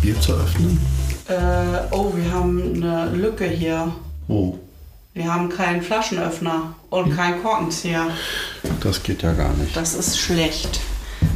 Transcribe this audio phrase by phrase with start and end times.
[0.00, 0.80] Bier zu öffnen?
[1.28, 1.34] Äh,
[1.90, 3.92] oh, wir haben eine Lücke hier.
[4.28, 4.54] Oh,
[5.14, 8.06] Wir haben keinen Flaschenöffner und keinen Korkenzieher.
[8.80, 9.76] das geht ja gar nicht.
[9.76, 10.80] Das ist schlecht.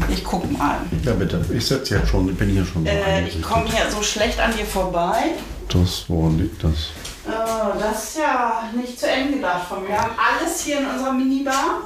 [0.09, 0.79] Ich guck mal.
[1.05, 1.45] Ja, bitte.
[1.53, 4.39] Ich sitze jetzt schon, ich bin hier schon so Äh, ich komme hier so schlecht
[4.41, 5.33] an dir vorbei.
[5.69, 6.91] Das, woran liegt das?
[7.27, 9.91] Oh, das ist ja nicht zu Ende gedacht von mir.
[9.91, 11.83] Wir haben alles hier in unserer Minibar,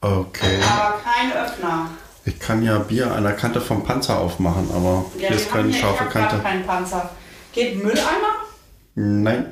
[0.00, 0.58] Okay.
[0.62, 1.90] aber keinen Öffner.
[2.26, 6.04] Ich kann ja Bier an der Kante vom Panzer aufmachen, aber hier ist keine scharfe
[6.04, 6.38] ich Kante.
[6.42, 7.08] keinen Panzer.
[7.52, 8.34] Geht Mülleimer?
[8.96, 9.46] Nein.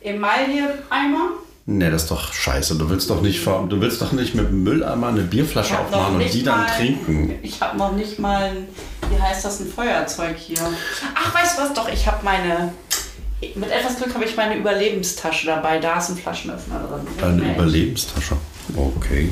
[0.00, 1.30] Emaille-Eimer?
[1.66, 2.76] Nee, das ist doch scheiße.
[2.76, 6.32] Du willst doch nicht, du willst doch nicht mit dem Mülleimer eine Bierflasche aufmachen und
[6.32, 7.34] die dann mal- trinken.
[7.42, 8.68] Ich habe noch nicht mal, ein,
[9.10, 10.58] wie heißt das, ein Feuerzeug hier.
[11.14, 11.74] Ach, weißt du was?
[11.74, 12.72] Doch, ich habe meine,
[13.54, 15.78] mit etwas Glück habe ich meine Überlebenstasche dabei.
[15.78, 16.80] Da ist ein Flaschenöffner
[17.18, 17.28] drin.
[17.42, 17.54] Eine.
[17.54, 18.36] Überlebenstasche.
[18.76, 19.30] Okay.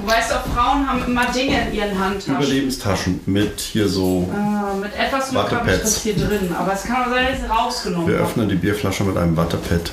[0.00, 2.36] Du weißt doch, Frauen haben immer Dinge in ihren Handtaschen.
[2.36, 4.28] Überlebenstaschen mit hier so.
[4.32, 6.54] Ah, mit etwas Glück habe ich das hier drin.
[6.56, 8.24] Aber es kann auch sein, dass ich es rausgenommen Wir habe.
[8.28, 9.90] öffnen die Bierflasche mit einem Wattepad.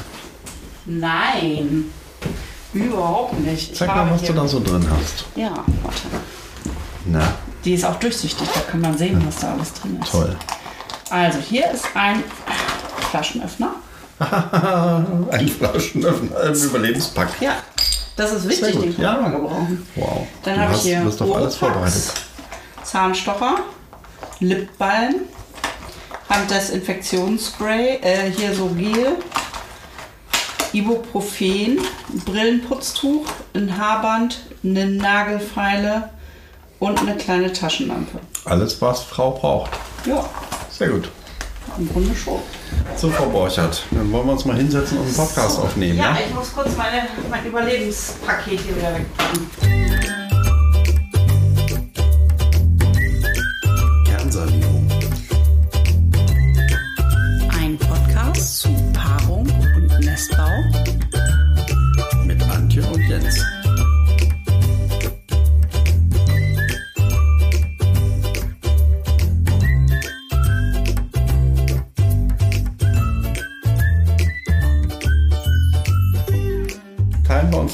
[0.85, 1.85] Nein,
[2.73, 3.71] überhaupt nicht.
[3.71, 5.25] Ich Zeig habe mal, was du da so drin hast.
[5.35, 6.01] Ja, warte.
[7.05, 10.11] Na, Die ist auch durchsichtig, da kann man sehen, was da alles drin ist.
[10.11, 10.35] toll.
[11.09, 12.23] Also, hier ist ein
[13.11, 13.71] Flaschenöffner.
[15.31, 17.27] Ein Flaschenöffner im Überlebenspack.
[17.41, 17.55] Ja,
[18.15, 19.21] das ist wichtig, den kann ja.
[19.21, 19.87] man gebrauchen.
[19.95, 20.27] Wow.
[20.43, 22.13] Dann habe ich hier bist auf alles vorbereitet.
[22.83, 23.57] Zahnstocher,
[24.39, 25.15] Lipbalm,
[26.29, 29.17] Handdesinfektionsspray, äh, hier so Gel,
[30.73, 31.79] Ibuprofen,
[32.25, 36.09] Brillenputztuch, ein Haarband, eine Nagelfeile
[36.79, 38.19] und eine kleine Taschenlampe.
[38.45, 39.71] Alles, was Frau braucht.
[40.05, 40.23] Ja,
[40.69, 41.09] Sehr gut.
[41.77, 42.39] Im Grunde schon.
[42.95, 46.17] So, Frau Borchert, dann wollen wir uns mal hinsetzen und einen Podcast aufnehmen, Ja, ja?
[46.27, 50.55] ich muss kurz meine, mein Überlebenspaket hier wieder wegpacken.
[54.05, 54.87] Kernsanierung.
[57.59, 60.49] Ein Podcast zu Paarung und Nestbau.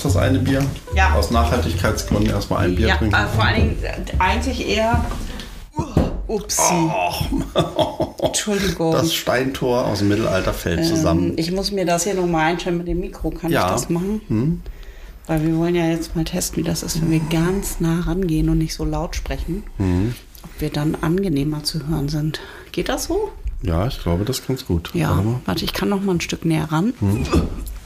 [0.03, 0.63] Uns das eine Bier?
[0.95, 1.13] Ja.
[1.13, 3.13] Aus Nachhaltigkeitsgründen erstmal ein Bier ja, trinken.
[3.15, 5.05] äh, vor allen Dingen äh, eigentlich eher.
[6.27, 6.89] Upsi.
[8.21, 8.93] Entschuldigung.
[8.93, 11.29] Das Steintor aus dem Mittelalter fällt zusammen.
[11.31, 13.29] Ähm, ich muss mir das hier nochmal einstellen mit dem Mikro.
[13.31, 13.67] Kann Ja.
[13.67, 13.67] Hm?
[13.67, 14.63] ich das machen?
[15.27, 18.49] Weil wir wollen ja jetzt mal testen, wie das ist, wenn wir ganz nah rangehen
[18.49, 19.63] und nicht so laut sprechen.
[19.77, 20.15] Hm?
[20.43, 22.39] Ob wir dann angenehmer zu hören sind.
[22.71, 23.29] Geht das so?
[23.61, 24.89] Ja, ich glaube, das ist ganz gut.
[24.95, 25.15] Ja.
[25.17, 25.35] Warte.
[25.45, 26.93] Warte, ich kann noch mal ein Stück näher ran.
[26.99, 27.23] Hm?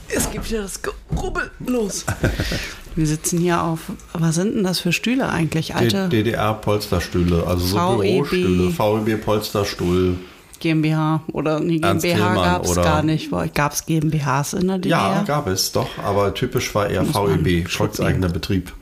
[0.08, 1.50] Es gibt wieder das Gerubbel.
[1.66, 2.04] Los.
[2.94, 3.80] Wir sitzen hier auf.
[4.12, 5.74] Was sind denn das für Stühle eigentlich?
[5.74, 8.30] Alte DDR-Polsterstühle, also so VEB.
[8.30, 10.16] Bürostühle, VEB-Polsterstuhl.
[10.58, 13.30] GmbH oder nee, Ernst GmbH gab es gar nicht.
[13.54, 14.98] Gab es GmbHs in der DDR?
[14.98, 18.72] Ja, gab es doch, aber typisch war eher VEB, volkseigener Betrieb.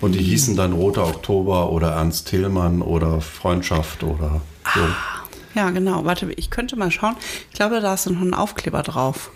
[0.00, 4.40] Und die hießen dann Roter Oktober oder Ernst Thälmann oder Freundschaft oder
[4.74, 4.80] so.
[5.54, 6.06] Ja, genau.
[6.06, 7.16] Warte, ich könnte mal schauen.
[7.50, 9.30] Ich glaube, da ist noch ein Aufkleber drauf.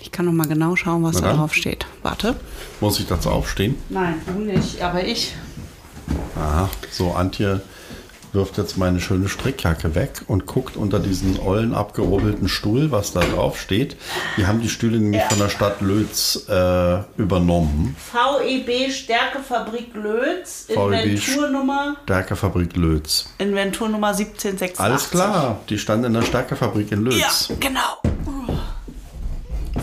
[0.00, 1.86] Ich kann noch mal genau schauen, was da drauf steht.
[2.02, 2.36] Warte.
[2.80, 3.76] Muss ich dazu aufstehen?
[3.88, 5.34] Nein, du nicht, aber ich.
[6.36, 7.60] Aha, so Antje
[8.32, 13.20] wirft jetzt meine schöne Strickjacke weg und guckt unter diesen ollen abgerubbelten Stuhl, was da
[13.20, 13.96] drauf steht.
[14.36, 17.96] Die haben die Stühle nämlich von der Stadt Lötz äh, übernommen.
[18.12, 23.30] VEB Stärkefabrik Lötz, VEB Inventurnummer, Stärkefabrik Lötz.
[23.38, 24.78] Inventurnummer 1786.
[24.78, 27.48] Alles klar, die standen in der Stärkefabrik in Ja, Lötz.
[27.58, 28.02] genau.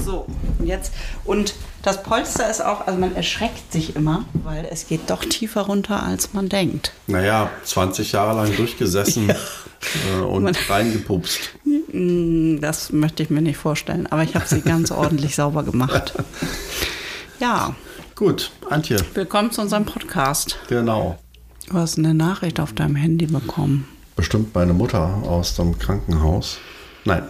[0.06, 0.28] So,
[0.60, 0.94] und jetzt.
[1.24, 5.62] Und das Polster ist auch, also man erschreckt sich immer, weil es geht doch tiefer
[5.62, 6.92] runter, als man denkt.
[7.08, 9.30] Naja, 20 Jahre lang durchgesessen
[10.20, 11.40] äh, und Man- reingepupst.
[11.92, 16.14] Mm, Das möchte ich mir nicht vorstellen, aber ich habe sie ganz ordentlich sauber gemacht.
[17.40, 17.76] Ja,
[18.16, 20.58] Gut, Antje, willkommen zu unserem Podcast.
[20.70, 21.18] genau.
[21.68, 23.88] Du hast eine Nachricht auf deinem Handy bekommen.
[24.16, 26.60] Bestimmt meine Mutter aus dem Krankenhaus.
[27.06, 27.24] Nein.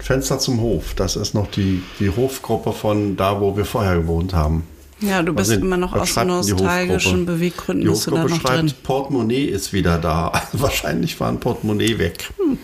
[0.00, 4.34] Fenster zum Hof, das ist noch die, die Hofgruppe von da, wo wir vorher gewohnt
[4.34, 4.64] haben.
[5.00, 7.32] Ja, du bist immer noch aus die nostalgischen Hofgruppe?
[7.32, 8.68] Beweggründen Die bist du da Hofgruppe noch drin.
[8.68, 10.32] schreibt, Portemonnaie ist wieder da.
[10.52, 12.30] Wahrscheinlich war ein Portemonnaie weg.
[12.38, 12.58] Hm.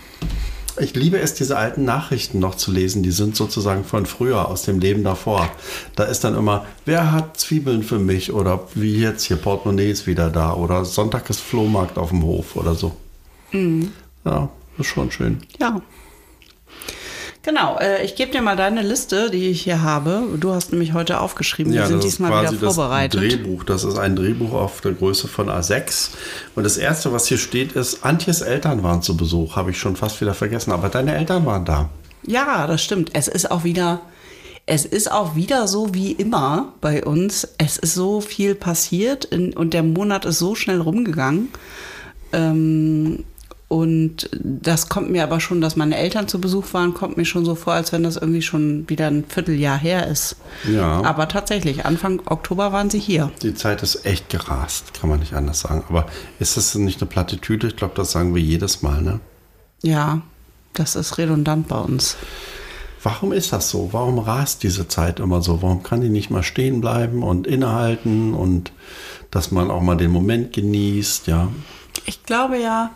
[0.79, 3.03] Ich liebe es, diese alten Nachrichten noch zu lesen.
[3.03, 5.51] Die sind sozusagen von früher, aus dem Leben davor.
[5.97, 8.33] Da ist dann immer, wer hat Zwiebeln für mich?
[8.33, 10.55] Oder wie jetzt hier, Portemonnaie ist wieder da.
[10.55, 12.93] Oder Sonntag ist Flohmarkt auf dem Hof oder so.
[13.53, 13.93] Mhm.
[14.25, 14.49] Ja,
[14.79, 15.39] ist schon schön.
[15.59, 15.83] Ja.
[17.43, 20.25] Genau, äh, ich gebe dir mal deine Liste, die ich hier habe.
[20.39, 21.73] Du hast nämlich heute aufgeschrieben.
[21.73, 23.15] Wir Ja, sind das ist diesmal wieder vorbereitet.
[23.23, 23.65] das Drehbuch.
[23.65, 26.11] Das ist ein Drehbuch auf der Größe von A6.
[26.55, 29.57] Und das erste, was hier steht, ist, Antjes Eltern waren zu Besuch.
[29.57, 30.71] Habe ich schon fast wieder vergessen.
[30.73, 31.89] Aber deine Eltern waren da.
[32.27, 33.11] Ja, das stimmt.
[33.15, 34.03] Es ist auch wieder,
[34.67, 37.49] es ist auch wieder so wie immer bei uns.
[37.57, 41.49] Es ist so viel passiert in, und der Monat ist so schnell rumgegangen.
[42.35, 43.25] Ähm,
[43.71, 47.45] und das kommt mir aber schon, dass meine Eltern zu Besuch waren, kommt mir schon
[47.45, 50.35] so vor, als wenn das irgendwie schon wieder ein Vierteljahr her ist.
[50.69, 51.05] Ja.
[51.05, 53.31] Aber tatsächlich, Anfang Oktober waren sie hier.
[53.43, 55.85] Die Zeit ist echt gerast, kann man nicht anders sagen.
[55.89, 56.07] Aber
[56.41, 57.69] ist das nicht eine Plattitüde?
[57.69, 59.21] Ich glaube, das sagen wir jedes Mal, ne?
[59.83, 60.23] Ja,
[60.73, 62.17] das ist redundant bei uns.
[63.05, 63.91] Warum ist das so?
[63.93, 65.63] Warum rast diese Zeit immer so?
[65.63, 68.73] Warum kann die nicht mal stehen bleiben und innehalten und
[69.31, 71.53] dass man auch mal den Moment genießt, ja?
[72.05, 72.91] Ich glaube ja,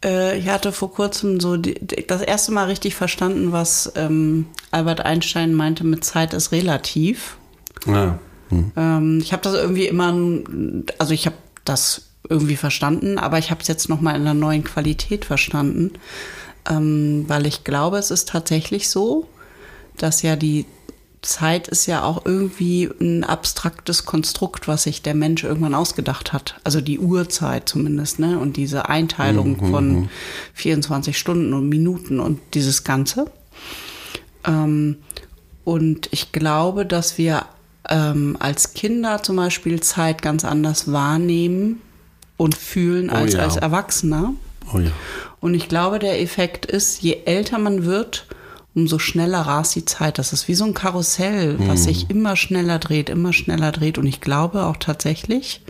[0.00, 1.74] ich hatte vor kurzem so die,
[2.06, 7.36] das erste Mal richtig verstanden, was ähm, Albert Einstein meinte mit Zeit ist relativ.
[7.86, 8.18] Ja.
[8.50, 8.72] Hm.
[8.76, 10.14] Ähm, ich habe das irgendwie immer,
[10.98, 14.34] also ich habe das irgendwie verstanden, aber ich habe es jetzt noch mal in einer
[14.34, 15.92] neuen Qualität verstanden,
[16.68, 19.26] ähm, weil ich glaube, es ist tatsächlich so,
[19.96, 20.66] dass ja die
[21.22, 26.60] Zeit ist ja auch irgendwie ein abstraktes Konstrukt, was sich der Mensch irgendwann ausgedacht hat.
[26.64, 28.38] Also die Uhrzeit zumindest, ne?
[28.38, 30.08] Und diese Einteilung von
[30.54, 33.30] 24 Stunden und Minuten und dieses Ganze.
[34.46, 34.98] Ähm,
[35.64, 37.46] und ich glaube, dass wir
[37.88, 41.82] ähm, als Kinder zum Beispiel Zeit ganz anders wahrnehmen
[42.36, 43.40] und fühlen Oh als ja.
[43.40, 44.34] als Erwachsener.
[44.72, 44.90] Oh ja.
[45.40, 48.26] Und ich glaube, der Effekt ist, je älter man wird,
[48.74, 50.18] umso schneller rast die Zeit.
[50.18, 53.98] Das ist wie so ein Karussell, was sich immer schneller dreht, immer schneller dreht.
[53.98, 55.62] Und ich glaube auch tatsächlich,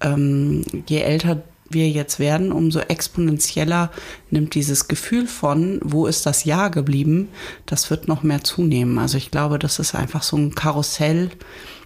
[0.00, 3.90] ähm, je älter wir jetzt werden, umso exponentieller
[4.30, 7.28] nimmt dieses Gefühl von, wo ist das Jahr geblieben,
[7.66, 8.98] das wird noch mehr zunehmen.
[8.98, 11.30] Also ich glaube, das ist einfach so ein Karussell.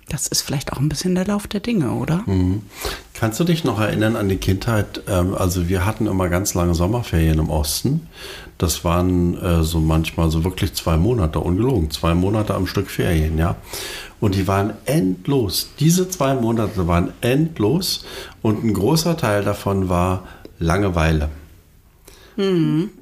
[0.08, 2.24] Das ist vielleicht auch ein bisschen der Lauf der Dinge, oder?
[3.22, 5.02] Kannst du dich noch erinnern an die Kindheit?
[5.06, 8.08] Ähm, also wir hatten immer ganz lange Sommerferien im Osten.
[8.58, 13.38] Das waren äh, so manchmal so wirklich zwei Monate, ungelogen, zwei Monate am Stück Ferien,
[13.38, 13.54] ja.
[14.18, 15.70] Und die waren endlos.
[15.78, 18.04] Diese zwei Monate waren endlos
[18.42, 20.24] und ein großer Teil davon war
[20.58, 21.28] Langeweile.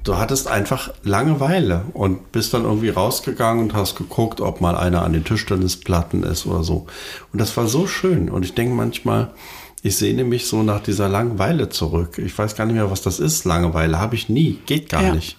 [0.03, 5.01] Du hattest einfach Langeweile und bist dann irgendwie rausgegangen und hast geguckt, ob mal einer
[5.01, 6.85] an den Tischtennisplatten ist oder so.
[7.33, 8.29] Und das war so schön.
[8.29, 9.31] Und ich denke manchmal,
[9.83, 12.17] ich sehne mich so nach dieser Langeweile zurück.
[12.17, 13.45] Ich weiß gar nicht mehr, was das ist.
[13.45, 14.59] Langeweile habe ich nie.
[14.65, 15.15] Geht gar Ja.
[15.15, 15.37] nicht.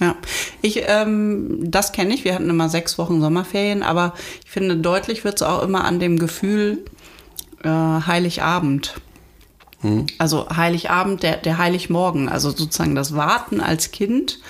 [0.00, 0.14] Ja,
[0.62, 2.24] ich, ähm, das kenne ich.
[2.24, 4.14] Wir hatten immer sechs Wochen Sommerferien, aber
[4.44, 6.84] ich finde, deutlich wird es auch immer an dem Gefühl
[7.64, 8.94] äh, Heiligabend.
[10.18, 14.40] Also Heiligabend, der, der Heiligmorgen, also sozusagen das Warten als Kind,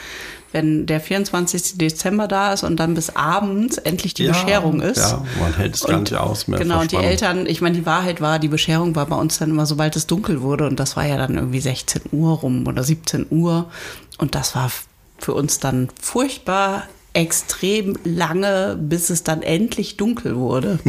[0.58, 1.78] wenn der 24.
[1.78, 4.98] Dezember da ist und dann bis abends endlich die Ja, Bescherung ist.
[4.98, 6.96] ja, man hält es gar nicht aus mehr Genau, und die.
[6.96, 10.06] Eltern, ich meine, die Wahrheit war, die Bescherung war bei uns dann immer, sobald es
[10.08, 13.70] dunkel wurde und das war ja dann irgendwie 16 Uhr rum oder 17 Uhr
[14.18, 14.70] und das war
[15.18, 16.82] für uns dann furchtbar
[17.12, 20.78] extrem lange, bis es dann endlich dunkel wurde.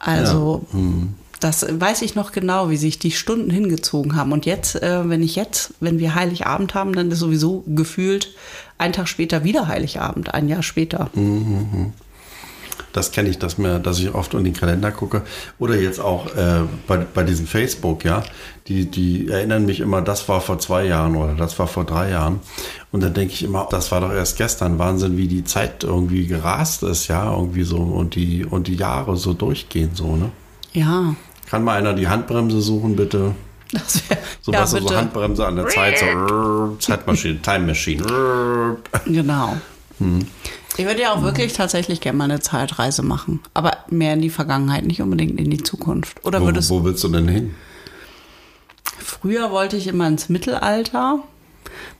[0.00, 0.64] Also,
[1.40, 4.32] das weiß ich noch genau, wie sich die Stunden hingezogen haben.
[4.32, 8.34] Und jetzt, äh, wenn ich jetzt, wenn wir Heiligabend haben, dann ist sowieso gefühlt
[8.78, 11.10] ein Tag später wieder Heiligabend, ein Jahr später.
[12.92, 15.22] Das kenne ich, dass, mir, dass ich oft in den Kalender gucke.
[15.58, 18.22] Oder jetzt auch äh, bei, bei diesem Facebook, ja.
[18.66, 22.10] Die, die erinnern mich immer, das war vor zwei Jahren oder das war vor drei
[22.10, 22.40] Jahren.
[22.90, 24.78] Und dann denke ich immer, das war doch erst gestern.
[24.78, 27.32] Wahnsinn, wie die Zeit irgendwie gerast ist, ja.
[27.32, 30.30] Irgendwie so und die, und die Jahre so durchgehen, so, ne?
[30.72, 31.14] Ja,
[31.48, 33.34] Kann mal einer die Handbremse suchen, bitte?
[33.72, 34.96] das wäre So ja, was so bitte.
[34.96, 38.76] Handbremse an der Zeit, so Zeitmaschine, Time Machine.
[39.06, 39.56] Genau.
[39.98, 40.26] Hm.
[40.76, 43.40] Ich würde ja auch wirklich tatsächlich gerne mal eine Zeitreise machen.
[43.52, 46.24] Aber mehr in die Vergangenheit, nicht unbedingt in die Zukunft.
[46.24, 47.54] Oder Wo, würdest wo willst du denn hin?
[48.98, 51.20] Früher wollte ich immer ins Mittelalter.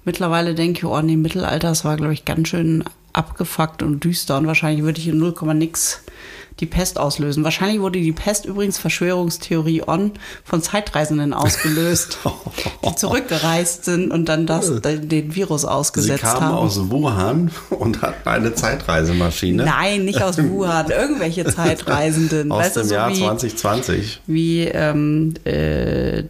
[0.04, 4.38] Mittlerweile denke ich, oh nee, Mittelalter, das war, glaube ich, ganz schön abgefuckt und düster.
[4.38, 6.04] Und wahrscheinlich würde ich in 0, nix
[6.60, 7.44] die Pest auslösen.
[7.44, 10.12] Wahrscheinlich wurde die Pest übrigens Verschwörungstheorie on
[10.44, 12.18] von Zeitreisenden ausgelöst,
[12.84, 16.54] die zurückgereist sind und dann das, den Virus Sie ausgesetzt kamen haben.
[16.56, 19.64] aus Wuhan und hatten eine Zeitreisemaschine.
[19.64, 22.50] Nein, nicht aus Wuhan, irgendwelche Zeitreisenden.
[22.52, 24.20] Aus weißt du, dem so Jahr wie, 2020.
[24.26, 26.24] wie ähm, äh,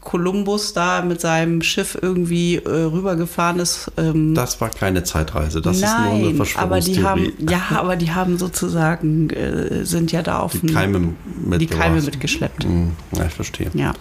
[0.00, 3.90] Kolumbus da mit seinem Schiff irgendwie äh, rübergefahren ist.
[3.96, 7.02] Ähm, Das war keine Zeitreise, das ist nur eine Nein, aber die Verschwörungstheorie.
[7.04, 11.14] haben, ja, aber die haben sozusagen äh, sind ja da auf Die Keime
[11.58, 12.64] die Keime mitgeschleppt.
[12.64, 13.70] Hm, Ja, ich verstehe.
[13.74, 13.92] Ja.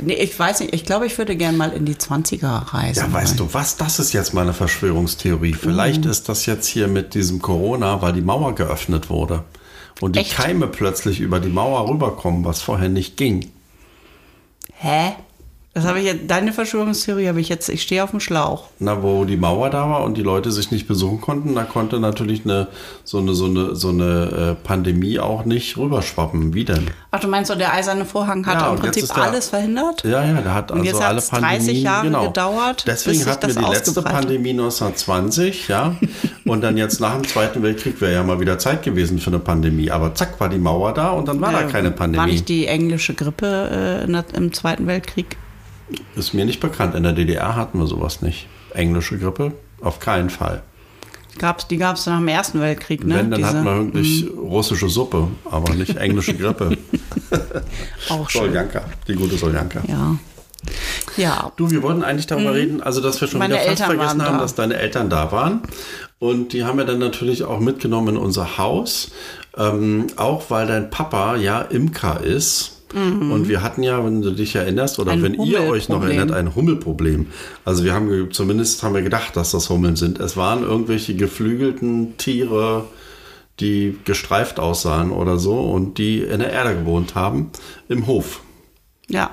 [0.00, 3.04] Nee, ich weiß nicht, ich glaube, ich würde gern mal in die 20er reisen.
[3.06, 3.76] Ja, weißt du was?
[3.76, 5.52] Das ist jetzt meine Verschwörungstheorie.
[5.52, 5.58] Mhm.
[5.58, 9.44] Vielleicht ist das jetzt hier mit diesem Corona, weil die Mauer geöffnet wurde.
[10.00, 10.34] Und die Echt?
[10.34, 13.50] Keime plötzlich über die Mauer rüberkommen, was vorher nicht ging.
[14.76, 15.12] Hä?
[15.74, 18.66] Das habe ich jetzt, deine Verschwörungstheorie habe ich jetzt, ich stehe auf dem Schlauch.
[18.78, 21.98] Na, wo die Mauer da war und die Leute sich nicht besuchen konnten, da konnte
[21.98, 22.68] natürlich eine,
[23.02, 26.54] so eine, so eine, so eine äh, Pandemie auch nicht rüberschwappen.
[26.54, 26.86] Wie denn?
[27.10, 30.04] Ach, du meinst so, der eiserne Vorhang hat Ja, im Prinzip der- alles verhindert?
[30.04, 31.58] Ja, ja, der hat Und also jetzt alle Pandemien.
[31.66, 32.26] 30 Jahre genau.
[32.26, 35.96] gedauert, Deswegen sich hatten wir die letzte Pandemie 1920, ja.
[36.44, 39.40] und dann jetzt nach dem Zweiten Weltkrieg wäre ja mal wieder Zeit gewesen für eine
[39.40, 39.90] Pandemie.
[39.90, 42.18] Aber zack, war die Mauer da und dann war da Äh, keine Pandemie.
[42.20, 45.36] War nicht die englische Grippe äh, im Zweiten Weltkrieg?
[46.16, 46.94] Ist mir nicht bekannt.
[46.94, 48.46] In der DDR hatten wir sowas nicht.
[48.72, 49.52] Englische Grippe?
[49.80, 50.62] Auf keinen Fall.
[51.38, 53.16] Gab's, die gab es nach dem Ersten Weltkrieg, ne?
[53.16, 56.76] Wenn, dann Diese- hatten wir wirklich russische Suppe, aber nicht englische Grippe.
[58.08, 58.42] auch schön.
[58.46, 59.82] Soljanka, die gute Soljanka.
[59.88, 60.16] Ja.
[61.16, 61.52] Ja.
[61.56, 64.22] Du, wir wollten eigentlich darüber reden, also dass wir schon Meine wieder fast Eltern vergessen
[64.22, 64.40] haben, da.
[64.40, 65.62] dass deine Eltern da waren.
[66.18, 69.10] Und die haben wir dann natürlich auch mitgenommen in unser Haus.
[69.56, 72.73] Ähm, auch weil dein Papa ja Imker ist.
[72.94, 75.24] Und wir hatten ja, wenn du dich erinnerst, oder Mhm.
[75.24, 77.26] Ein wenn ihr euch noch erinnert, ein Hummelproblem.
[77.64, 80.20] Also wir haben zumindest haben wir gedacht, dass das Hummeln sind.
[80.20, 82.84] Es waren irgendwelche geflügelten Tiere,
[83.60, 87.50] die gestreift aussahen oder so und die in der Erde gewohnt haben,
[87.88, 88.40] im Hof.
[89.08, 89.30] Ja.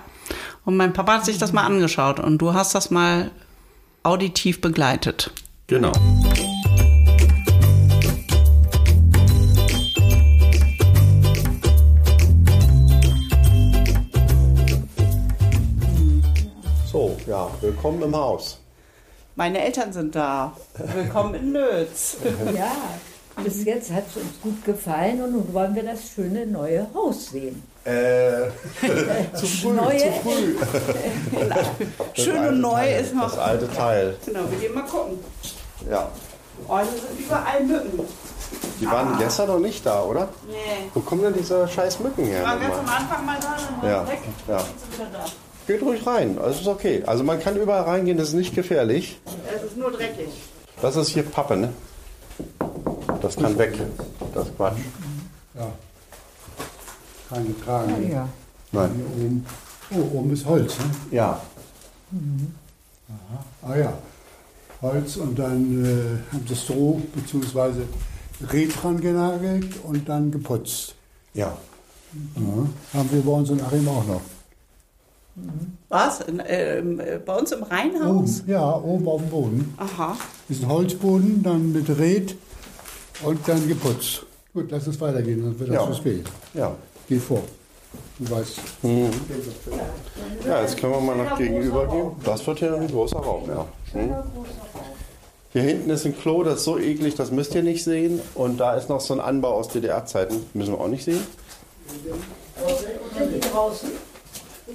[0.63, 3.31] Und mein Papa hat sich das mal angeschaut und du hast das mal
[4.03, 5.31] auditiv begleitet.
[5.67, 5.91] Genau.
[17.31, 18.59] Ja, willkommen im Haus.
[19.35, 20.51] Meine Eltern sind da.
[20.93, 22.17] Willkommen in Lötz.
[22.53, 22.71] Ja,
[23.45, 27.27] bis jetzt hat es uns gut gefallen und nun wollen wir das schöne neue Haus
[27.29, 27.63] sehen.
[27.85, 28.50] Äh,
[29.33, 30.55] zu früh, Neue- zu früh.
[32.21, 33.29] Schön und neu Teil, ist noch.
[33.29, 35.17] Das alte Teil, Genau, wir gehen mal gucken.
[35.89, 36.09] ja.
[36.67, 38.00] Oh, hier sind überall Mücken.
[38.81, 40.27] Die waren gestern noch nicht da, oder?
[40.47, 40.89] Nee.
[40.93, 42.43] Wo kommen denn diese scheiß Mücken her?
[42.43, 42.97] War ganz nochmal?
[42.97, 44.19] am Anfang mal da, dann Ja, waren sie weg.
[44.47, 44.57] ja.
[44.57, 45.25] Jetzt sind sie wieder da.
[45.67, 47.03] Geht ruhig rein, also ist okay.
[47.05, 49.19] Also man kann überall reingehen, das ist nicht gefährlich.
[49.55, 50.29] Es ist nur dreckig.
[50.81, 51.69] Das ist hier Pappe, ne?
[53.21, 53.79] Das kann weg.
[54.33, 54.79] Das ist Quatsch.
[55.53, 55.71] Ja.
[57.29, 58.11] Keine Kragen.
[58.11, 58.27] Ja.
[58.71, 58.91] Nein.
[58.95, 59.45] Hier oben.
[59.91, 60.85] Oh, oben ist Holz, ne?
[61.11, 61.41] Ja.
[63.61, 63.93] Ah ja.
[64.81, 67.83] Holz und dann äh, haben sie Stroh bzw.
[68.51, 70.95] Red dran genagelt und dann geputzt.
[71.33, 71.55] Ja.
[72.35, 72.97] Ja.
[72.99, 74.21] Haben wir bei uns in Achim auch noch.
[75.89, 76.19] Was?
[76.21, 76.81] In, äh,
[77.25, 78.41] bei uns im Rheinhaus?
[78.41, 79.73] Oben, ja, oben auf dem Boden.
[79.77, 80.15] Aha.
[80.50, 82.35] Ist ein Holzboden, dann mit Red
[83.23, 84.25] und dann geputzt.
[84.53, 85.88] Gut, lass es weitergehen, dann wird das Ja.
[85.88, 86.25] zu spät.
[86.53, 86.75] Ja.
[87.07, 87.41] Geh vor.
[88.19, 88.59] Du weißt.
[90.47, 92.11] Ja, jetzt können wir mal nach gegenüber gehen.
[92.23, 93.65] Das wird hier ein großer Raum, ja.
[93.93, 94.13] Hm.
[95.53, 98.21] Hier hinten ist ein Klo, das ist so eklig, das müsst ihr nicht sehen.
[98.35, 101.19] Und da ist noch so ein Anbau aus DDR-Zeiten, müssen wir auch nicht sehen.
[103.17, 103.89] Sind die draußen?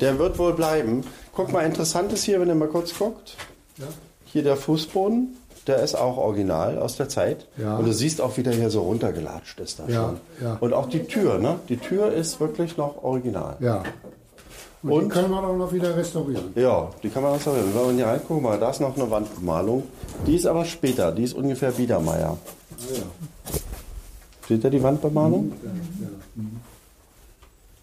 [0.00, 1.02] Der wird wohl bleiben.
[1.34, 3.36] Guck mal, interessant ist hier, wenn ihr mal kurz guckt.
[3.78, 3.86] Ja.
[4.26, 5.36] Hier der Fußboden,
[5.66, 7.46] der ist auch original aus der Zeit.
[7.56, 7.76] Ja.
[7.78, 10.20] Und du siehst auch, wie der hier so runtergelatscht ist da Ja, schon.
[10.46, 10.56] ja.
[10.60, 11.58] Und auch die Tür, ne?
[11.68, 13.56] Die Tür ist wirklich noch original.
[13.60, 13.82] Ja.
[14.82, 15.04] Und, Und?
[15.04, 16.52] die können wir doch noch wieder restaurieren.
[16.54, 17.58] Ja, die kann man auch sagen.
[17.74, 19.82] Wenn man hier reinguckt, mal, da ist noch eine Wandbemalung.
[20.26, 22.36] Die ist aber später, die ist ungefähr Biedermeier.
[24.48, 25.52] Seht ihr die Wandbemalung?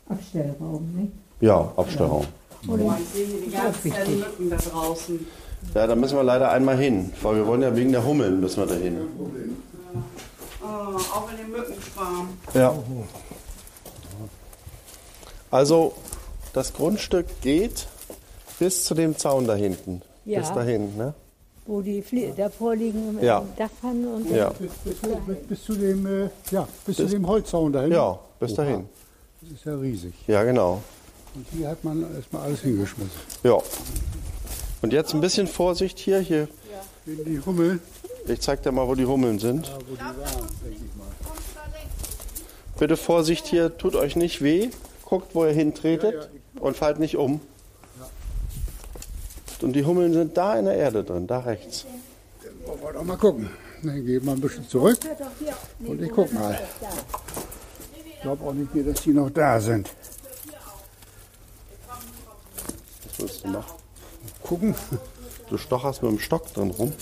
[0.08, 1.12] Abstellraum, ne?
[1.44, 2.26] Ja, Abstellraum.
[2.66, 4.20] Boah, ich sehe hier die ganzen.
[4.20, 5.28] Mücken da draußen.
[5.76, 8.62] Ja, da müssen wir leider einmal hin, weil wir wollen ja wegen der Hummeln müssen
[8.62, 8.98] wir da hin.
[10.62, 12.30] Oh, auch in den Mückenschwarm.
[12.54, 12.74] Ja.
[15.52, 15.92] Also,
[16.54, 17.88] das Grundstück geht
[18.58, 20.02] bis zu dem Zaun da hinten.
[20.24, 20.40] Ja.
[20.40, 21.14] Bis dahin, ne?
[21.66, 23.44] Wo die Flie davor liegen Ja.
[23.58, 24.50] Dachpfannen und Ja.
[24.52, 27.92] Bis, bis, bis, bis zu dem, äh, ja, bis zu dem Holzzaun dahin.
[27.92, 28.88] Ja, bis dahin.
[29.42, 30.14] Das ist ja riesig.
[30.28, 30.82] Ja, genau.
[31.36, 33.12] Und hier hat man erstmal alles hingeschmissen.
[33.44, 33.58] Ja.
[34.82, 36.20] Und jetzt ein bisschen Vorsicht hier.
[36.20, 36.48] hier.
[37.06, 37.80] In die Hummel.
[38.28, 39.72] Ich zeig dir mal, wo die Hummeln sind.
[42.80, 44.70] Bitte Vorsicht hier, tut euch nicht weh.
[45.06, 47.42] Guckt, wo ihr hintretet und fallt nicht um.
[49.62, 51.86] Und die Hummeln sind da in der Erde drin, da rechts.
[52.66, 53.50] Wollen wir doch mal gucken.
[53.82, 54.98] Dann geht mal ein bisschen zurück.
[55.86, 56.60] Und ich guck mal.
[58.14, 59.90] Ich glaube auch nicht dass die noch da sind.
[63.44, 63.76] Machen?
[64.42, 64.76] Gucken.
[65.50, 66.94] Du stocherst mit dem Stock drin rum.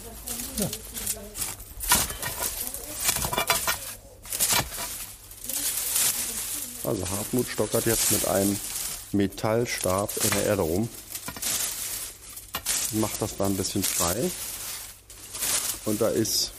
[6.84, 8.60] Also Hartmut stockert jetzt mit einem
[9.12, 10.90] Metallstab in der Erde rum.
[12.94, 14.30] Macht das da ein bisschen frei.
[15.86, 16.52] Und da ist,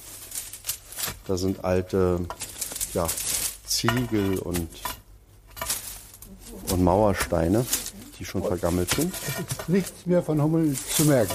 [1.26, 2.20] da sind alte
[2.94, 3.06] ja,
[3.66, 4.68] Ziegel und,
[6.70, 7.66] und Mauersteine,
[8.22, 9.12] die schon vergammelt sind.
[9.66, 11.32] Nichts mehr von Hummeln zu merken.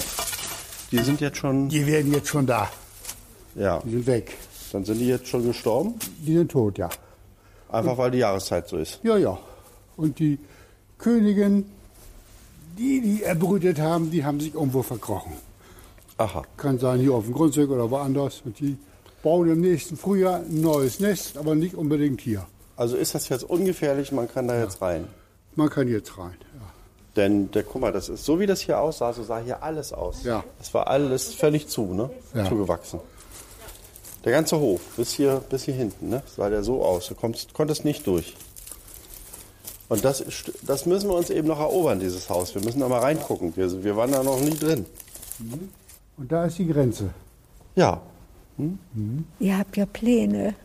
[0.92, 2.70] Die sind jetzt schon, Die werden jetzt schon da.
[3.56, 4.34] ja, Die sind weg.
[4.72, 5.96] dann sind die jetzt schon gestorben.
[6.26, 6.90] Die sind tot, ja.
[7.70, 9.02] Einfach weil die Jahreszeit so ist.
[9.04, 9.38] Ja, ja.
[9.98, 10.40] Und die
[10.98, 11.66] Königin,
[12.78, 15.34] die die erbrütet haben, die haben sich irgendwo verkrochen.
[16.18, 16.44] Aha.
[16.56, 18.42] Kann sein hier auf dem Grundstück oder woanders.
[18.46, 18.78] Und die
[19.24, 22.46] bauen im nächsten Frühjahr ein neues Nest, aber nicht unbedingt hier.
[22.78, 25.06] Also ist das jetzt ungefährlich, man kann da jetzt rein.
[25.56, 26.36] Man kann jetzt rein.
[27.18, 27.24] Ja.
[27.24, 29.92] Denn der, guck mal, das ist so wie das hier aussah, so sah hier alles
[29.92, 30.24] aus.
[30.24, 30.44] Ja.
[30.60, 32.10] Das war alles völlig zu, ne?
[32.34, 32.48] Ja.
[32.48, 33.00] Zugewachsen.
[34.24, 36.22] Der ganze Hof, bis hier, bis hier hinten, ne?
[36.36, 37.08] Sah der so aus.
[37.08, 38.36] Du kommst, konntest nicht durch.
[39.90, 40.24] Und das,
[40.64, 42.54] das müssen wir uns eben noch erobern, dieses Haus.
[42.54, 43.56] Wir müssen da mal reingucken.
[43.56, 44.86] Wir, wir waren da noch nie drin.
[46.18, 47.10] Und da ist die Grenze.
[47.76, 48.02] Ja.
[49.40, 50.56] Ihr habt ja Pläne.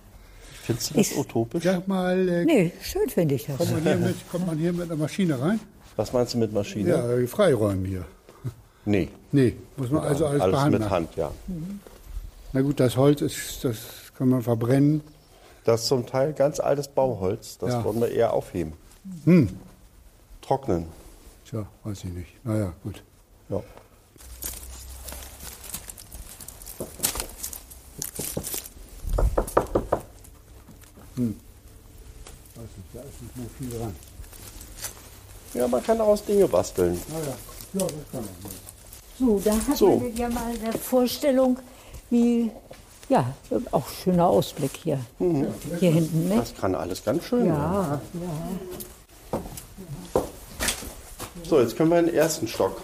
[0.65, 1.63] Findest du das Ich- utopisch?
[1.65, 3.59] Sag mal, äh, Nee, schön finde ich das.
[3.59, 5.61] kommt, man hier mit, kommt man hier mit einer Maschine rein?
[5.97, 6.91] Was meinst du mit Maschine?
[6.91, 8.05] Ja, äh, freiräumen hier.
[8.85, 9.09] Nee.
[9.31, 10.83] Nee, muss man also alles, alles behandeln.
[10.83, 11.31] mit Hand, ja.
[12.53, 13.79] Na gut, das Holz, ist, das
[14.17, 15.03] kann man verbrennen.
[15.65, 17.59] Das ist zum Teil ganz altes Bauholz.
[17.59, 17.85] Das Ja.
[17.85, 18.73] wollen wir eher aufheben.
[19.25, 19.49] Hm.
[20.41, 20.87] Trocknen.
[21.49, 22.45] Tja, weiß ich nicht.
[22.45, 23.03] Naja, gut.
[23.49, 23.63] Ja.
[31.17, 33.95] Weiß nicht, da ist nicht mehr viel dran.
[35.55, 37.01] Ja, man kann daraus Dinge basteln.
[37.09, 37.25] Naja,
[37.75, 38.29] ja, das kann man.
[39.19, 39.97] So, da hat So.
[39.99, 41.59] man ja mal eine Vorstellung,
[42.11, 42.51] wie,
[43.09, 43.27] ja,
[43.71, 44.99] auch schöner Ausblick hier.
[45.19, 46.37] Hier hinten, ne?
[46.37, 47.49] Das kann alles ganz schön sein.
[47.49, 49.41] Ja, ja.
[51.49, 52.81] So, jetzt können wir in den ersten Stock.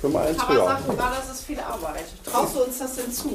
[0.00, 0.66] Können wir eins Aber höher.
[0.86, 2.04] sag mal, das ist viel Arbeit.
[2.24, 3.30] Traust du uns das denn zu,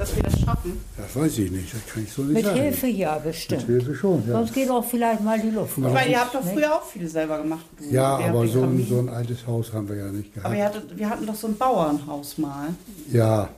[0.00, 0.80] dass wir das schaffen?
[0.96, 2.60] Das weiß ich nicht, das kann ich so nicht Mit sagen.
[2.60, 3.62] Hilfe ja, Mit bestimmt.
[3.62, 4.32] Hilfe schon, ja.
[4.32, 5.76] Sonst geht auch vielleicht mal die Luft.
[5.78, 7.64] Ich meine, ihr habt doch früher auch viel selber gemacht.
[7.78, 7.84] Du.
[7.84, 10.56] Ja, aber so ein, so ein altes Haus haben wir ja nicht Aber gehabt.
[10.56, 12.68] ihr hattet, wir hatten doch so ein Bauernhaus mal.
[13.12, 13.48] Ja,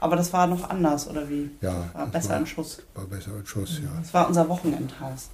[0.00, 1.50] Aber das war noch anders, oder wie?
[1.60, 2.82] Ja, War besser war- in Schuss.
[2.94, 3.90] war besser als Schuss, ja.
[4.00, 5.28] Das war unser Wochenendhaus.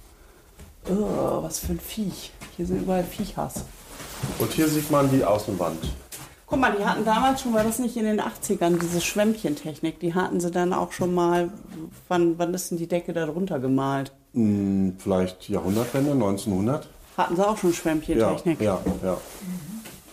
[0.89, 2.31] Oh, was für ein Viech.
[2.55, 3.55] Hier sind überall Viechers.
[4.39, 5.79] Und hier sieht man die Außenwand.
[6.49, 10.13] Guck mal, die hatten damals schon, war das nicht in den 80ern, diese Schwämmchentechnik, die
[10.15, 11.49] hatten sie dann auch schon mal,
[12.07, 14.13] wann, wann ist denn die Decke da drunter gemalt?
[14.33, 16.87] Hm, vielleicht Jahrhundertwende, 1900?
[17.17, 18.61] Hatten sie auch schon Ja, Schwämmchentechnik.
[18.61, 19.17] ja, ja.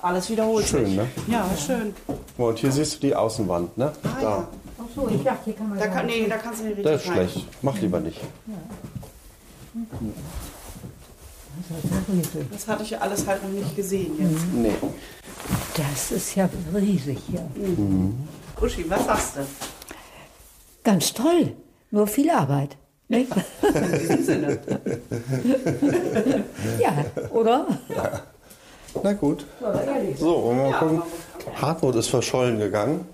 [0.02, 0.96] Alles wiederholt Schön, sich.
[0.96, 1.06] ne?
[1.28, 1.94] Ja, schön.
[2.36, 3.92] Und hier siehst du die Außenwand, ne?
[4.02, 4.22] Ah, da.
[4.22, 4.48] ja.
[4.80, 6.64] Ach so, ich dachte, hier kann man Da ja kann, nicht- nee, da kannst du
[6.64, 7.28] nicht richtig Das ist rein.
[7.28, 7.46] schlecht.
[7.62, 8.18] Mach lieber nicht.
[9.74, 10.14] riesig.
[12.50, 14.44] Das hatte ich alles halt noch nicht gesehen jetzt.
[14.52, 14.74] Nee.
[15.76, 17.46] Das ist ja riesig hier.
[18.60, 19.40] Uschi, was sagst du?
[20.82, 21.54] Ganz toll.
[21.90, 22.76] Nur viel Arbeit.
[23.08, 23.30] Nicht?
[23.62, 24.58] In diesem Sinne.
[26.80, 27.66] ja, oder?
[29.02, 29.44] Na gut.
[30.18, 31.02] So, wollen wir mal gucken.
[31.60, 33.06] Hartmut ist verschollen gegangen.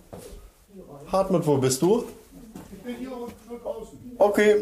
[1.11, 2.05] Hartmut, wo bist du?
[2.73, 3.11] Ich bin hier
[3.63, 3.99] draußen.
[4.19, 4.57] Okay.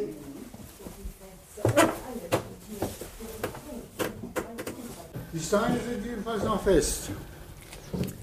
[5.38, 7.10] Die Steine sind jedenfalls noch fest,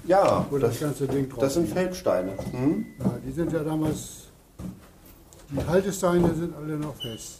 [0.06, 1.78] Ja, wo das, das, ganze Ding drauf das sind liegt.
[1.78, 2.34] Feldsteine.
[2.52, 2.86] Hm?
[3.00, 4.26] Ja, die sind ja damals,
[5.50, 7.38] die Haltesteine sind alle noch fest.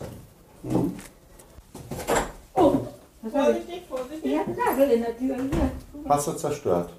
[3.30, 4.32] Vorsichtig, vorsichtig.
[4.32, 5.72] Ich habe einen Nagel in der Tür hier.
[6.08, 6.94] Hast du zerstört.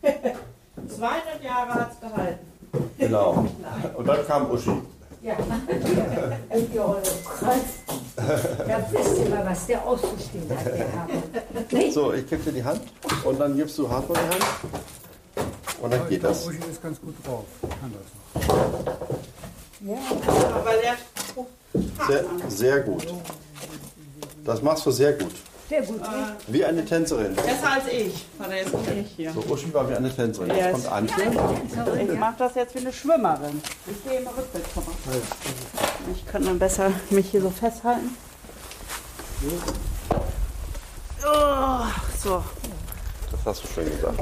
[0.02, 2.46] 200 Jahre hat es gehalten.
[2.96, 3.44] Genau.
[3.96, 4.70] Und dann kam Uschi.
[5.24, 5.36] Ja.
[6.50, 7.56] Und Olle Krass.
[8.14, 11.78] Da wisst ihr mal, was der auszustehen hat, der.
[11.78, 11.94] Nicht?
[11.94, 12.82] So, ich gebe dir die Hand
[13.24, 14.44] und dann gibst du Hartmut die Hand.
[15.80, 16.46] Und dann Ich geht das.
[16.46, 17.44] Uschi ist ganz gut drauf.
[17.62, 18.46] Kann das
[19.80, 20.54] noch.
[20.54, 20.96] Aber der
[22.06, 23.06] Sehr, sehr gut.
[24.44, 25.32] Das machst du sehr gut.
[25.68, 26.00] Sehr gut.
[26.00, 26.08] nicht?
[26.48, 27.34] Wie eine Tänzerin.
[27.34, 28.26] besser als ich.
[28.50, 29.32] Jetzt bin ich hier.
[29.32, 30.50] So, Uschi war wie eine Tänzerin.
[30.50, 30.58] Yes.
[30.58, 32.12] Jetzt kommt Antje.
[32.12, 33.62] Ich mache das jetzt wie eine Schwimmerin.
[33.86, 34.68] Ich gehe immer rückwärts.
[36.14, 38.10] Ich könnte dann besser mich hier so festhalten.
[41.26, 41.84] Oh,
[42.22, 42.42] so,
[43.30, 44.20] Das hast du schön gesagt.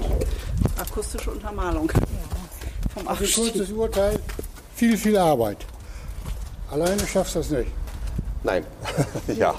[0.81, 1.90] akustische Untermalung.
[2.94, 3.52] Vom Also Abstieg.
[3.52, 4.18] kurzes Urteil,
[4.76, 5.59] viel, viel Arbeit.
[6.70, 7.70] Alleine schaffst du das nicht.
[8.44, 8.64] Nein.
[9.37, 9.55] ja.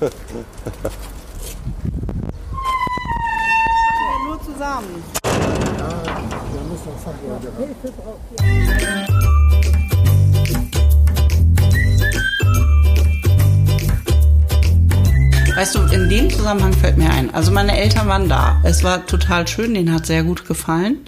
[4.58, 4.84] Ran.
[15.54, 17.34] Weißt du, in dem Zusammenhang fällt mir ein.
[17.34, 18.60] Also meine Eltern waren da.
[18.64, 21.00] Es war total schön, denen hat sehr gut gefallen.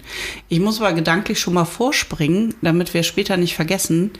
[0.47, 4.11] Ich muss aber gedanklich schon mal vorspringen, damit wir später nicht vergessen.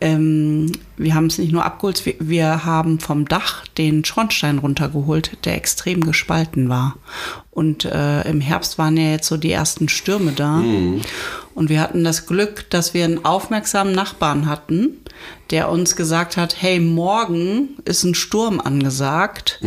[0.00, 5.44] Ähm, wir haben es nicht nur abgeholt, wir, wir haben vom Dach den Schornstein runtergeholt,
[5.44, 6.96] der extrem gespalten war.
[7.52, 10.62] Und äh, im Herbst waren ja jetzt so die ersten Stürme da.
[11.54, 14.90] Und wir hatten das Glück, dass wir einen aufmerksamen Nachbarn hatten,
[15.50, 19.60] der uns gesagt hat, hey, morgen ist ein Sturm angesagt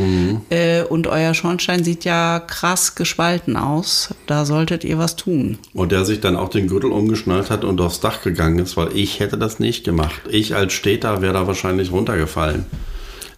[0.49, 4.15] äh, und euer Schornstein sieht ja krass gespalten aus.
[4.27, 5.57] Da solltet ihr was tun.
[5.73, 8.95] Und der sich dann auch den Gürtel umgeschnallt hat und aufs Dach gegangen ist, weil
[8.95, 10.21] ich hätte das nicht gemacht.
[10.29, 12.65] Ich als Städter wäre da wahrscheinlich runtergefallen.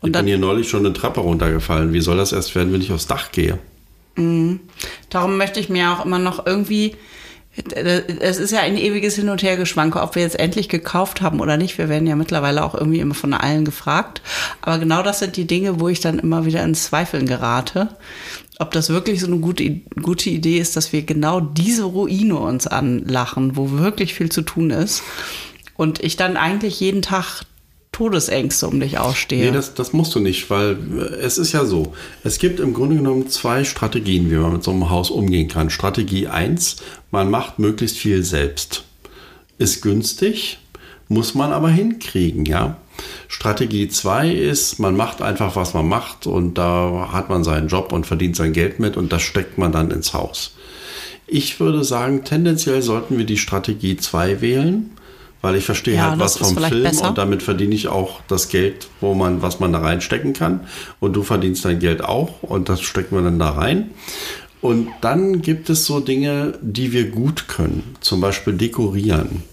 [0.02, 1.94] Und ich dann- bin hier neulich schon eine Treppe runtergefallen.
[1.94, 3.58] Wie soll das erst werden, wenn ich aufs Dach gehe?
[4.16, 6.96] Darum möchte ich mir auch immer noch irgendwie.
[7.74, 11.56] Es ist ja ein ewiges Hin- und Hergeschwanke, ob wir jetzt endlich gekauft haben oder
[11.56, 11.78] nicht.
[11.78, 14.22] Wir werden ja mittlerweile auch irgendwie immer von allen gefragt.
[14.62, 17.96] Aber genau das sind die Dinge, wo ich dann immer wieder ins Zweifeln gerate.
[18.60, 22.68] Ob das wirklich so eine gute, gute Idee ist, dass wir genau diese Ruine uns
[22.68, 25.02] anlachen, wo wirklich viel zu tun ist.
[25.78, 27.44] Und ich dann eigentlich jeden Tag
[27.96, 29.46] Todesängste um dich ausstehe.
[29.46, 31.94] Nee, das, das musst du nicht, weil äh, es ist ja so.
[32.26, 35.70] Es gibt im Grunde genommen zwei Strategien, wie man mit so einem Haus umgehen kann.
[35.70, 36.76] Strategie 1,
[37.12, 38.84] man macht möglichst viel selbst.
[39.60, 40.58] Ist günstig,
[41.08, 42.76] muss man aber hinkriegen, ja.
[43.30, 47.94] Strategie 2 ist, man macht einfach, was man macht und da hat man seinen Job
[47.94, 50.54] und verdient sein Geld mit und das steckt man dann ins Haus.
[51.28, 54.92] Ich würde sagen, tendenziell sollten wir die Strategie 2 wählen,
[55.46, 57.10] weil ich verstehe Ja, halt was vom Film besser.
[57.10, 60.62] und damit verdiene ich auch das Geld, wo man, was man da reinstecken kann.
[61.00, 63.92] Und du verdienst dein Geld auch und das stecken wir dann da rein.
[64.62, 69.44] Und dann gibt es so Dinge, die wir gut können, zum Beispiel dekorieren.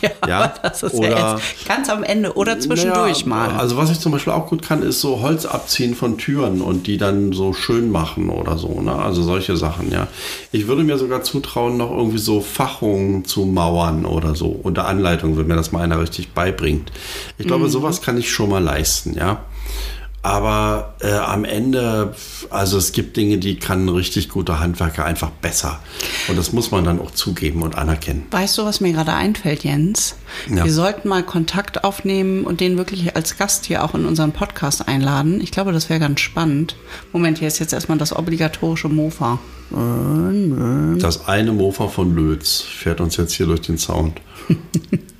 [0.00, 3.58] Ja, Ja, das ist oder- ja jetzt ganz am Ende oder zwischendurch Naja, mal.
[3.58, 6.86] Also was ich zum Beispiel auch gut kann, ist so Holz abziehen von Türen und
[6.86, 8.80] die dann so schön machen oder so.
[8.80, 8.94] Ne?
[8.94, 10.08] Also solche Sachen, ja.
[10.52, 14.46] Ich würde mir sogar zutrauen, noch irgendwie so Fachungen zu mauern oder so.
[14.62, 16.90] Unter Anleitung, wenn mir das mal einer richtig beibringt.
[17.38, 19.42] Ich glaube, sowas kann ich schon mal leisten, ja.
[20.24, 22.14] Aber äh, am Ende,
[22.48, 25.80] also es gibt Dinge, die kann ein richtig guter Handwerker einfach besser.
[26.28, 28.26] Und das muss man dann auch zugeben und anerkennen.
[28.30, 30.14] Weißt du, was mir gerade einfällt, Jens?
[30.48, 30.64] Ja.
[30.64, 34.86] Wir sollten mal Kontakt aufnehmen und den wirklich als Gast hier auch in unseren Podcast
[34.86, 35.40] einladen.
[35.40, 36.76] Ich glaube, das wäre ganz spannend.
[37.12, 39.40] Moment, hier ist jetzt erstmal das obligatorische Mofa.
[41.00, 44.20] Das eine Mofa von Lötz fährt uns jetzt hier durch den Sound.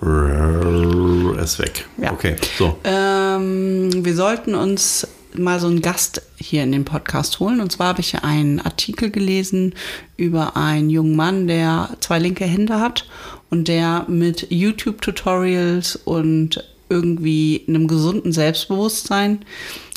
[0.00, 1.86] ist weg.
[1.96, 2.12] Ja.
[2.12, 2.78] Okay, so.
[2.84, 7.60] Ähm, wir sollten uns mal so einen Gast hier in den Podcast holen.
[7.60, 9.74] Und zwar habe ich einen Artikel gelesen
[10.16, 13.06] über einen jungen Mann, der zwei linke Hände hat
[13.50, 19.44] und der mit YouTube-Tutorials und irgendwie einem gesunden Selbstbewusstsein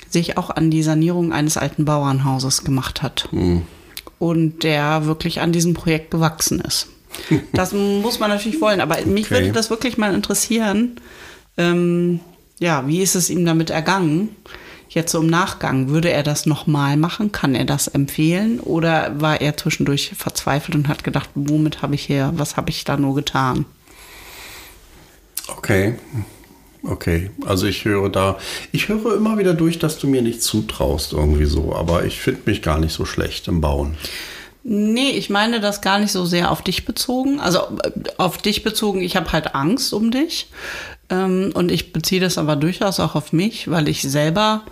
[0.09, 3.29] sich auch an die Sanierung eines alten Bauernhauses gemacht hat.
[4.19, 6.87] Und der wirklich an diesem Projekt gewachsen ist.
[7.53, 9.35] Das muss man natürlich wollen, aber mich Okay.
[9.35, 10.99] würde das wirklich mal interessieren.
[11.57, 12.19] Ähm,
[12.59, 14.35] ja, wie ist es ihm damit ergangen?
[14.89, 17.31] Jetzt so im Nachgang, würde er das nochmal machen?
[17.31, 18.59] Kann er das empfehlen?
[18.59, 22.83] Oder war er zwischendurch verzweifelt und hat gedacht, womit habe ich hier, was habe ich
[22.83, 23.65] da nur getan?
[25.47, 25.95] Okay.
[26.83, 28.39] Okay, also ich höre da,
[28.71, 32.41] ich höre immer wieder durch, dass du mir nicht zutraust irgendwie so, aber ich finde
[32.45, 33.95] mich gar nicht so schlecht im Bauen.
[34.63, 37.39] Nee, ich meine das gar nicht so sehr auf dich bezogen.
[37.39, 40.47] Also äh, auf dich bezogen, ich habe halt Angst um dich.
[41.09, 44.63] Ähm, und ich beziehe das aber durchaus auch auf mich, weil ich selber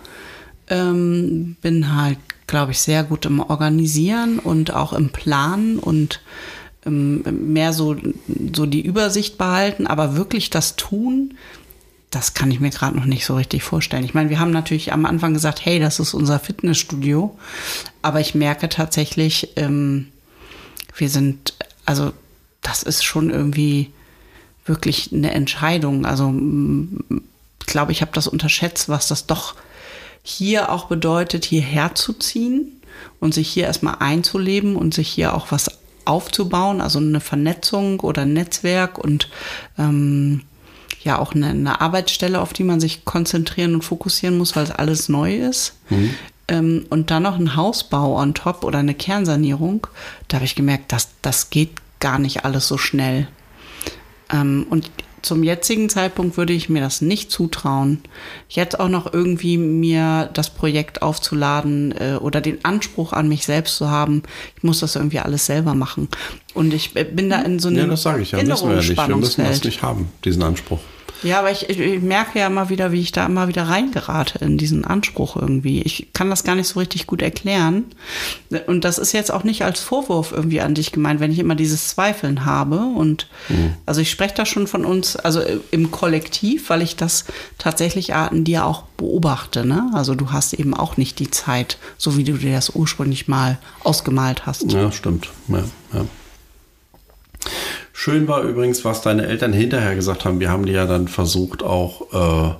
[0.68, 6.20] ähm, bin halt, glaube ich, sehr gut im Organisieren und auch im Planen und
[6.86, 7.22] ähm,
[7.52, 7.96] mehr so,
[8.54, 11.34] so die Übersicht behalten, aber wirklich das tun,
[12.10, 14.04] das kann ich mir gerade noch nicht so richtig vorstellen.
[14.04, 17.38] Ich meine, wir haben natürlich am Anfang gesagt, hey, das ist unser Fitnessstudio,
[18.02, 20.08] aber ich merke tatsächlich, ähm,
[20.96, 21.54] wir sind,
[21.86, 22.12] also
[22.62, 23.92] das ist schon irgendwie
[24.66, 26.04] wirklich eine Entscheidung.
[26.04, 26.34] Also
[27.60, 29.54] ich glaube, ich habe das unterschätzt, was das doch
[30.22, 32.80] hier auch bedeutet, hierher zu ziehen
[33.20, 38.22] und sich hier erstmal einzuleben und sich hier auch was aufzubauen, also eine Vernetzung oder
[38.22, 39.28] ein Netzwerk und
[39.78, 40.42] ähm,
[41.02, 44.70] ja auch eine, eine Arbeitsstelle, auf die man sich konzentrieren und fokussieren muss, weil es
[44.70, 45.74] alles neu ist.
[46.48, 49.86] Ähm, und dann noch ein Hausbau on top oder eine Kernsanierung.
[50.28, 53.28] Da habe ich gemerkt, dass das geht gar nicht alles so schnell.
[54.32, 54.90] Ähm, und
[55.22, 58.02] zum jetzigen Zeitpunkt würde ich mir das nicht zutrauen,
[58.48, 63.76] jetzt auch noch irgendwie mir das Projekt aufzuladen äh, oder den Anspruch an mich selbst
[63.76, 64.22] zu haben,
[64.56, 66.08] ich muss das irgendwie alles selber machen.
[66.54, 68.76] Und ich äh, bin da in so einem Ja, das sage ich ja, müssen wir
[68.76, 68.96] ja nicht.
[68.96, 70.80] Wir müssen das nicht haben, diesen Anspruch.
[71.22, 74.58] Ja, aber ich, ich, merke ja immer wieder, wie ich da immer wieder reingerate in
[74.58, 75.82] diesen Anspruch irgendwie.
[75.82, 77.84] Ich kann das gar nicht so richtig gut erklären.
[78.66, 81.54] Und das ist jetzt auch nicht als Vorwurf irgendwie an dich gemeint, wenn ich immer
[81.54, 82.78] dieses Zweifeln habe.
[82.78, 83.74] Und mhm.
[83.86, 87.24] also ich spreche da schon von uns, also im Kollektiv, weil ich das
[87.58, 89.66] tatsächlich an dir auch beobachte.
[89.66, 89.90] Ne?
[89.92, 93.58] Also du hast eben auch nicht die Zeit, so wie du dir das ursprünglich mal
[93.84, 94.72] ausgemalt hast.
[94.72, 95.28] Ja, stimmt.
[95.48, 96.04] Ja, ja.
[98.02, 100.40] Schön war übrigens, was deine Eltern hinterher gesagt haben.
[100.40, 102.54] Wir haben die ja dann versucht auch, äh,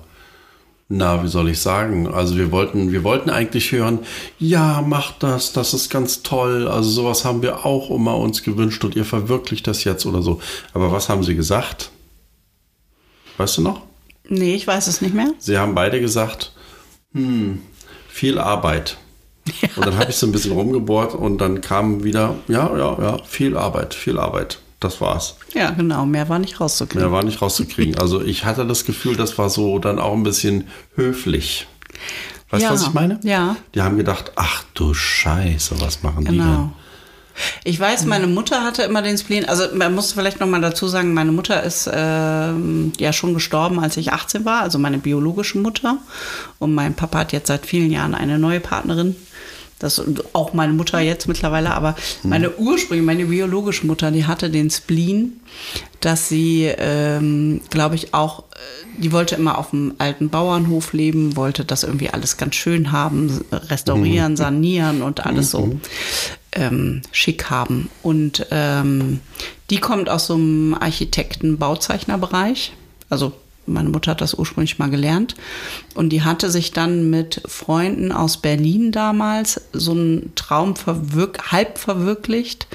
[0.91, 2.09] na, wie soll ich sagen?
[2.09, 4.01] Also wir wollten, wir wollten eigentlich hören,
[4.39, 6.69] ja, macht das, das ist ganz toll.
[6.69, 10.43] Also sowas haben wir auch immer uns gewünscht und ihr verwirklicht das jetzt oder so.
[10.75, 11.91] Aber was haben sie gesagt?
[13.39, 13.81] Weißt du noch?
[14.29, 15.33] Nee, ich weiß es nicht mehr.
[15.39, 16.53] Sie haben beide gesagt,
[17.15, 17.63] hm,
[18.11, 18.99] viel Arbeit.
[19.63, 19.71] Ja.
[19.75, 23.19] Und dann habe ich so ein bisschen rumgebohrt und dann kam wieder, ja, ja, ja,
[23.25, 24.61] viel Arbeit, viel Arbeit.
[24.81, 25.37] Das war's.
[25.55, 26.07] Ja, genau.
[26.07, 27.03] Mehr war nicht rauszukriegen.
[27.03, 27.99] Mehr war nicht rauszukriegen.
[27.99, 31.67] Also ich hatte das Gefühl, das war so dann auch ein bisschen höflich.
[32.49, 32.73] Weißt du, ja.
[32.73, 33.21] was ich meine?
[33.23, 33.57] Ja.
[33.75, 36.33] Die haben gedacht, ach du Scheiße, was machen genau.
[36.33, 36.71] die denn?
[37.65, 39.49] Ich weiß, meine Mutter hatte immer den Spleen.
[39.49, 43.81] Also man muss vielleicht noch mal dazu sagen, meine Mutter ist äh, ja schon gestorben,
[43.81, 45.99] als ich 18 war, also meine biologische Mutter.
[46.59, 49.17] Und mein Papa hat jetzt seit vielen Jahren eine neue Partnerin.
[49.81, 50.01] Das
[50.35, 55.41] auch meine Mutter jetzt mittlerweile, aber meine Ursprüngliche, meine biologische Mutter, die hatte den Spleen,
[56.01, 61.35] dass sie, ähm, glaube ich, auch, äh, die wollte immer auf dem alten Bauernhof leben,
[61.35, 64.37] wollte das irgendwie alles ganz schön haben, restaurieren, mhm.
[64.37, 65.81] sanieren und alles so mhm.
[66.53, 67.89] ähm, schick haben.
[68.03, 69.21] Und ähm,
[69.71, 72.75] die kommt aus so einem Architekten-Bauzeichnerbereich,
[73.09, 73.33] also
[73.67, 75.35] meine Mutter hat das ursprünglich mal gelernt.
[75.95, 81.79] Und die hatte sich dann mit Freunden aus Berlin damals so einen Traum verwirk halb
[81.79, 82.67] verwirklicht,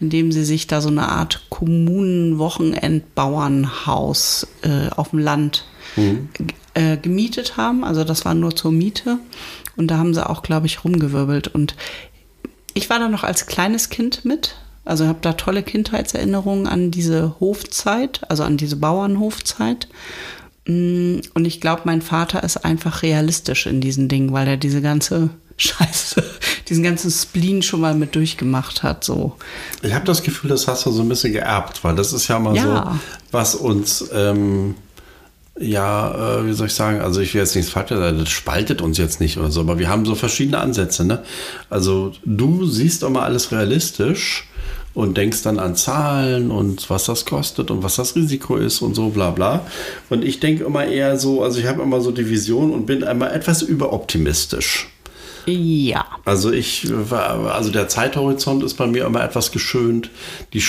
[0.00, 5.64] indem sie sich da so eine Art Kommunenwochenendbauernhaus äh, auf dem Land
[5.96, 6.28] mhm.
[6.74, 7.84] äh, gemietet haben.
[7.84, 9.18] Also das war nur zur Miete.
[9.76, 11.48] Und da haben sie auch, glaube ich, rumgewirbelt.
[11.48, 11.76] Und
[12.74, 14.56] ich war da noch als kleines Kind mit.
[14.84, 19.86] Also habe da tolle Kindheitserinnerungen an diese Hofzeit, also an diese Bauernhofzeit.
[20.66, 24.82] Mm, und ich glaube, mein Vater ist einfach realistisch in diesen Dingen, weil er diese
[24.82, 26.24] ganze Scheiße,
[26.68, 29.04] diesen ganzen Spleen schon mal mit durchgemacht hat.
[29.04, 29.36] So.
[29.82, 32.38] Ich habe das Gefühl, das hast du so ein bisschen geerbt, weil das ist ja
[32.38, 32.62] mal ja.
[32.92, 34.74] so, was uns, ähm,
[35.60, 38.80] ja, äh, wie soll ich sagen, also ich will jetzt nichts falsch sagen, das spaltet
[38.80, 41.04] uns jetzt nicht oder so, aber wir haben so verschiedene Ansätze.
[41.04, 41.22] Ne?
[41.70, 44.48] Also du siehst immer alles realistisch
[44.94, 48.94] und denkst dann an Zahlen und was das kostet und was das Risiko ist und
[48.94, 49.66] so bla bla.
[50.10, 53.02] Und ich denke immer eher so, also ich habe immer so die Vision und bin
[53.04, 54.88] einmal etwas überoptimistisch.
[55.46, 56.04] Ja.
[56.24, 60.10] Also ich war, also der Zeithorizont ist bei mir immer etwas geschönt.
[60.52, 60.62] Die,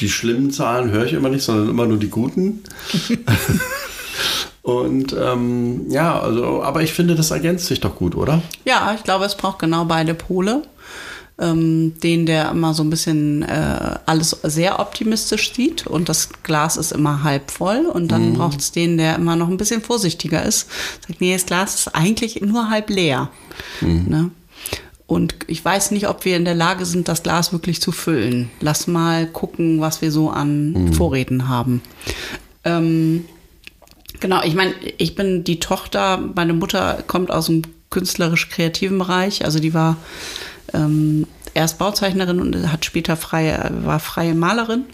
[0.00, 2.64] die schlimmen Zahlen höre ich immer nicht, sondern immer nur die guten.
[4.62, 8.42] Und ähm, ja, also, aber ich finde, das ergänzt sich doch gut, oder?
[8.64, 10.62] Ja, ich glaube, es braucht genau beide Pole
[11.38, 16.76] ähm, den, der immer so ein bisschen äh, alles sehr optimistisch sieht und das Glas
[16.76, 17.86] ist immer halb voll.
[17.86, 18.34] Und dann mhm.
[18.34, 20.68] braucht es den, der immer noch ein bisschen vorsichtiger ist.
[21.06, 23.30] Sagt, nee, das Glas ist eigentlich nur halb leer.
[23.82, 24.04] Mhm.
[24.08, 24.30] Ne?
[25.06, 28.50] Und ich weiß nicht, ob wir in der Lage sind, das Glas wirklich zu füllen.
[28.60, 30.92] Lass mal gucken, was wir so an mhm.
[30.94, 31.82] Vorräten haben.
[32.64, 33.26] Ähm,
[34.20, 39.44] genau, ich meine, ich bin die Tochter, meine Mutter kommt aus dem künstlerisch-kreativen Bereich.
[39.44, 39.96] Also die war
[40.72, 44.84] ähm, erst Bauzeichnerin und hat später freie, war freie Malerin.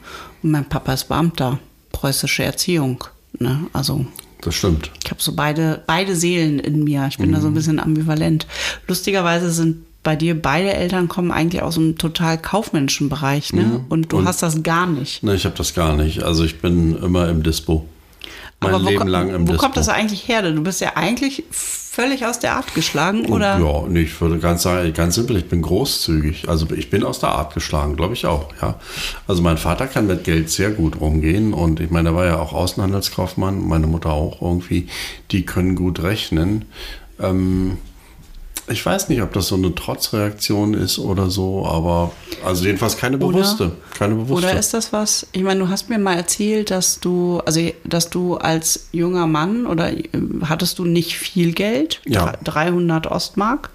[0.42, 1.58] Und mein Papa ist Beamter,
[1.92, 3.04] preußische Erziehung.
[3.38, 3.66] Ne?
[3.72, 4.06] Also
[4.42, 4.90] das stimmt.
[5.04, 7.06] Ich habe so beide, beide Seelen in mir.
[7.08, 7.34] Ich bin mhm.
[7.34, 7.56] da so ein mhm.
[7.56, 8.46] bisschen ambivalent.
[8.88, 13.62] Lustigerweise sind bei dir beide Eltern kommen eigentlich aus einem total kaufmännischen Bereich, ne?
[13.62, 13.84] Mhm.
[13.88, 15.22] Und du und, hast das gar nicht.
[15.22, 16.24] Ne, ich habe das gar nicht.
[16.24, 17.86] Also ich bin immer im Dispo.
[18.62, 19.62] Mein Aber wo, Leben lang im Wo Dispo.
[19.62, 20.42] kommt das eigentlich her?
[20.50, 23.58] Du bist ja eigentlich völlig aus der Art geschlagen, oder?
[23.58, 26.48] Ja, nee, ich würde ganz sagen, ganz simpel, ich bin großzügig.
[26.48, 28.76] Also ich bin aus der Art geschlagen, glaube ich auch, ja.
[29.26, 32.38] Also mein Vater kann mit Geld sehr gut umgehen und ich meine, er war ja
[32.38, 34.88] auch Außenhandelskaufmann, meine Mutter auch irgendwie,
[35.32, 36.64] die können gut rechnen.
[37.20, 37.76] Ähm,
[38.68, 42.12] ich weiß nicht, ob das so eine Trotzreaktion ist oder so, aber
[42.44, 43.64] also jedenfalls keine bewusste.
[43.64, 44.46] Oder, keine bewusste.
[44.46, 45.26] Oder ist das was?
[45.32, 49.66] Ich meine, du hast mir mal erzählt, dass du, also dass du als junger Mann
[49.66, 50.08] oder äh,
[50.44, 52.00] hattest du nicht viel Geld?
[52.04, 52.32] Ja.
[52.44, 53.70] 300 Ostmark?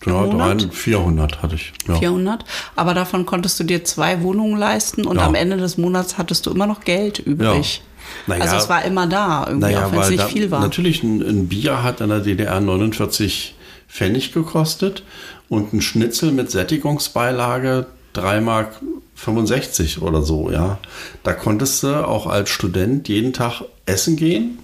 [0.00, 1.72] Genau, 300, 400 hatte ich.
[1.88, 1.96] Ja.
[1.96, 2.44] 400.
[2.76, 5.26] Aber davon konntest du dir zwei Wohnungen leisten und ja.
[5.26, 7.82] am Ende des Monats hattest du immer noch Geld übrig.
[7.82, 7.82] Ja.
[8.28, 10.60] Naja, also es war immer da, irgendwie, naja, auch wenn es nicht viel war.
[10.60, 13.55] Natürlich, ein, ein Bier hat in der DDR 49
[13.88, 15.02] Pfennig gekostet
[15.48, 18.80] und ein Schnitzel mit Sättigungsbeilage 3 Mark
[19.14, 20.78] 65 oder so, ja.
[21.22, 24.58] Da konntest du auch als Student jeden Tag essen gehen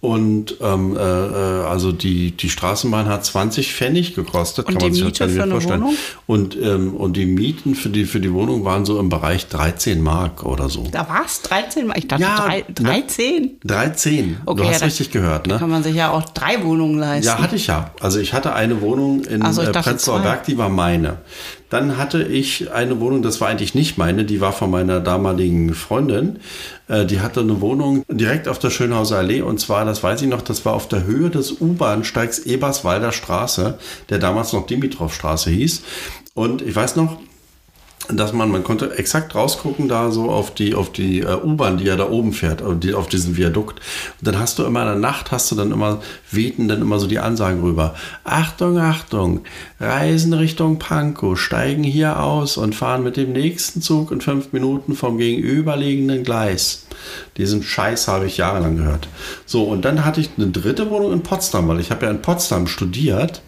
[0.00, 5.04] Und ähm, äh, äh, also die, die Straßenbahn hat 20 Pfennig gekostet, Und die sich
[5.04, 5.82] Miete für eine vorstellen.
[5.82, 5.96] Wohnung?
[6.26, 10.00] Und, ähm, und die Mieten für die, für die Wohnung waren so im Bereich 13
[10.02, 10.88] Mark oder so.
[10.90, 11.98] Da war es 13 Mal.
[11.98, 12.74] Ich dachte Ja, drei, ne?
[12.82, 13.58] 13.
[13.62, 14.38] 13.
[14.46, 15.58] Okay, du hast ja, dann richtig gehört, ne?
[15.58, 17.26] Kann man sich ja auch drei Wohnungen leisten.
[17.26, 17.90] Ja, hatte ich ja.
[18.00, 20.20] Also ich hatte eine Wohnung in Ach so, ich dachte Prenzlauer.
[20.20, 21.18] Berg, die war meine.
[21.70, 25.72] Dann hatte ich eine Wohnung, das war eigentlich nicht meine, die war von meiner damaligen
[25.72, 26.40] Freundin.
[26.88, 30.28] Äh, Die hatte eine Wohnung direkt auf der Schönhauser Allee und zwar, das weiß ich
[30.28, 33.78] noch, das war auf der Höhe des U-Bahn-Steigs Eberswalder Straße,
[34.10, 35.82] der damals noch Dimitrovstraße hieß.
[36.34, 37.18] Und ich weiß noch,
[38.08, 41.84] dass man, man konnte exakt rausgucken da so auf die, auf die äh, U-Bahn, die
[41.84, 43.80] ja da oben fährt, auf diesen Viadukt.
[44.18, 46.98] Und dann hast du immer in der Nacht, hast du dann immer, wehten dann immer
[46.98, 47.94] so die Ansagen rüber.
[48.24, 49.40] Achtung, Achtung,
[49.78, 54.94] Reisen Richtung Pankow, steigen hier aus und fahren mit dem nächsten Zug in fünf Minuten
[54.94, 56.86] vom gegenüberliegenden Gleis.
[57.36, 59.08] Diesen Scheiß habe ich jahrelang gehört.
[59.46, 62.22] So, und dann hatte ich eine dritte Wohnung in Potsdam, weil ich habe ja in
[62.22, 63.42] Potsdam studiert.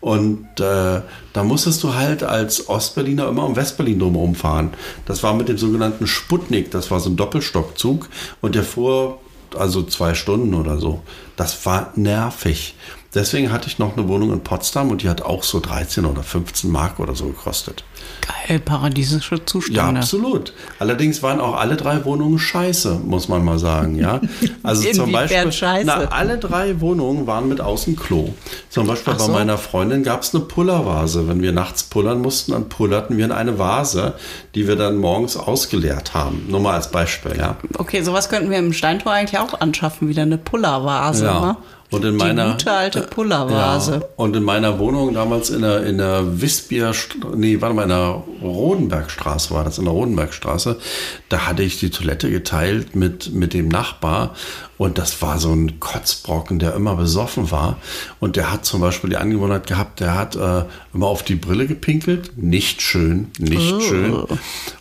[0.00, 1.00] Und äh,
[1.32, 4.70] da musstest du halt als Ostberliner immer um Westberlin drumherum fahren.
[5.04, 8.08] Das war mit dem sogenannten Sputnik, das war so ein Doppelstockzug.
[8.40, 9.20] Und der fuhr
[9.56, 11.02] also zwei Stunden oder so.
[11.36, 12.74] Das war nervig.
[13.16, 16.22] Deswegen hatte ich noch eine Wohnung in Potsdam und die hat auch so 13 oder
[16.22, 17.82] 15 Mark oder so gekostet.
[18.46, 20.00] Geil, paradiesische Ja, Zustände.
[20.00, 20.52] absolut.
[20.78, 24.20] Allerdings waren auch alle drei Wohnungen scheiße, muss man mal sagen, ja.
[24.62, 25.86] Also zum Beispiel, scheiße?
[25.86, 28.34] na, alle drei Wohnungen waren mit Außenklo.
[28.68, 29.32] Zum Beispiel Ach bei so.
[29.32, 31.26] meiner Freundin gab es eine Pullervase.
[31.26, 34.14] Wenn wir nachts pullern mussten, dann pullerten wir in eine Vase,
[34.54, 36.44] die wir dann morgens ausgeleert haben.
[36.48, 37.56] Nur mal als Beispiel, ja.
[37.78, 41.24] Okay, sowas könnten wir im Steintor eigentlich auch anschaffen, wieder eine Pullervase.
[41.24, 41.40] Ja.
[41.42, 41.56] wa?
[41.90, 43.92] Und in Die meiner gute alte Pullervase.
[43.92, 44.08] Ja.
[44.16, 46.92] Und in meiner Wohnung damals in der, in der Wispier,
[47.34, 50.78] nee, warte mal, in der Rodenbergstraße war das, in der Rodenbergstraße,
[51.28, 54.34] da hatte ich die Toilette geteilt mit, mit dem Nachbar
[54.78, 57.76] und das war so ein Kotzbrocken, der immer besoffen war
[58.20, 61.66] und der hat zum Beispiel die Angewohnheit gehabt, der hat äh, immer auf die Brille
[61.66, 63.80] gepinkelt, nicht schön, nicht Oh.
[63.80, 64.24] schön.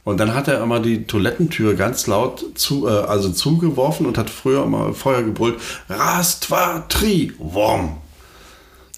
[0.03, 4.29] Und dann hat er immer die Toilettentür ganz laut zu, äh, also zugeworfen und hat
[4.29, 5.55] früher immer vorher gebrüllt,
[5.89, 7.97] Rastvatri, Wurm.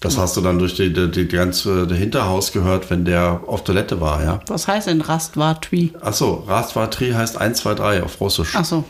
[0.00, 4.00] Das hast du dann durch die, die, die ganze Hinterhaus gehört, wenn der auf Toilette
[4.00, 4.38] war, ja.
[4.46, 5.92] Was heißt denn Rastvatwi?
[6.00, 8.54] Achso, Rastvatri heißt 1, 2, 3 auf Russisch.
[8.54, 8.84] Achso,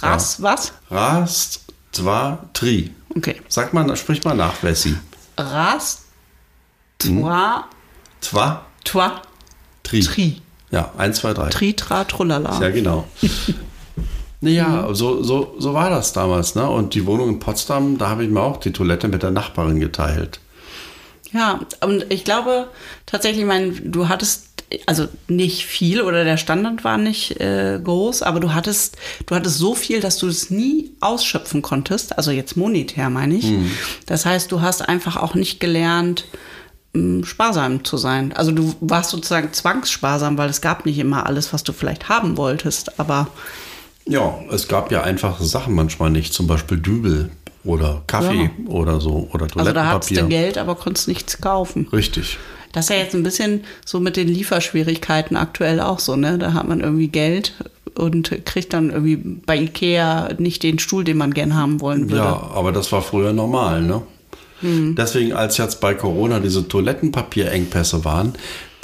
[0.00, 0.72] Ras, was?
[1.92, 2.90] Rastvatri.
[3.16, 3.36] Okay.
[3.48, 4.96] Sag mal, sprich mal nach, Wessi.
[5.36, 6.00] Rast,
[7.02, 7.20] Hm?
[7.20, 7.64] twa,
[8.22, 9.20] Twa, twa,
[9.82, 10.00] Tri.
[10.00, 10.40] tri.
[10.70, 11.50] Ja, 1, 2, 3.
[11.50, 12.60] Tri, tra, trullala.
[12.60, 13.06] Ja, genau.
[14.40, 16.54] Naja, so, so, so war das damals.
[16.54, 16.68] Ne?
[16.68, 19.80] Und die Wohnung in Potsdam, da habe ich mir auch die Toilette mit der Nachbarin
[19.80, 20.38] geteilt.
[21.34, 22.68] Ja, und ich glaube
[23.06, 24.46] tatsächlich, mein, du hattest
[24.86, 29.58] also nicht viel oder der Standard war nicht äh, groß, aber du hattest, du hattest
[29.58, 32.16] so viel, dass du es nie ausschöpfen konntest.
[32.16, 33.52] Also jetzt monetär meine ich.
[34.06, 36.24] Das heißt, du hast einfach auch nicht gelernt,
[36.92, 38.32] mh, sparsam zu sein.
[38.32, 42.36] Also du warst sozusagen zwangssparsam, weil es gab nicht immer alles, was du vielleicht haben
[42.36, 42.98] wolltest.
[42.98, 43.28] Aber
[44.06, 47.30] Ja, es gab ja einfache Sachen manchmal nicht, zum Beispiel Dübel
[47.64, 50.28] oder Kaffee oder so oder also da hattest du Toilettenpapier.
[50.28, 51.88] Geld, aber konntest nichts kaufen.
[51.92, 52.38] Richtig.
[52.72, 56.38] Das ist ja jetzt ein bisschen so mit den Lieferschwierigkeiten aktuell auch so, ne?
[56.38, 57.54] Da hat man irgendwie Geld
[57.94, 62.24] und kriegt dann irgendwie bei Ikea nicht den Stuhl, den man gern haben wollen würde.
[62.24, 64.02] Ja, aber das war früher normal, ne?
[64.60, 64.94] Hm.
[64.96, 68.32] Deswegen, als jetzt bei Corona diese Toilettenpapierengpässe waren,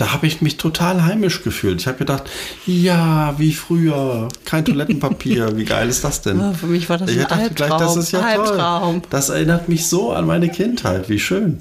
[0.01, 1.79] da habe ich mich total heimisch gefühlt.
[1.81, 2.23] Ich habe gedacht,
[2.67, 6.39] ja, wie früher, kein Toilettenpapier, wie geil ist das denn?
[6.41, 9.03] Ja, für mich war das ich ein dachte gleich, das ist ja Albtraum.
[9.03, 9.11] toll.
[9.11, 11.61] Das erinnert mich so an meine Kindheit, wie schön.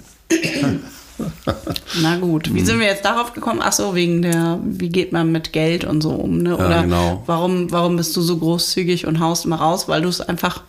[2.02, 3.60] Na gut, wie sind wir jetzt darauf gekommen?
[3.62, 6.56] Ach so, wegen der, wie geht man mit Geld und so um, ne?
[6.56, 7.24] Oder genau.
[7.26, 9.90] warum, warum bist du so großzügig und haust immer raus?
[9.90, 10.62] Weil du es einfach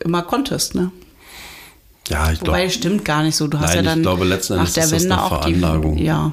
[0.00, 0.92] immer konntest, ne?
[2.08, 2.70] Ja, ich Wobei, glaube.
[2.70, 3.48] stimmt gar nicht so.
[3.48, 5.28] Du hast Nein, ja ich dann glaube, letzten nach Endes der ist das eine auch
[5.28, 5.96] Veranlagung.
[5.96, 6.04] die.
[6.04, 6.32] Ja.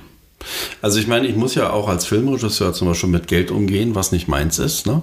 [0.81, 4.11] Also ich meine, ich muss ja auch als Filmregisseur zum Beispiel mit Geld umgehen, was
[4.11, 5.01] nicht meins ist, ne?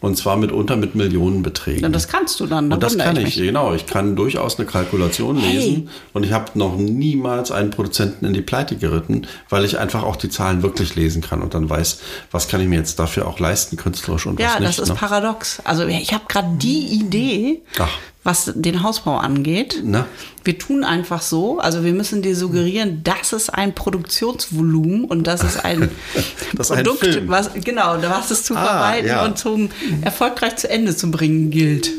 [0.00, 1.82] Und zwar mitunter mit Millionenbeträgen.
[1.82, 2.70] ja, das kannst du dann.
[2.70, 3.74] da Und das kann ich ich, genau.
[3.74, 5.56] Ich kann durchaus eine Kalkulation Hey.
[5.58, 10.02] lesen und ich habe noch niemals einen Produzenten in die Pleite geritten, weil ich einfach
[10.02, 12.00] auch die Zahlen wirklich lesen kann und dann weiß,
[12.30, 14.68] was kann ich mir jetzt dafür auch leisten, künstlerisch und Ja, was nicht.
[14.70, 14.94] das ist ne?
[14.94, 15.60] paradox.
[15.64, 17.90] Also ich habe gerade die Idee, Ach.
[18.22, 19.80] Was den Hausbau angeht.
[19.82, 20.06] Na?
[20.44, 25.42] Wir tun einfach so, also wir müssen dir suggerieren, das ist ein Produktionsvolumen und das
[25.42, 25.90] ist ein
[26.54, 27.28] Das ein Produkt, Film.
[27.28, 29.24] was genau, was es zu Ah, verwalten ja.
[29.24, 29.70] und zum
[30.02, 31.90] erfolgreich zu Ende zu bringen gilt.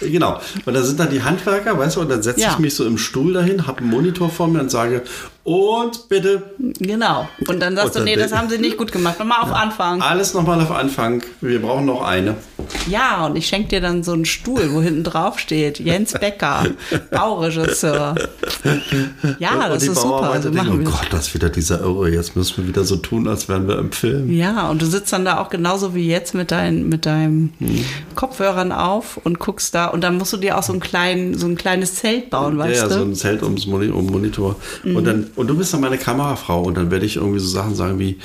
[0.00, 0.40] Genau.
[0.64, 2.50] Und da sind dann die Handwerker, weißt du, und dann setze Ja.
[2.52, 5.02] ich mich so im Stuhl dahin, habe einen Monitor vor mir und sage,
[5.44, 6.42] Und bitte
[6.80, 7.28] Genau.
[7.48, 9.18] Und dann sagst du, Und nee, dann- das haben sie nicht gut gemacht.
[9.18, 10.00] Nochmal auf Anfang.
[10.00, 11.22] alles nochmal auf Anfang.
[11.42, 12.36] Wir brauchen noch eine.
[12.88, 16.64] Ja, und ich schenke dir dann so einen Stuhl, wo hinten drauf steht, Jens Becker,
[17.10, 18.14] Bauregisseur.
[19.38, 20.08] Ja, Und das ist super.
[20.08, 22.10] Bauarbeiter So denken, machen oh wir Gott, das ist wieder dieser Irre.
[22.10, 24.30] Jetzt müssen wir wieder so tun, als wären wir im Film.
[24.32, 27.84] Ja, und du sitzt dann da auch genauso wie jetzt mit, dein, mit deinen Hm.
[28.14, 29.86] Kopfhörern auf und guckst da.
[29.94, 32.64] Und dann musst du dir auch so ein, klein, so ein kleines Zelt bauen, Ja,
[32.64, 32.94] weißt ja, du?
[32.94, 34.56] so ein Zelt ums Moni um Monitor.
[34.82, 37.76] Und, dann, und du bist dann meine Kamerafrau und dann werde ich irgendwie so Sachen
[37.76, 38.18] sagen wie,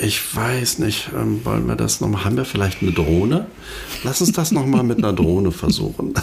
[0.00, 3.44] ich weiß nicht, ähm, wollen wir das nochmal, haben wir vielleicht eine Drohne?
[4.04, 6.14] Lass uns das nochmal mit einer Drohne versuchen.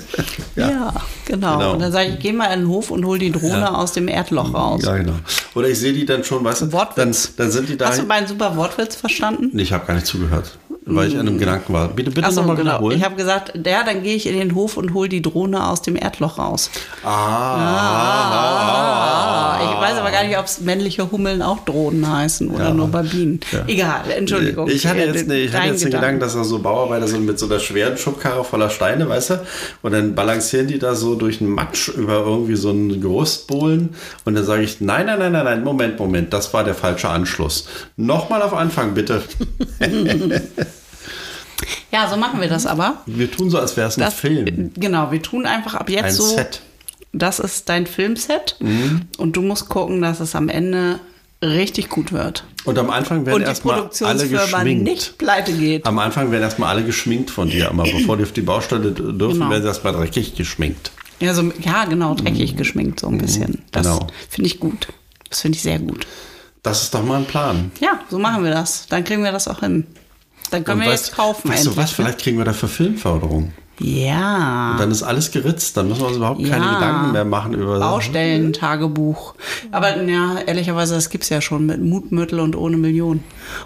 [0.56, 0.94] ja.
[1.26, 1.58] genau.
[1.58, 1.72] Genau.
[1.74, 3.74] Und dann sage ich, geh mal in den Hof und hol die Drohne Ja.
[3.74, 4.80] aus dem Erdloch raus.
[4.82, 5.12] ja, genau.
[5.54, 7.88] Oder ich sehe die dann schon, weißt du, dann, dann sind die da.
[7.88, 9.50] Hast du meinen super Wortwitz verstanden?
[9.52, 10.56] Nee, ich habe gar nicht zugehört,
[10.96, 11.88] weil ich an einem Gedanken war.
[11.88, 12.70] Bitte, bitte nochmal genau.
[12.72, 12.96] wiederholen.
[12.98, 15.82] Ich habe gesagt, ja, dann gehe ich in den Hof und hol die Drohne aus
[15.82, 16.70] dem Erdloch raus.
[17.88, 22.74] ah, Ich weiß aber gar nicht, ob es männliche Hummeln auch Drohnen heißen oder Ja.
[22.74, 23.40] nur bei Bienen.
[23.52, 23.64] Ja.
[23.66, 24.68] Egal, Entschuldigung.
[24.68, 27.24] Ich hatte Ja, jetzt, nee, ich hatte jetzt den Gedanken, dass da so Bauarbeiter sind
[27.26, 29.40] mit so einer schweren Schubkarre voller Steine, weißt du?
[29.82, 33.94] Und dann balancieren die da so durch den Matsch über irgendwie so einen Gerüstbohlen.
[34.24, 37.08] Und dann sage ich, nein, nein, nein, nein, nein, Moment, Moment, das war der falsche
[37.08, 37.66] Anschluss.
[37.96, 39.22] Nochmal auf Anfang, bitte.
[41.92, 43.02] Ja, so machen wir das aber.
[43.06, 44.72] Wir tun so, als wäre es ein Das, Film.
[44.76, 46.24] Genau, wir tun einfach ab jetzt Ein so.
[46.36, 46.60] Set.
[47.12, 47.18] Mhm.
[47.18, 48.56] Das ist dein Filmset
[49.16, 51.00] und du musst gucken, dass es am Ende
[51.42, 52.44] richtig gut wird.
[52.64, 54.82] Und am Anfang werden erstmal alle geschminkt.
[54.84, 55.86] nicht pleite geht.
[55.86, 59.16] Am Anfang werden erstmal alle geschminkt von dir, aber bevor die auf die Baustelle dürfen,
[59.38, 59.48] Genau.
[59.50, 60.90] werden sie erstmal dreckig geschminkt.
[61.20, 63.62] Ja, so, ja genau, dreckig geschminkt, so ein bisschen.
[63.72, 64.06] Das genau.
[64.28, 64.88] finde ich gut.
[65.30, 66.06] Das finde ich sehr gut.
[66.62, 67.70] Das ist doch mal ein Plan.
[67.80, 68.86] Ja, so machen wir das.
[68.88, 69.86] Dann kriegen wir das auch hin.
[70.50, 71.50] Dann können Und wir weißt- jetzt kaufen.
[71.50, 71.90] Weißt du endlich, was?
[71.92, 73.52] Vielleicht kriegen wir dafür Filmförderung.
[73.80, 74.74] Ja.
[74.76, 75.76] Dann ist alles geritzt.
[75.76, 76.74] Dann müssen wir uns überhaupt keine Ja.
[76.74, 77.78] Gedanken mehr machen über.
[77.78, 79.34] Baustellen-Tagebuch.
[79.70, 83.22] Aber ja, ehrlicherweise, das gibt es ja schon mit Mutmittel und ohne Million.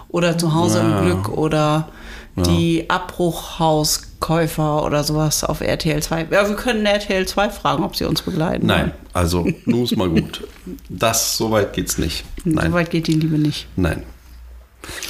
[0.09, 0.99] Oder zu Hause Ja.
[0.99, 1.89] im Glück oder
[2.35, 6.27] die Abbruchhauskäufer oder sowas auf RTL 2.
[6.31, 8.65] Ja, wir können RTL 2 fragen, ob sie uns begleiten.
[8.67, 10.45] Nein, also nun ist mal gut.
[10.89, 12.23] Das, so weit geht's nicht.
[12.43, 12.55] wollen.
[12.55, 13.67] Nein, So weit geht die Liebe nicht.
[13.75, 14.03] nein.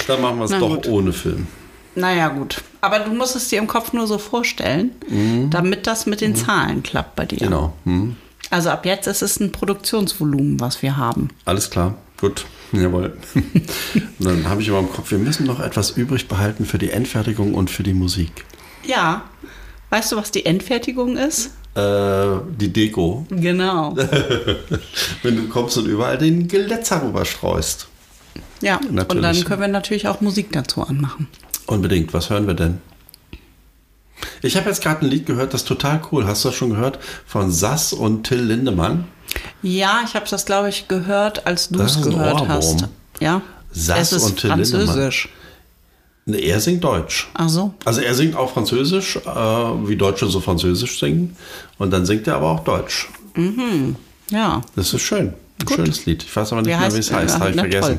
[0.07, 0.87] Dann machen wir es doch gut.
[0.87, 1.47] ohne Film.
[1.95, 2.61] Naja, gut.
[2.81, 4.91] Aber du musst es dir im Kopf nur so vorstellen,
[5.49, 7.37] damit das mit den Zahlen klappt bei dir.
[7.37, 7.45] Mhm.
[7.45, 7.73] Genau.
[7.85, 8.15] Hm.
[8.49, 11.29] Also ab jetzt ist es ein Produktionsvolumen, was wir haben.
[11.45, 11.95] Alles klar.
[12.19, 12.45] Gut.
[12.71, 13.17] Jawohl.
[13.33, 13.63] Und
[14.19, 17.53] dann habe ich immer im Kopf, wir müssen noch etwas übrig behalten für die Endfertigung
[17.53, 18.45] und für die Musik.
[18.85, 19.23] Ja.
[19.89, 21.51] Weißt du, was die Endfertigung ist?
[21.75, 23.25] Äh, die Deko.
[23.29, 23.95] Genau.
[25.23, 27.87] Wenn du kommst und überall den Geletzer rüberstreust.
[28.61, 29.21] Ja, und Natürlich.
[29.21, 31.27] dann können wir natürlich auch Musik dazu anmachen.
[31.67, 32.13] Unbedingt.
[32.13, 32.79] Was hören wir denn?
[34.41, 36.25] Ich habe jetzt gerade ein Lied gehört, das ist total cool.
[36.25, 36.99] Hast du das schon gehört?
[37.25, 39.05] Von Sass und Till Lindemann.
[39.61, 42.47] Ja, ich habe das, glaube ich, gehört, als du es gehört Ohrwurm.
[42.49, 42.87] hast.
[43.19, 43.41] Ja.
[43.71, 45.29] Sass und Till Französisch.
[46.25, 47.29] Nee, er singt Deutsch.
[47.33, 47.73] Ach so.
[47.83, 51.35] Also er singt auch Französisch, äh, wie Deutsche so Französisch singen.
[51.77, 53.09] Und dann singt er aber auch Deutsch.
[54.29, 54.61] Ja.
[54.75, 55.33] Das ist schön.
[55.61, 56.23] Ein schönes Lied.
[56.23, 57.39] Ich weiß aber nicht Wie mehr, wie es heißt.
[57.39, 57.87] Habe ich vergessen.
[57.87, 57.97] toll.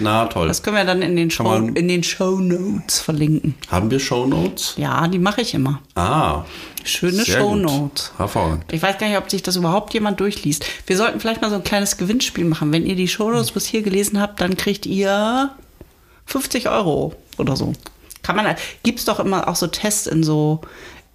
[0.00, 0.48] Na toll.
[0.48, 3.54] Das können wir dann in den, Show, man- in den Show Notes verlinken.
[3.70, 4.74] Haben wir Shownotes?
[4.76, 5.80] Ja, die mache ich immer.
[5.94, 6.44] Ah.
[6.84, 7.62] Schöne sehr Show gut.
[7.62, 8.12] Notes.
[8.18, 8.64] Hervorragend.
[8.72, 10.66] Ich weiß gar nicht, ob sich das überhaupt jemand durchliest.
[10.86, 12.72] Wir sollten vielleicht mal so ein kleines Gewinnspiel machen.
[12.72, 15.50] Wenn ihr die Shownotes bis hier gelesen habt, dann kriegt ihr
[16.26, 17.72] 50 Euro oder so.
[18.22, 20.60] Kann man, gibt's doch immer auch so Tests in so,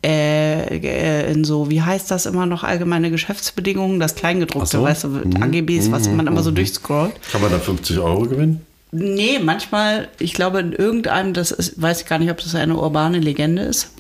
[0.04, 4.84] äh, äh, in so, wie heißt das immer noch, allgemeine Geschäftsbedingungen, das Kleingedruckte, so.
[4.84, 7.14] weißt du, mit AGBs, was man immer so durchscrollt.
[7.32, 8.62] Kann man da 50 Euro gewinnen?
[8.92, 12.76] Nee, manchmal, ich glaube, in irgendeinem, das ist, weiß ich gar nicht, ob das eine
[12.76, 13.92] urbane Legende ist.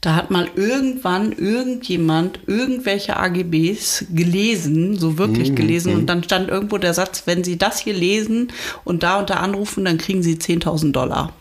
[0.00, 6.78] Da hat mal irgendwann irgendjemand irgendwelche AGBs gelesen, so wirklich gelesen, und dann stand irgendwo
[6.78, 8.48] der Satz, wenn Sie das hier lesen
[8.82, 11.32] und da und da anrufen, dann kriegen Sie 10.000 Dollar.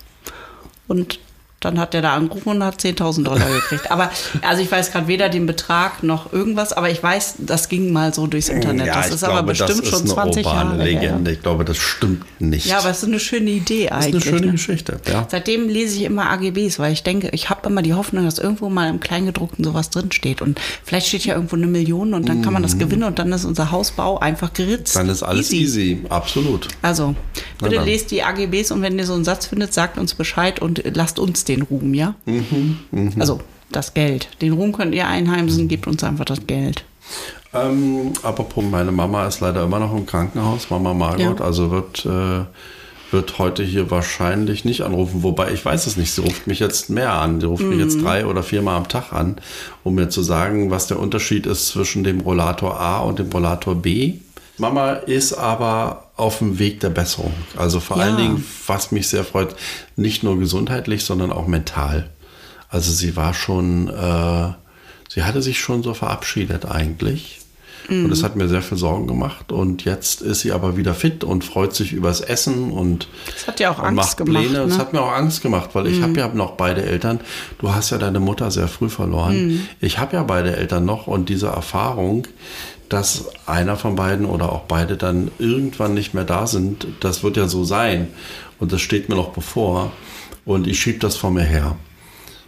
[0.88, 1.18] Und
[1.62, 3.92] dann hat der da angerufen und hat 10.000 Dollar gekriegt.
[3.92, 7.94] Aber, also ich weiß gerade weder den Betrag noch irgendwas, aber ich weiß, das ging
[7.94, 8.88] mal so durchs Internet.
[8.88, 11.02] das ich ist aber bestimmt das schon ist eine 20 urbane Jahre her.
[11.02, 11.32] Legende.
[11.32, 12.66] Ich glaube, das stimmt nicht.
[12.66, 14.28] Ja, aber es ist eine schöne Idee das ist eigentlich.
[14.28, 14.52] eine schöne ne?
[14.54, 15.00] Geschichte.
[15.08, 15.28] Ja.
[15.30, 18.70] Seitdem lese ich immer AGBs, weil ich denke, ich habe immer die Hoffnung, dass irgendwo
[18.70, 20.42] mal im Kleingedruckten sowas drinsteht.
[20.42, 23.32] Und vielleicht steht ja irgendwo eine Million und dann kann man das gewinnen und dann
[23.32, 24.96] ist unser Hausbau einfach geritzt.
[24.96, 25.00] Mhm.
[25.00, 26.02] Dann ist alles easy.
[26.10, 26.70] Absolut.
[26.82, 27.16] Also,
[27.62, 30.82] bitte lest die AGBs und wenn ihr so einen Satz findet, sagt uns Bescheid und
[30.96, 32.16] lasst uns den Ruhm, ja?
[32.26, 32.78] Mhm,
[33.20, 33.40] Also,
[33.72, 34.30] das Geld.
[34.42, 36.84] Den Ruhm könnt ihr einheimsen, gebt uns einfach das Geld.
[37.54, 41.46] Ähm, apropos, meine Mama ist leider immer noch im Krankenhaus, Mama Margot, Ja.
[41.46, 42.46] also wird, äh,
[43.12, 46.90] wird heute hier wahrscheinlich nicht anrufen, wobei ich weiß es nicht, sie ruft mich jetzt
[46.90, 47.84] mehr an, sie ruft mich Mhm.
[47.84, 49.36] jetzt drei oder viermal am Tag an,
[49.84, 53.76] um mir zu sagen, was der Unterschied ist zwischen dem Rollator A und dem Rollator
[53.76, 54.14] B.
[54.58, 57.34] Mama ist aber auf dem Weg der Besserung.
[57.58, 58.04] Also vor Ja.
[58.04, 59.56] allen Dingen, was mich sehr freut,
[59.96, 62.10] nicht nur gesundheitlich, sondern auch mental.
[62.70, 64.54] Also sie war schon, äh,
[65.10, 67.40] sie hatte sich schon so verabschiedet eigentlich.
[67.90, 68.10] Und Mhm.
[68.12, 69.52] das hat mir sehr viel Sorgen gemacht.
[69.52, 73.60] Und jetzt ist sie aber wieder fit und freut sich übers Essen und, Das hat
[73.60, 74.60] ja auch und Angst macht gemacht, Pläne.
[74.60, 74.78] Das ne?
[74.78, 77.20] hat mir auch Angst gemacht, weil ich habe ja noch beide Eltern.
[77.58, 79.48] Du hast ja deine Mutter sehr früh verloren.
[79.48, 79.68] Mhm.
[79.82, 82.28] Ich habe ja beide Eltern noch und diese Erfahrung,
[82.92, 87.38] dass einer von beiden oder auch beide dann irgendwann nicht mehr da sind, das wird
[87.38, 88.10] ja so sein.
[88.60, 89.94] Und das steht mir noch bevor.
[90.44, 91.78] Und ich schiebe das vor mir her.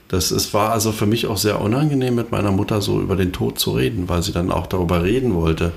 [0.10, 3.32] Das ist, war also für mich auch sehr unangenehm, mit meiner Mutter so über den
[3.32, 5.72] Tod zu reden, weil sie dann auch darüber reden wollte.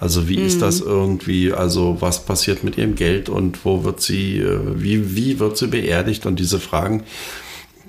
[0.00, 4.40] Also wie ist das irgendwie, also was passiert mit ihrem Geld und wo wird sie,
[4.40, 7.04] äh, wie, wie wird sie beerdigt und diese Fragen,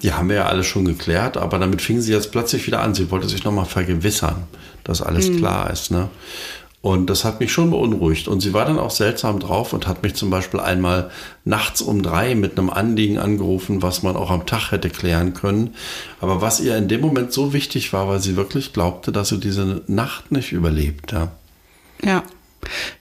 [0.01, 2.95] die haben wir ja alle schon geklärt, aber damit fing sie jetzt plötzlich wieder an.
[2.95, 4.43] Sie wollte sich nochmal vergewissern,
[4.83, 5.91] dass alles klar ist.
[5.91, 6.09] Ne?
[6.81, 8.27] Und das hat mich schon beunruhigt.
[8.27, 11.11] Und sie war dann auch seltsam drauf und hat mich zum Beispiel einmal
[11.43, 15.75] nachts um drei mit einem Anliegen angerufen, was man auch am Tag hätte klären können.
[16.21, 19.39] Aber was ihr in dem Moment so wichtig war, weil sie wirklich glaubte, dass sie
[19.39, 21.11] diese Nacht nicht überlebt.
[21.11, 21.31] Ja.
[22.03, 22.23] Ja.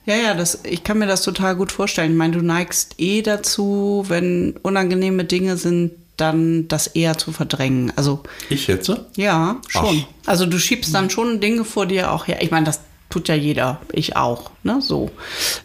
[0.05, 2.11] Ja, ja, das, ich kann mir das total gut vorstellen.
[2.11, 7.91] Ich meine, du neigst eh dazu, wenn unangenehme Dinge sind, dann das eher zu verdrängen.
[7.95, 8.91] Also Ich jetzt?
[9.15, 10.05] ja, schon.
[10.05, 10.27] Ach.
[10.27, 12.41] Also du schiebst dann schon Dinge vor dir auch her.
[12.41, 15.09] Ich meine, das tut ja jeder, ich auch, ne, so.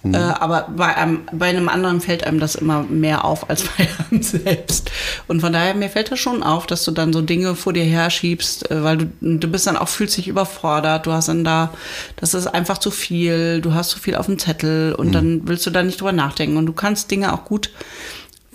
[0.03, 3.87] Äh, aber bei einem, bei einem anderen fällt einem das immer mehr auf als bei
[4.11, 4.91] einem selbst.
[5.29, 7.85] Und von daher, mir fällt das schon auf, dass du dann so Dinge vor dir
[7.85, 11.73] herschiebst, äh, weil du, du bist dann auch, fühlst dich überfordert, du hast dann da,
[12.17, 15.67] das ist einfach zu viel, du hast zu viel auf dem Zettel und dann willst
[15.67, 17.71] du da nicht drüber nachdenken und du kannst Dinge auch gut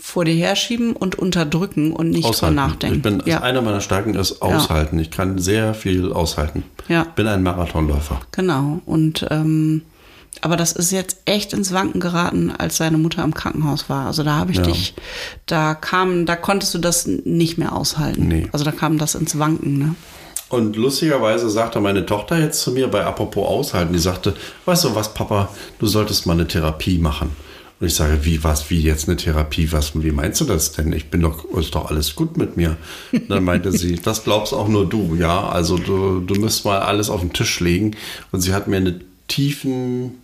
[0.10, 2.97] vor dir herschieben und unterdrücken und nicht drüber nachdenken.
[2.97, 3.41] Ich bin, ja.
[3.41, 4.99] Einer meiner Stärken ist aushalten.
[4.99, 6.64] Ich kann sehr viel aushalten.
[6.88, 7.03] Ja.
[7.16, 8.20] Bin ein Marathonläufer.
[8.32, 8.82] Genau.
[8.86, 9.84] Und ähm,
[10.41, 14.05] aber das ist jetzt echt ins Wanken geraten, als seine Mutter im Krankenhaus war.
[14.07, 14.64] Also da habe ich Ja.
[14.64, 14.93] dich,
[15.45, 18.28] da kam, da konntest du das nicht mehr aushalten.
[18.28, 18.47] Nee.
[18.51, 19.95] Also da kam das ins Wanken, ne?
[20.49, 24.34] Und lustigerweise sagte meine Tochter jetzt zu mir bei Apropos aushalten, die sagte,
[24.66, 27.32] weißt du was, Papa, du solltest mal eine Therapie machen.
[27.80, 29.71] Und ich sage, wie, was, wie jetzt eine Therapie?
[29.71, 30.91] Was, wie meinst du das denn?
[30.91, 32.75] Ich bin doch, ist doch alles gut mit mir.
[33.13, 35.47] Und dann meinte sie, das glaubst auch nur du, ja.
[35.47, 37.95] Also du, du müsst mal alles auf den Tisch legen.
[38.32, 38.99] Und sie hat mir eine
[39.30, 40.15] tiefen,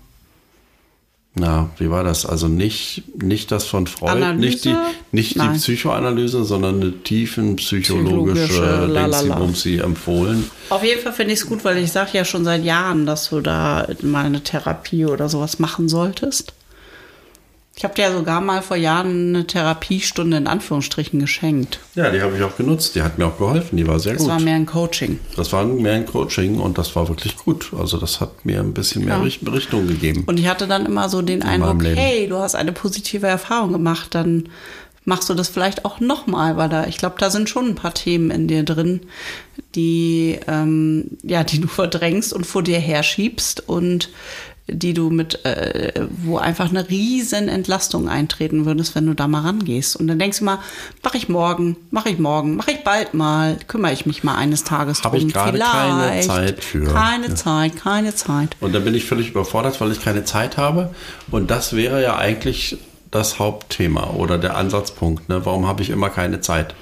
[1.37, 2.25] na, wie war das?
[2.25, 4.39] Also nicht, nicht das von Freud, Analyse?
[4.39, 4.75] nicht die,
[5.11, 5.47] nicht die.
[5.57, 10.49] Psychoanalyse, sondern eine tiefen psychologische, Psychologische, empfohlen.
[10.69, 13.29] Auf jeden Fall finde ich es gut, weil ich sage ja schon seit Jahren, dass
[13.29, 16.53] du da mal eine Therapie oder sowas machen solltest.
[17.77, 21.79] Ich habe dir ja sogar mal vor Jahren eine Therapiestunde in Anführungsstrichen geschenkt.
[21.95, 22.95] Ja, die habe ich auch genutzt.
[22.95, 23.75] Die hat mir auch geholfen.
[23.75, 24.31] Die war sehr Das gut.
[24.31, 25.19] war mehr ein Coaching.
[25.35, 27.71] das war mehr ein Coaching und das war wirklich gut.
[27.77, 29.21] Also das hat mir ein bisschen mehr Ja.
[29.21, 30.23] Richt- Richtung gegeben.
[30.25, 33.73] Und ich hatte dann immer so den meinem Eindruck, hey, du hast eine positive Erfahrung
[33.73, 34.47] gemacht, dann
[35.03, 37.93] machst du das vielleicht auch nochmal, weil da, ich glaube, da sind schon ein paar
[37.93, 39.01] Themen in dir drin,
[39.75, 44.09] die, ähm, ja, die du verdrängst und vor dir herschiebst und
[44.67, 49.41] die du mit, äh, wo einfach eine riesen Entlastung eintreten würdest, wenn du da mal
[49.41, 49.95] rangehst.
[49.95, 50.57] Und dann denkst du mal,
[51.03, 54.63] mache ich morgen, mache ich morgen, mache ich bald mal, kümmere ich mich mal eines
[54.63, 55.33] Tages Habe ich drum.
[55.33, 56.21] gerade keine.
[56.21, 56.85] Zeit für.
[56.85, 57.35] Keine Ja.
[57.35, 58.55] Zeit, keine Zeit.
[58.59, 60.93] Und dann bin ich völlig überfordert, weil ich keine Zeit habe.
[61.29, 62.77] Und das wäre ja eigentlich
[63.11, 65.29] das Hauptthema oder der Ansatzpunkt.
[65.29, 65.45] Ne?
[65.45, 66.73] Warum habe ich immer keine Zeit?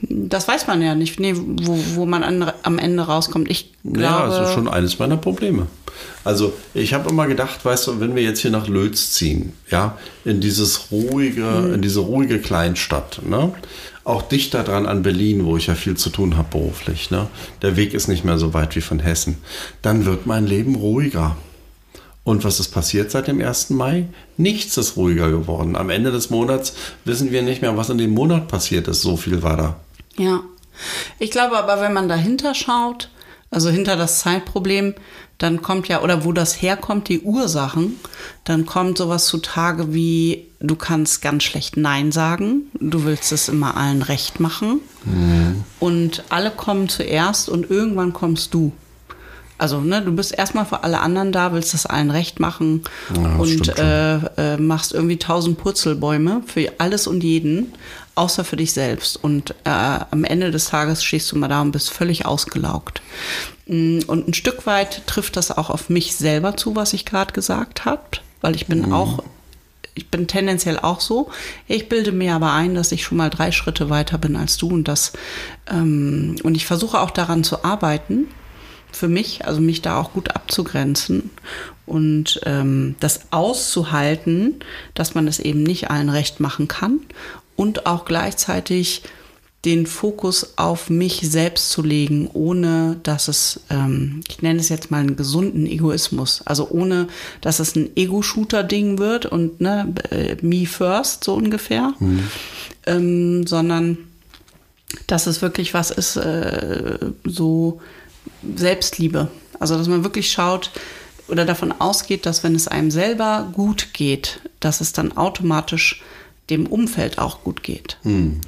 [0.00, 3.50] Das weiß man ja nicht, nee, wo, wo man an, am Ende rauskommt.
[3.50, 5.66] Ich glaube, Ja, das ist schon eines meiner Probleme.
[6.24, 9.98] Also ich habe immer gedacht, weißt du, wenn wir jetzt hier nach Lötz ziehen, ja,
[10.24, 11.74] in dieses ruhige, Mhm.
[11.74, 13.52] in diese ruhige Kleinstadt, ne?
[14.04, 17.28] Auch dichter dran an Berlin, wo ich ja viel zu tun habe beruflich, ne?
[17.62, 19.36] Der Weg ist nicht mehr so weit wie von Hessen.
[19.80, 21.36] Dann wird mein Leben ruhiger.
[22.24, 23.70] Und was ist passiert seit dem 1.
[23.70, 24.06] Mai?
[24.36, 25.74] Nichts ist ruhiger geworden.
[25.74, 26.72] Am Ende des Monats
[27.04, 29.02] wissen wir nicht mehr, was in dem Monat passiert ist.
[29.02, 29.76] So viel war da.
[30.16, 30.40] ja.
[31.18, 33.10] Ich glaube aber, wenn man dahinter schaut,
[33.50, 34.94] also hinter das Zeitproblem,
[35.42, 37.98] dann kommt ja, oder wo das herkommt, die Ursachen,
[38.44, 43.76] dann kommt sowas zutage wie, du kannst ganz schlecht Nein sagen, du willst es immer
[43.76, 44.80] allen recht machen
[45.80, 48.72] und alle kommen zuerst und irgendwann kommst du.
[49.58, 52.82] Also, ne, du bist erstmal für alle anderen da, willst es allen recht machen
[53.14, 54.16] Ja, das und äh,
[54.54, 57.72] äh, machst irgendwie tausend Purzelbäume für alles und jeden,
[58.16, 59.22] außer für dich selbst.
[59.22, 59.70] Und äh,
[60.10, 63.02] am Ende des Tages stehst du mal da und bist völlig ausgelaugt.
[63.66, 67.32] Mm, Und ein Stück weit trifft das auch auf mich selber zu, was ich gerade
[67.32, 68.02] gesagt habe,
[68.40, 69.22] weil ich bin auch
[69.94, 71.30] ich bin tendenziell auch so.
[71.68, 74.68] Ich bilde mir aber ein, dass ich schon mal drei Schritte weiter bin als du
[74.68, 75.12] und das
[75.70, 78.28] ähm, und ich versuche auch daran zu arbeiten,
[78.90, 81.30] für mich, also mich da auch gut abzugrenzen
[81.86, 84.60] und ähm, das auszuhalten,
[84.94, 87.00] dass man es eben nicht allen recht machen kann
[87.56, 89.02] und auch gleichzeitig
[89.64, 94.90] den Fokus auf mich selbst zu legen, ohne dass es, ähm, ich nenne es jetzt
[94.90, 97.06] mal einen gesunden Egoismus, also ohne
[97.40, 102.28] dass es ein Ego-Shooter-Ding wird und ne, äh, me first so ungefähr, mhm.
[102.86, 103.98] ähm, sondern
[105.06, 107.80] dass es wirklich was ist, äh, so
[108.56, 109.28] Selbstliebe.
[109.60, 110.70] Also dass man wirklich schaut
[111.28, 116.02] oder davon ausgeht, dass wenn es einem selber gut geht, dass es dann automatisch
[116.50, 117.98] dem Umfeld auch gut geht.
[118.04, 118.40] Ähm,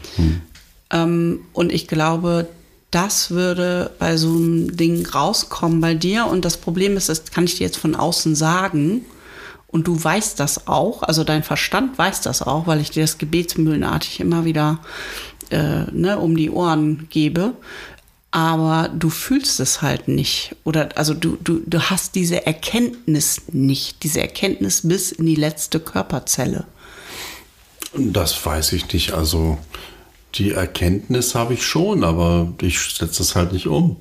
[1.03, 2.49] und ich glaube,
[2.91, 6.27] das würde bei so einem Ding rauskommen bei dir.
[6.27, 9.05] Und das Problem ist, das kann ich dir jetzt von außen sagen.
[9.67, 13.19] Und du weißt das auch, also dein Verstand weiß das auch, weil ich dir das
[13.19, 14.79] gebetsmühlenartig immer wieder
[15.51, 17.55] äh, ne, um die Ohren gebe.
[18.31, 20.55] Aber du fühlst es halt nicht.
[20.63, 25.81] Oder also du, du, du hast diese Erkenntnis nicht, diese Erkenntnis bis in die letzte
[25.81, 26.65] Körperzelle.
[27.97, 29.13] Das weiß ich nicht.
[29.13, 29.59] Also
[30.35, 33.97] die Erkenntnis habe ich schon, aber ich setze es halt nicht um.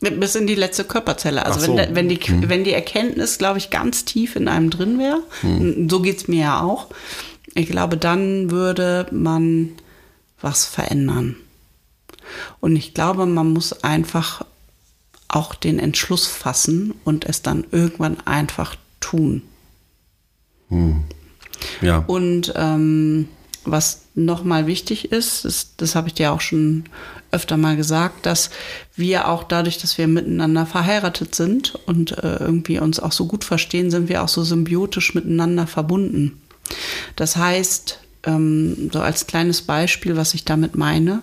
[0.00, 1.44] Bis in die letzte Körperzelle.
[1.44, 1.76] Also so.
[1.76, 2.48] wenn, wenn, die, hm.
[2.48, 5.90] wenn die Erkenntnis, glaube ich, ganz tief in einem drin wäre, hm.
[5.90, 6.86] so geht es mir ja auch,
[7.54, 9.72] ich glaube, dann würde man
[10.40, 11.36] was verändern.
[12.60, 14.44] Und ich glaube, man muss einfach
[15.28, 19.42] auch den Entschluss fassen und es dann irgendwann einfach tun.
[20.68, 21.04] Hm.
[21.82, 21.98] Ja.
[22.06, 23.28] Und ähm,
[23.64, 26.84] was nochmal wichtig ist, ist, das habe ich dir auch schon
[27.30, 28.50] öfter mal gesagt, dass
[28.96, 33.44] wir auch dadurch, dass wir miteinander verheiratet sind und äh, irgendwie uns auch so gut
[33.44, 36.40] verstehen, sind wir auch so symbiotisch miteinander verbunden.
[37.16, 41.22] Das heißt, ähm, so als kleines Beispiel, was ich damit meine,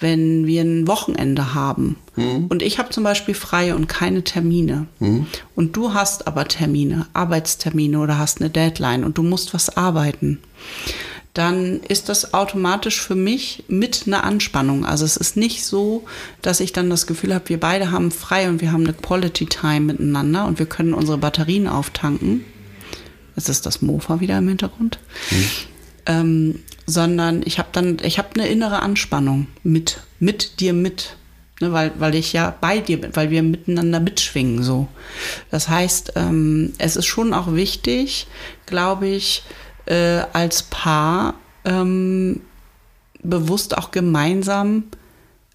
[0.00, 2.46] wenn wir ein Wochenende haben mhm.
[2.48, 5.26] und ich habe zum Beispiel freie und keine Termine mhm.
[5.54, 10.40] und du hast aber Termine, Arbeitstermine oder hast eine Deadline und du musst was arbeiten
[11.34, 14.84] dann ist das automatisch für mich mit einer Anspannung.
[14.84, 16.04] Also es ist nicht so,
[16.42, 19.46] dass ich dann das Gefühl habe, wir beide haben frei und wir haben eine Quality
[19.46, 22.44] Time miteinander und wir können unsere Batterien auftanken.
[23.34, 24.98] Jetzt ist das Mofa wieder im Hintergrund.
[25.30, 25.44] Mhm.
[26.04, 31.16] Ähm, sondern ich habe dann, ich habe eine innere Anspannung mit, mit dir mit.
[31.60, 34.88] Ne, weil, weil ich ja bei dir bin, weil wir miteinander mitschwingen so.
[35.50, 38.26] Das heißt, ähm, es ist schon auch wichtig,
[38.66, 39.44] glaube ich,
[39.86, 42.40] äh, als Paar ähm,
[43.22, 44.84] bewusst auch gemeinsam,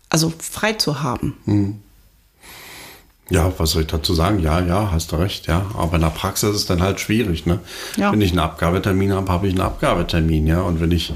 [0.09, 1.38] also frei zu haben.
[1.45, 1.80] Hm.
[3.30, 4.39] Ja, was soll ich dazu sagen?
[4.39, 5.65] Ja, ja, hast du recht, ja.
[5.78, 7.59] Aber in der Praxis ist es dann halt schwierig, ne?
[7.97, 8.13] Ja.
[8.13, 10.61] Wenn ich einen Abgabetermin habe, habe ich einen Abgabetermin, ja.
[10.61, 11.11] Und wenn ich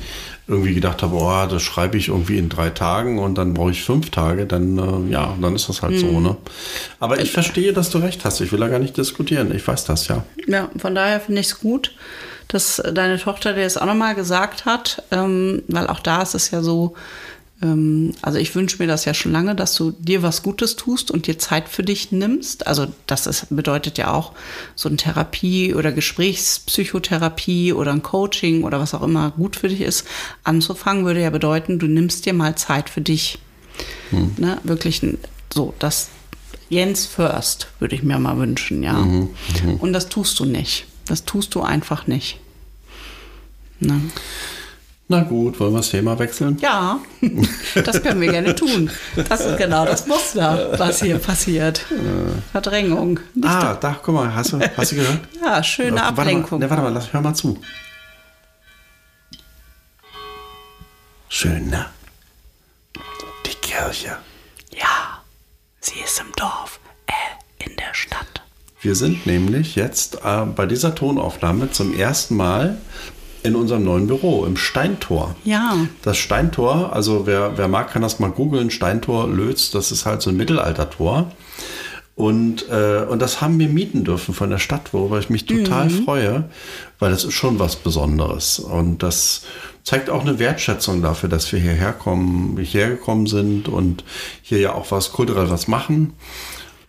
[0.46, 3.84] irgendwie gedacht habe, oh, das schreibe ich irgendwie in drei Tagen und dann brauche ich
[3.84, 6.00] fünf Tage, dann, äh, ja, dann ist das halt mhm.
[6.00, 6.24] so, hm.
[6.24, 6.38] ne?
[7.00, 8.42] Aber ich verstehe, dass du recht hast.
[8.42, 9.56] Ich will da gar nicht diskutieren.
[9.56, 10.26] Ich weiß das, ja.
[10.48, 11.96] Ja, von daher finde ich es gut,
[12.52, 16.52] dass deine Tochter dir das auch nochmal gesagt hat, ähm, weil auch da ist es
[16.52, 16.96] ja so,
[17.62, 21.12] ähm, also ich wünsche mir das ja schon lange, dass du dir was Gutes tust
[21.12, 22.68] und dir Zeit für dich nimmst.
[22.68, 24.34] Also das ist, bedeutet ja auch
[24.76, 29.82] so eine Therapie oder Gesprächspsychotherapie oder ein Coaching oder was auch immer gut für dich
[29.82, 30.06] ist,
[30.44, 33.40] anzufangen, würde ja bedeuten, du nimmst dir mal Zeit für dich.
[34.10, 34.36] Hm.
[34.38, 34.58] Ne?
[34.66, 35.02] Wirklich
[35.54, 36.10] so, das
[36.68, 38.94] Jens first, würde ich mir mal wünschen, ja.
[38.94, 39.30] Mhm.
[39.64, 39.76] Mhm.
[39.76, 40.86] Und das tust du nicht.
[41.12, 42.40] Das tust du einfach nicht.
[43.82, 44.00] Ne?
[45.10, 46.58] Na gut, wollen wir das Thema wechseln?
[46.62, 47.02] Ja,
[47.84, 48.90] das können wir gerne tun.
[49.28, 51.86] Das ist genau das Muster, was hier passiert.
[52.54, 53.20] Verdrängung.
[53.34, 55.20] Nicht ah, da, guck mal, hast du, hast du gehört?
[55.44, 56.44] Ja, schöne Ablenkung.
[56.44, 57.60] Warte mal, ne, warte mal, lass, hör mal zu.
[61.28, 61.88] Schön, ne?
[63.46, 64.16] Die Kirche.
[64.74, 65.22] Ja,
[65.82, 68.41] sie ist im Dorf, äh, in der Stadt.
[68.82, 72.78] Wir sind nämlich jetzt äh, bei dieser Tonaufnahme zum ersten Mal
[73.44, 75.36] in unserem neuen Büro im Steintor.
[75.44, 75.78] Ja.
[76.02, 78.72] Das Steintor, also wer, wer mag, kann das mal googeln.
[78.72, 81.32] Steintor Lötz, das ist halt so ein Mittelaltertor.
[82.16, 85.90] Und, äh, und das haben wir mieten dürfen von der Stadt, worüber ich mich total
[85.90, 86.04] mhm.
[86.04, 86.50] freue,
[87.00, 88.60] weil das ist schon was Besonderes.
[88.60, 89.44] Und das
[89.84, 94.04] zeigt auch eine Wertschätzung dafür, dass wir hierher kommen, hierher gekommen sind und
[94.42, 96.14] hier ja auch was kulturell was machen.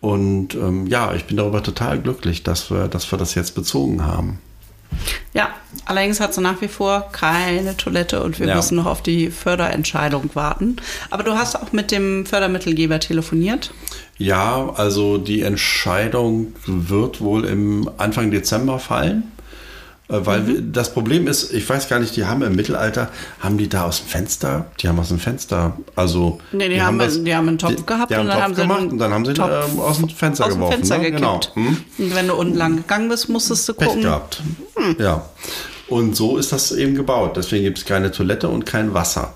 [0.02, 4.04] Und ähm, ja, ich bin darüber total glücklich, dass wir, dass wir das jetzt bezogen
[4.04, 4.40] haben.
[5.32, 5.50] Ja,
[5.84, 8.56] allerdings hat sie nach wie vor keine Toilette und wir ja.
[8.56, 10.76] müssen noch auf die Förderentscheidung warten.
[11.10, 13.72] Aber du hast auch mit dem Fördermittelgeber telefoniert?
[14.18, 19.30] Ja, also die Entscheidung wird wohl im Anfang Dezember fallen.
[20.12, 23.08] Äh, Weil wir- das Problem ist, ich weiß gar nicht, die haben im Mittelalter,
[23.40, 26.98] haben die da aus dem Fenster, die haben aus dem Fenster, also Nee, die haben-
[27.24, 29.32] die haben einen Topf gehabt die und dann Topf sie gemacht und dann haben sie
[29.34, 30.76] Topf ähm, aus dem Fenster aus dem geworfen.
[30.76, 31.10] Fenster ne?
[31.12, 31.40] Genau.
[31.54, 31.76] Hm?
[31.98, 34.02] Und wenn du unten lang gegangen bist, musstest du Pech gucken.
[34.02, 34.42] gehabt.
[34.98, 35.24] Ja.
[35.88, 37.36] Und so ist das eben gebaut.
[37.36, 39.34] Deswegen gibt es keine Toilette und kein Wasser.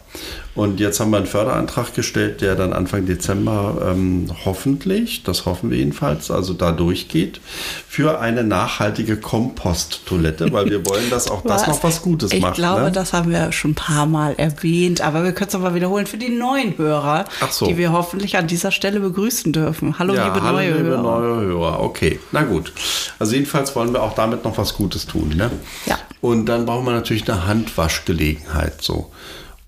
[0.56, 5.70] Und jetzt haben wir einen Förderantrag gestellt, der dann Anfang Dezember ähm, hoffentlich, das hoffen
[5.70, 7.40] wir jedenfalls, also da durchgeht,
[7.86, 12.54] für eine nachhaltige Komposttoilette, weil wir wollen, dass auch das noch was Gutes ich macht.
[12.54, 12.92] glaube, ne?
[12.92, 16.16] das haben wir schon ein paar Mal erwähnt, aber wir können es nochmal wiederholen für
[16.16, 17.66] die neuen Hörer, so.
[17.66, 19.98] die wir hoffentlich an dieser Stelle begrüßen dürfen.
[19.98, 21.20] Hallo, ja, liebe hallo, neue liebe Hörer.
[21.20, 21.80] neue Hörer.
[21.80, 22.72] Okay, na gut.
[23.18, 25.34] Also jedenfalls wollen wir auch damit noch was Gutes tun.
[25.36, 25.50] Ne?
[25.84, 25.98] Ja.
[26.22, 28.80] Und dann brauchen wir natürlich eine Handwaschgelegenheit.
[28.80, 29.10] So.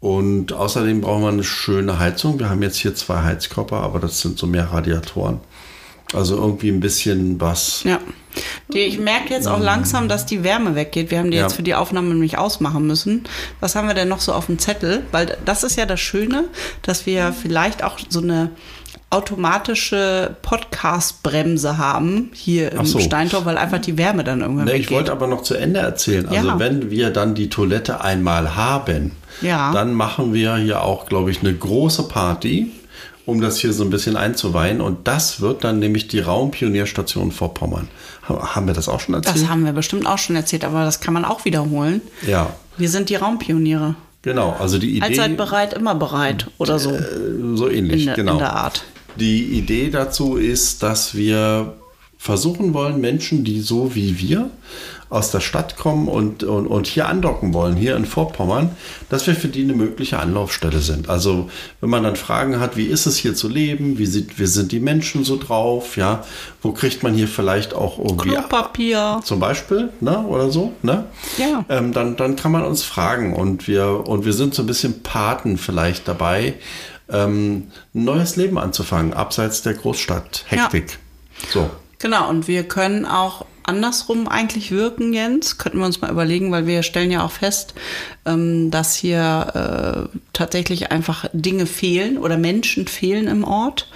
[0.00, 2.38] Und außerdem brauchen wir eine schöne Heizung.
[2.38, 5.40] Wir haben jetzt hier zwei Heizkörper, aber das sind so mehr Radiatoren.
[6.14, 7.82] Also irgendwie ein bisschen was.
[7.84, 7.98] Ja.
[8.72, 11.10] Die, ich merke jetzt auch langsam, dass die Wärme weggeht.
[11.10, 11.42] Wir haben die Ja.
[11.42, 13.24] jetzt für die Aufnahme nämlich ausmachen müssen.
[13.60, 15.02] Was haben wir denn noch so auf dem Zettel?
[15.12, 16.44] Weil das ist ja das Schöne,
[16.82, 18.50] dass wir vielleicht auch so eine
[19.10, 23.00] automatische Podcast-Bremse haben hier im so.
[23.00, 24.86] Steintor, weil einfach die Wärme dann irgendwann Ne, weggeht.
[24.86, 26.26] ich wollte aber noch zu Ende erzählen.
[26.28, 26.58] Also Ja.
[26.58, 29.72] wenn wir dann die Toilette einmal haben, Ja.
[29.72, 32.72] dann machen wir hier auch, glaube ich, eine große Party,
[33.26, 34.80] um das hier so ein bisschen einzuweihen.
[34.80, 37.88] Und das wird dann nämlich die Raumpionierstation Vorpommern.
[38.28, 39.36] Ha- Haben wir das auch schon erzählt?
[39.36, 42.00] das haben wir bestimmt auch schon erzählt, aber das kann man auch wiederholen.
[42.26, 43.94] ja, Wir sind die Raumpioniere.
[44.22, 44.56] genau.
[44.58, 45.02] Also die Idee.
[45.02, 46.90] Allzeit bereit, immer bereit oder so.
[46.92, 47.02] äh,
[47.54, 48.32] so ähnlich, in, der- genau.
[48.32, 48.84] in der Art.
[49.16, 51.74] Die Idee dazu ist, dass wir
[52.18, 54.50] versuchen wollen, Menschen, die so wie wir
[55.10, 58.76] aus der Stadt kommen und, und, und hier andocken wollen, hier in Vorpommern,
[59.08, 61.08] dass wir für die eine mögliche Anlaufstelle sind.
[61.08, 61.48] Also
[61.80, 64.72] wenn man dann Fragen hat, wie ist es hier zu leben, wie, sieht, wie sind
[64.72, 66.24] die Menschen so drauf, ja,
[66.62, 69.20] wo kriegt man hier vielleicht auch irgendwie Klopapier.
[69.24, 71.06] zum Beispiel, ne, oder so, ne?
[71.38, 71.64] Ja.
[71.68, 75.02] Ähm, dann, dann kann man uns fragen und wir, und wir sind so ein bisschen
[75.02, 76.54] Paten vielleicht dabei,
[77.10, 80.44] ähm, ein neues Leben anzufangen, abseits der Großstadt.
[80.48, 80.98] Hektik.
[81.50, 81.70] So.
[81.98, 85.58] Genau, und wir können auch andersrum eigentlich wirken, Jens.
[85.58, 87.74] Könnten wir uns mal überlegen, weil wir stellen ja auch fest,
[88.24, 93.88] ähm, dass hier äh, tatsächlich einfach Dinge fehlen oder Menschen fehlen im Ort.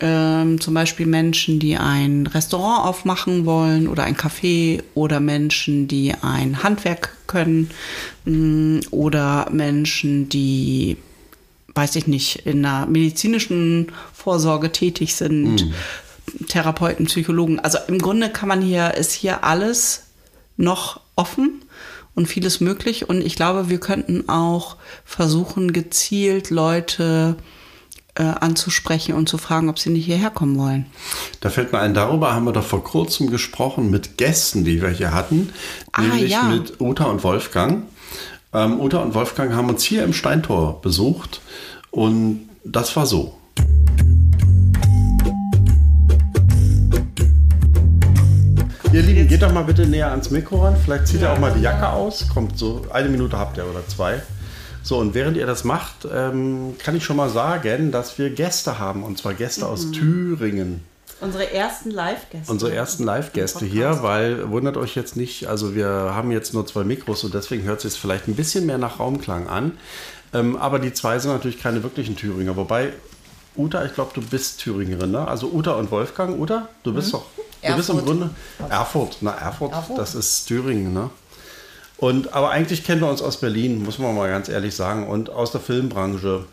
[0.00, 6.14] Ähm, zum Beispiel Menschen, die ein Restaurant aufmachen wollen oder ein Café oder Menschen, die
[6.22, 7.70] ein Handwerk können
[8.24, 10.98] mh, oder Menschen, die
[11.74, 15.62] weiß ich nicht, in einer medizinischen Vorsorge tätig sind,
[16.48, 17.60] Therapeuten, Psychologen.
[17.60, 20.04] Also im Grunde kann man hier, ist hier alles
[20.56, 21.64] noch offen
[22.14, 23.08] und vieles möglich.
[23.08, 27.36] Und ich glaube, wir könnten auch versuchen, gezielt Leute
[28.16, 30.86] äh, anzusprechen und zu fragen, ob sie nicht hierher kommen wollen.
[31.40, 34.90] Da fällt mir ein, darüber haben wir doch vor kurzem gesprochen mit Gästen, die wir
[34.90, 35.52] hier hatten,
[35.92, 36.42] Ah, nämlich ja.
[36.42, 37.84] mit Uta und Wolfgang.
[38.52, 41.40] Ähm, Uta und Wolfgang haben uns hier im Steintor besucht
[41.90, 43.37] und das war so.
[49.48, 50.76] Doch mal bitte näher ans Mikro ran.
[50.76, 52.26] Vielleicht zieht ihr auch mal die Jacke aus.
[52.34, 54.20] Kommt so, eine Minute habt ihr oder zwei.
[54.82, 58.78] So, und während ihr das macht, ähm, kann ich schon mal sagen, dass wir Gäste
[58.78, 59.02] haben.
[59.02, 59.70] Und zwar Gäste Mhm.
[59.70, 60.82] aus Thüringen
[61.22, 62.52] Unsere ersten Live-Gäste.
[62.52, 66.84] unsere ersten Live-Gäste hier, weil wundert euch jetzt nicht, also wir haben jetzt nur zwei
[66.84, 69.72] Mikros und deswegen hört es sich vielleicht ein bisschen mehr nach Raumklang an.
[70.34, 72.54] Ähm, aber die zwei sind natürlich keine wirklichen Thüringer.
[72.56, 72.92] Wobei,
[73.56, 75.26] Uta, ich glaube, du bist Thüringerin, ne?
[75.26, 76.38] Also Uta und Wolfgang.
[76.38, 77.26] Uta, du bist doch,
[77.62, 78.06] du bist im Erfurt.
[78.06, 78.30] Grunde
[78.68, 79.16] Erfurt.
[79.20, 79.98] Na, Erfurt, Erfurt.
[79.98, 81.10] das ist Thüringen, ne?
[81.96, 85.30] Und, aber eigentlich kennen wir uns aus Berlin, muss man mal ganz ehrlich sagen, und
[85.30, 86.44] aus der Filmbranche.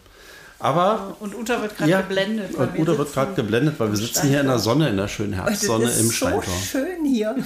[0.58, 2.56] Aber Und Uta wird gerade ja, geblendet.
[2.56, 5.34] Und Uta wird gerade geblendet, weil wir sitzen hier in der Sonne, in der schönen
[5.34, 6.54] Herbstsonne das im ist so Steintor.
[6.72, 7.36] schön hier.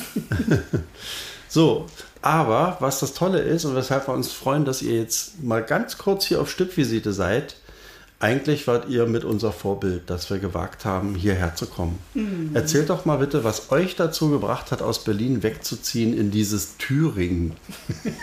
[1.51, 1.87] So,
[2.21, 5.97] aber was das Tolle ist und weshalb wir uns freuen, dass ihr jetzt mal ganz
[5.97, 7.55] kurz hier auf Stippvisite seid,
[8.21, 11.99] eigentlich wart ihr mit unser Vorbild, dass wir gewagt haben, hierher zu kommen.
[12.53, 17.55] Erzählt doch mal bitte, was euch dazu gebracht hat, aus Berlin wegzuziehen in dieses Thüringen.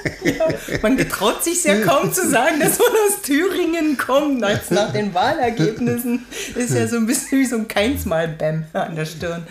[0.82, 4.44] Man getraut sich ja kaum zu sagen, dass man aus Thüringen kommt.
[4.44, 9.07] Als nach den Wahlergebnissen ist ja so ein bisschen wie so ein Keinsmal-Bäm an der
[9.07, 9.47] Stirn.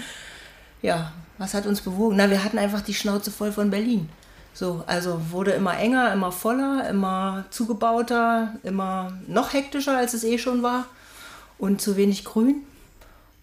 [0.84, 2.18] Ja, was hat uns bewogen?
[2.18, 4.10] Na, wir hatten einfach die Schnauze voll von Berlin.
[4.56, 10.38] So, also wurde immer enger, immer voller, immer zugebauter, immer noch hektischer, als es eh
[10.38, 10.86] schon war.
[11.58, 12.64] Und zu wenig Grün.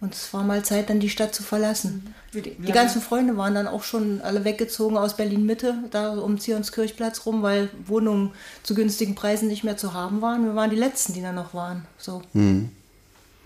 [0.01, 2.13] Und es war mal Zeit, dann die Stadt zu verlassen.
[2.33, 7.41] Die ganzen Freunde waren dann auch schon alle weggezogen aus Berlin-Mitte, da um Zionskirchplatz rum,
[7.43, 8.31] weil Wohnungen
[8.63, 10.43] zu günstigen Preisen nicht mehr zu haben waren.
[10.43, 11.85] Wir waren die Letzten, die da noch waren.
[11.97, 12.21] So.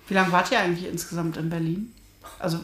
[0.07, 1.93] Wie lange wart ihr eigentlich insgesamt in Berlin?
[2.39, 2.59] Also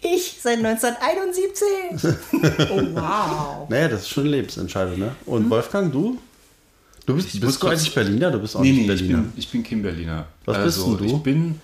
[0.00, 2.16] Ich seit 1971.
[2.70, 3.68] Oh, wow.
[3.68, 5.12] Naja, das ist schon eine Lebensentscheidung, ne?
[5.26, 6.18] Und Wolfgang, du?
[7.04, 8.30] Du bist, Ich bist du eigentlich Berliner?
[8.30, 9.18] Du bist auch Nee, nicht nee, ich Berliner.
[9.18, 10.26] bin, ich bin kein Berliner.
[10.44, 11.16] Was bist also, denn du?
[11.16, 11.60] Ich bin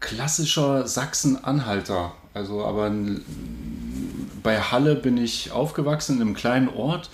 [0.00, 2.12] klassischer Sachsen-Anhalter.
[2.34, 2.92] Also, aber
[4.42, 7.10] bei Halle bin ich aufgewachsen in einem kleinen Ort.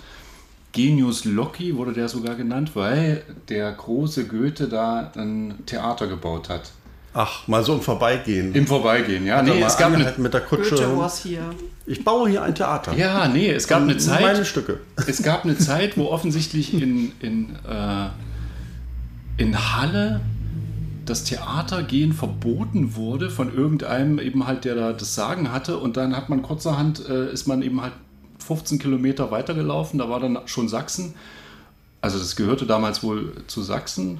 [0.71, 6.71] Genius Loci wurde der sogar genannt, weil der große Goethe da ein Theater gebaut hat.
[7.17, 8.53] Ach, mal so im Vorbeigehen.
[8.53, 9.37] Im Vorbeigehen, ja.
[9.37, 10.71] Hat Nee, es gab eine, angehalten mit der Kutsche.
[10.71, 11.49] Goethe was hier.
[11.85, 12.93] Ich baue hier ein Theater.
[12.93, 14.21] ja, nee, es gab eine Zeit.
[14.21, 14.81] Meine Stücke.
[15.07, 18.09] Es gab eine Zeit, wo offensichtlich in, in, äh,
[19.37, 20.19] in Halle
[21.05, 25.77] das Theatergehen verboten wurde von irgendeinem eben halt, der da das Sagen hatte.
[25.77, 27.93] Und dann hat man kurzerhand, äh, ist man eben halt
[28.45, 29.99] 15 Kilometer weitergelaufen.
[29.99, 31.13] Da war dann schon Sachsen.
[32.01, 34.19] Also das gehörte damals wohl zu Sachsen.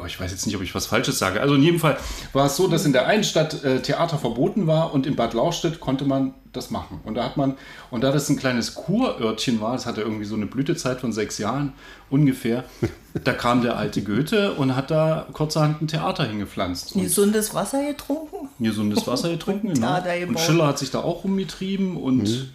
[0.00, 1.40] Oh, ich weiß jetzt nicht, ob ich was Falsches sage.
[1.40, 1.96] Also in jedem Fall
[2.32, 5.34] war es so, dass in der einen Stadt äh, Theater verboten war und in Bad
[5.34, 7.00] Lauchstädt konnte man das machen.
[7.04, 7.56] Und da hat man,
[7.90, 11.38] und da das ein kleines Kurörtchen war, das hatte irgendwie so eine Blütezeit von sechs
[11.38, 11.72] Jahren
[12.10, 12.64] ungefähr,
[13.24, 16.96] da kam der alte Goethe und hat da kurzerhand ein Theater hingepflanzt.
[16.96, 18.48] Und Gesundes Wasser getrunken?
[18.58, 19.68] gesundes Wasser getrunken.
[19.68, 20.28] Und Genau.
[20.28, 20.40] Und.
[20.40, 22.48] Schiller hat sich da auch rumgetrieben und Mhm.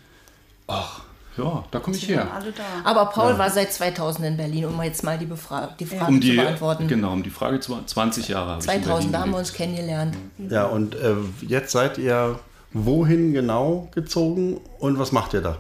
[0.68, 1.02] ach,
[1.38, 2.18] ja, da komme ich Ja.
[2.24, 2.34] her.
[2.34, 2.64] Alle da.
[2.84, 6.22] Aber Paul war seit 2000 in Berlin, um jetzt mal die, Befra die Frage Um
[6.22, 6.88] zu die, beantworten.
[6.88, 9.54] genau, um die Frage zu 20 Jahre habe ich in 2000, da haben wir uns
[9.54, 10.16] kennengelernt.
[10.50, 12.40] Ja, und äh, jetzt seid ihr
[12.74, 15.58] wohin genau gezogen und was macht ihr da?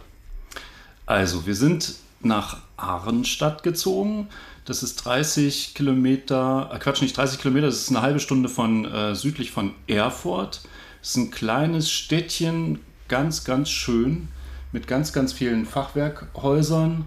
[1.05, 4.27] Also, wir sind nach Arnstadt gezogen.
[4.65, 8.85] Das ist 30 Kilometer, äh Quatsch, nicht 30 Kilometer, das ist eine halbe Stunde von
[8.85, 10.61] äh, südlich von Erfurt.
[11.01, 14.27] Das ist ein kleines Städtchen, ganz, ganz schön,
[14.75, 17.05] mit ganz, ganz vielen Fachwerkhäusern.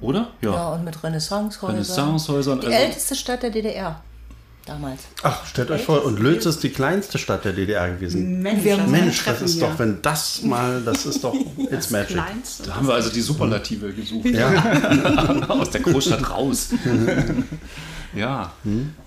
[0.00, 0.28] Oder?
[0.40, 1.74] Ja, und mit Renaissancehäusern.
[1.74, 2.60] Renaissancehäusern.
[2.60, 4.00] Die also- älteste Stadt der DDR
[4.66, 5.02] damals.
[5.24, 8.40] Ach, stellt euch vor, und Lötz ist die kleinste Stadt der DDR gewesen.
[8.40, 11.34] Mensch, Wir- das Mensch, das ist doch, wenn das mal, das ist doch,
[11.72, 12.16] it's magic.
[12.16, 12.62] Kleinste.
[12.68, 14.26] Da haben wir also die Superlative gesucht.
[14.26, 16.68] Ja, Aus der Großstadt raus.
[18.14, 18.52] ja,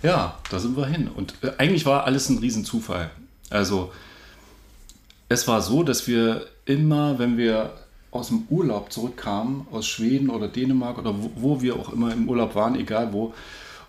[0.04, 1.10] ja, da sind wir hin.
[1.16, 3.10] Und äh, eigentlich war alles ein Riesenzufall.
[3.50, 3.94] Also,
[5.30, 7.72] es war so, dass wir immer, wenn wir
[8.16, 12.28] aus dem Urlaub zurückkamen, aus Schweden oder Dänemark oder wo, wo wir auch immer im
[12.28, 13.34] Urlaub waren, egal wo,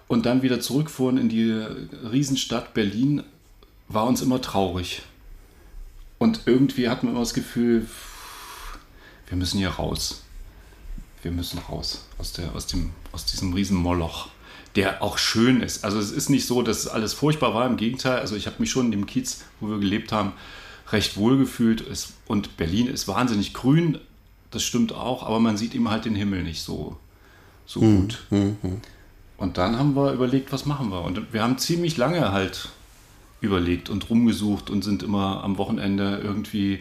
[0.08, 3.22] und dann wieder zurückfuhren in die Riesenstadt Berlin,
[3.88, 5.02] war uns immer traurig.
[6.18, 7.86] Und irgendwie hatten wir immer das Gefühl,
[9.28, 10.22] wir müssen hier raus.
[11.22, 14.28] Wir müssen raus aus, der, aus, dem, aus diesem riesen Moloch,
[14.76, 15.84] der auch schön ist.
[15.84, 18.20] Also es ist nicht so, dass es alles furchtbar war, im Gegenteil.
[18.20, 20.32] Also ich habe mich schon in dem Kiez, wo wir gelebt haben,
[20.92, 21.84] recht wohl gefühlt.
[22.26, 23.98] Und Berlin ist wahnsinnig grün,
[24.50, 26.96] das stimmt auch, aber man sieht ihm halt den Himmel nicht so,
[27.66, 28.24] so gut.
[29.38, 31.02] Und dann haben wir überlegt, was machen wir.
[31.02, 32.70] Und wir haben ziemlich lange halt
[33.40, 36.80] überlegt und rumgesucht und sind immer am Wochenende irgendwie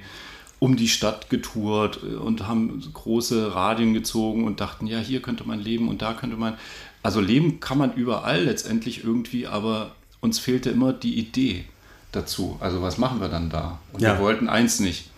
[0.60, 5.60] um die Stadt getourt und haben große Radien gezogen und dachten, ja, hier könnte man
[5.60, 6.58] leben und da könnte man.
[7.04, 9.92] Also leben kann man überall letztendlich irgendwie, aber
[10.22, 11.66] uns fehlte immer die Idee
[12.14, 12.58] dazu.
[12.62, 13.80] Also was machen wir dann da?
[13.92, 14.14] Und Ja.
[14.14, 15.10] wir wollten eins nicht.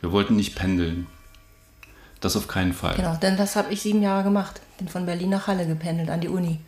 [0.00, 1.06] Wir wollten nicht pendeln.
[2.20, 2.96] Das auf keinen Fall.
[2.96, 4.60] Genau, denn das habe ich sieben Jahre gemacht.
[4.78, 6.60] Bin von Berlin nach Halle gependelt, an die Uni.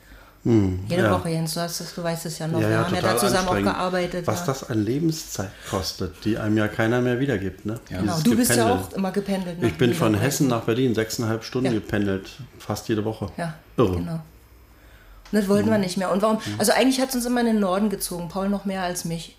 [0.43, 1.11] Jede Hm, ja.
[1.13, 2.61] Woche, Jens, du, hast es, du weißt es ja noch.
[2.61, 4.27] ja, Wir ja, haben ja da zusammen auch gearbeitet.
[4.27, 4.47] Was ja.
[4.47, 7.79] das an Lebenszeit kostet, die einem ja keiner mehr wiedergibt, ne?
[7.91, 8.01] Ja.
[8.01, 9.61] Genau, du bist ja auch immer gependelt.
[9.61, 10.15] nach Ich bin von.
[10.15, 11.73] Hessen nach Berlin sechseinhalb Stunden Ja.
[11.73, 13.31] gependelt, fast jede Woche.
[13.37, 13.97] Ja, Irre.
[13.97, 14.13] genau.
[14.15, 16.11] Und das wollten wir nicht mehr.
[16.11, 16.39] Und warum?
[16.57, 19.37] Also eigentlich hat es uns immer in den Norden gezogen, Paul noch mehr als mich.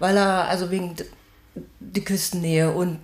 [0.00, 1.06] Weil er, also wegen d-
[1.80, 2.98] die Küstennähe und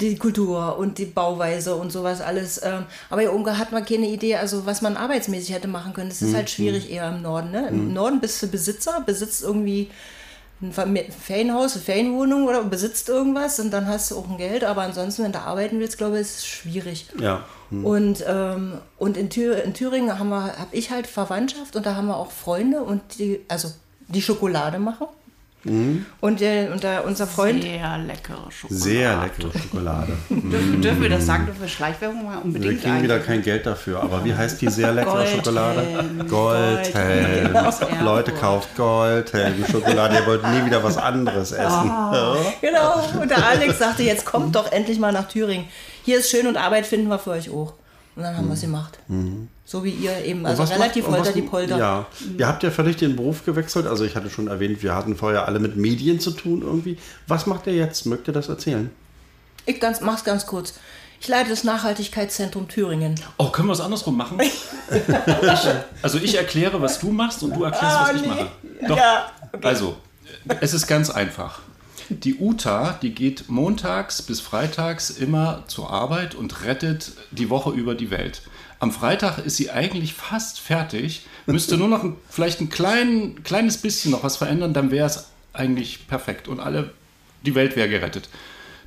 [0.00, 2.60] die Kultur und die Bauweise und sowas alles.
[2.62, 6.08] Ähm, aber hier oben hat man keine Idee, also was man arbeitsmäßig hätte machen können.
[6.08, 7.50] Das ist halt schwierig eher im Norden.
[7.50, 7.68] Ne?
[7.68, 9.90] Im Norden bist du Besitzer, besitzt irgendwie
[10.62, 14.64] ein Ferienhaus, eine Ferienwohnung oder besitzt irgendwas und dann hast du auch ein Geld.
[14.64, 17.06] Aber ansonsten, wenn du arbeiten willst, glaube ich, ist es schwierig.
[17.20, 17.44] Ja.
[17.70, 21.96] Und, ähm, und in, Thür in Thüringen haben wir, habe ich halt Verwandtschaft und da
[21.96, 23.70] haben wir auch Freunde und die, also
[24.08, 25.08] die Schokolade machen.
[26.20, 28.80] Und, der, und der, unser Freund, Sehr leckere Schokolade.
[28.80, 30.12] Sehr leckere Schokolade.
[30.30, 31.46] Dürfen, dürfen wir das sagen?
[31.46, 34.68] Dürfen wir Schleichwerbung mal unbedingt Wir kriegen wieder kein Geld dafür, aber wie heißt die
[34.68, 35.36] sehr leckere Goldhelm.
[35.38, 35.82] Schokolade?
[36.28, 37.52] Goldhelm.
[37.52, 38.04] Goldhelm.
[38.04, 40.16] Leute, kauft Goldhelm Schokolade.
[40.16, 41.86] Ihr wollt nie wieder was anderes essen.
[41.86, 42.36] Ja.
[42.60, 45.66] genau, und der Alex sagte, jetzt kommt doch endlich mal nach Thüringen.
[46.04, 47.74] Hier ist schön und Arbeit finden wir für euch auch.
[48.14, 48.98] Und dann haben wir es gemacht.
[49.68, 51.76] So wie ihr eben, also relativ macht- holter was- die Polter.
[51.76, 52.06] Ja,
[52.38, 53.86] ihr habt ja völlig den Beruf gewechselt.
[53.88, 56.98] Also ich hatte schon erwähnt, wir hatten vorher alle mit Medien zu tun irgendwie.
[57.26, 58.06] Was macht ihr jetzt?
[58.06, 58.90] Mögt ihr das erzählen?
[59.64, 60.74] Ich ganz, mach's ganz kurz.
[61.20, 63.16] Ich leite das Nachhaltigkeitszentrum Thüringen.
[63.38, 64.38] Oh, können wir es andersrum machen?
[66.02, 68.46] also ich erkläre, was du machst und du erklärst, was ich mache.
[68.86, 68.96] Doch.
[68.96, 69.30] Ja,
[69.62, 69.96] Also,
[70.60, 71.60] es ist ganz einfach.
[72.08, 77.94] Die Uta, die geht montags bis freitags immer zur Arbeit und rettet die Woche über
[77.94, 78.42] die Welt.
[78.78, 83.78] Am Freitag ist sie eigentlich fast fertig, müsste nur noch ein, vielleicht ein klein, kleines
[83.78, 86.90] bisschen noch was verändern, dann wäre es eigentlich perfekt und alle,
[87.44, 88.28] die Welt wäre gerettet.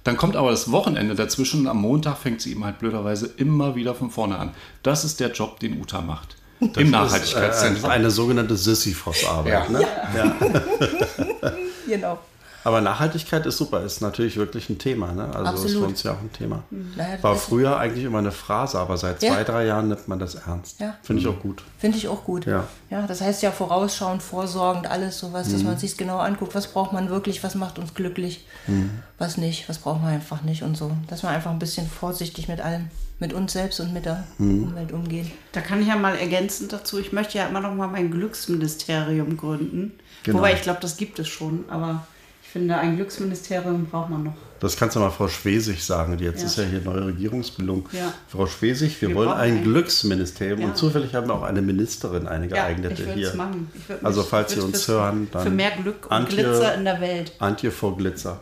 [0.03, 3.75] Dann kommt aber das Wochenende dazwischen und am Montag fängt sie eben halt blöderweise immer
[3.75, 4.51] wieder von vorne an.
[4.83, 6.37] Das ist der Job, den Uta macht.
[6.61, 7.89] Im Das ist, äh, Nachhaltigkeitszentrum.
[7.89, 9.69] eine sogenannte Sisyphos-Arbeit.
[9.69, 9.87] Ne?
[10.15, 10.35] Ja.
[11.87, 12.19] Genau.
[12.63, 15.13] Aber Nachhaltigkeit ist super, ist natürlich wirklich ein Thema.
[15.13, 15.23] Ne?
[15.25, 15.71] Also ist Absolut.
[15.83, 16.63] für uns ja auch ein Thema.
[16.97, 19.33] Naja, das War ist- früher eigentlich immer eine Phrase, aber seit Ja.
[19.33, 20.79] zwei, drei Jahren nimmt man das ernst.
[20.79, 20.95] Ja.
[21.01, 21.63] Finde ich auch gut.
[21.77, 22.45] Finde ich auch gut.
[22.45, 22.67] Ja.
[22.89, 25.53] ja, das heißt ja vorausschauend, vorsorgend, alles sowas, Mhm.
[25.53, 28.89] dass man sich genau anguckt, was braucht man wirklich, was macht uns glücklich, Mhm.
[29.17, 30.91] was nicht, was braucht man einfach nicht und so.
[31.07, 32.89] Dass man einfach ein bisschen vorsichtig mit allem,
[33.19, 34.63] mit uns selbst und mit der Mhm.
[34.63, 35.31] Umwelt umgehen.
[35.53, 39.37] Da kann ich ja mal ergänzend dazu, ich möchte ja immer noch mal mein Glücksministerium
[39.37, 39.93] gründen.
[40.23, 40.39] Genau.
[40.39, 42.05] Wobei ich glaube, das gibt es schon, aber
[42.49, 44.33] ich finde, ein Glücksministerium braucht man noch.
[44.59, 46.17] Das kannst du mal Frau Schwesig sagen.
[46.17, 46.47] Die Jetzt Ja.
[46.47, 47.87] ist ja hier neue Regierungsbildung.
[47.91, 48.11] Ja.
[48.27, 50.65] Frau Schwesig, wir, Wir wollen ein Glücksministerium Ja.
[50.69, 53.27] und zufällig haben wir auch eine Ministerin, eine Ja, geeignete ich würde hier.
[53.27, 53.69] es machen.
[53.75, 56.85] Ich würd Also falls Sie uns hören, dann Für mehr Glück und Antje- Glitzer in
[56.85, 57.33] der Welt.
[57.37, 58.39] Antje vor Glitzer.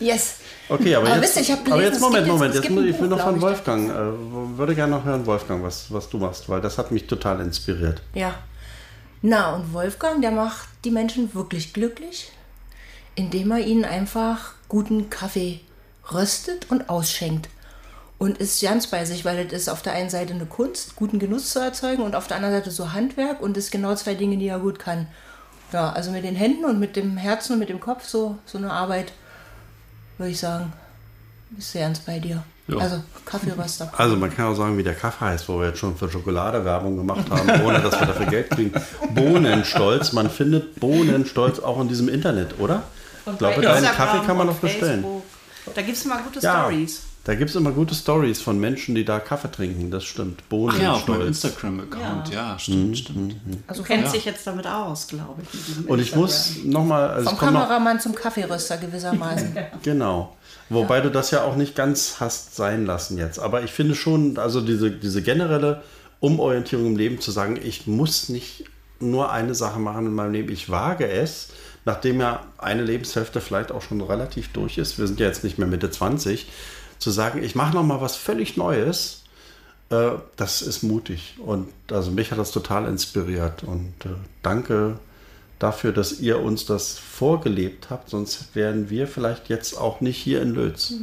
[0.00, 0.36] Yes.
[0.70, 2.54] Okay, aber, Aber jetzt, wisst ihr, ich hab aber gelesen, jetzt Moment, jetzt- Moment.
[2.54, 5.62] Jetzt muss, ein ich will Buch, noch von Wolfgang, äh, würde gerne noch hören, Wolfgang,
[5.62, 8.00] was, was du machst, weil das hat mich total inspiriert.
[8.14, 8.34] Ja.
[9.20, 12.32] Na, und Wolfgang, der macht die Menschen wirklich glücklich,
[13.14, 15.60] indem er ihnen einfach guten Kaffee
[16.12, 17.48] röstet und ausschenkt.
[18.18, 21.18] Und ist ganz bei sich, weil das ist auf der einen Seite eine Kunst, guten
[21.18, 24.14] Genuss zu erzeugen und auf der anderen Seite so Handwerk und das sind genau zwei
[24.14, 25.08] Dinge, die er gut kann.
[25.72, 28.58] Ja, also mit den Händen und mit dem Herzen und mit dem Kopf so, so
[28.58, 29.12] eine Arbeit,
[30.18, 30.72] würde ich sagen,
[31.58, 32.44] ist sehr ganz bei dir.
[32.68, 32.78] Ja.
[32.78, 33.92] Also Kaffeeröster.
[33.96, 36.64] Also man kann auch sagen, wie der Kaffee heißt, wo wir jetzt schon für Schokolade
[36.64, 38.72] Werbung gemacht haben, ohne dass wir dafür Geld kriegen.
[39.14, 40.12] Bohnenstolz.
[40.12, 42.84] Man findet Bohnenstolz auch in diesem Internet, oder?
[43.26, 45.02] Ich glaube, Bei deinen Kaffee kann man und noch bestellen.
[45.02, 45.22] Facebook.
[45.74, 47.02] Da gibt es immer gute Ja, Stories.
[47.22, 49.90] da gibt es immer gute Stories von Menschen, die da Kaffee trinken.
[49.92, 50.42] Das stimmt.
[50.50, 51.28] Ach ja, auf meinem.
[51.28, 52.30] Instagram-Account.
[52.34, 52.54] Ja.
[52.54, 53.36] Mhm, stimmt, stimmt.
[53.68, 55.88] Also du kennst dich jetzt damit aus, glaube ich.
[55.88, 59.56] Und ich muss nochmal, also Vom kommt noch, Kameramann zum Kaffeeröster gewissermaßen.
[59.82, 60.36] Genau.
[60.68, 63.38] Wobei du das ja auch nicht ganz hast sein lassen jetzt.
[63.38, 65.82] Aber ich finde schon, also diese, diese generelle
[66.20, 68.64] Umorientierung im Leben zu sagen, ich muss nicht
[69.00, 71.48] nur eine Sache machen in meinem Leben, ich wage es,
[71.84, 75.58] nachdem ja eine Lebenshälfte vielleicht auch schon relativ durch ist, wir sind ja jetzt nicht
[75.58, 76.48] mehr Mitte 20,
[76.98, 79.22] zu sagen, ich mache nochmal was völlig Neues,
[79.90, 81.36] äh, das ist mutig.
[81.38, 83.62] Und also mich hat das total inspiriert.
[83.64, 84.10] Und äh,
[84.42, 84.98] danke
[85.58, 90.42] dafür, dass ihr uns das vorgelebt habt, sonst wären wir vielleicht jetzt auch nicht hier
[90.42, 90.94] in Lötz.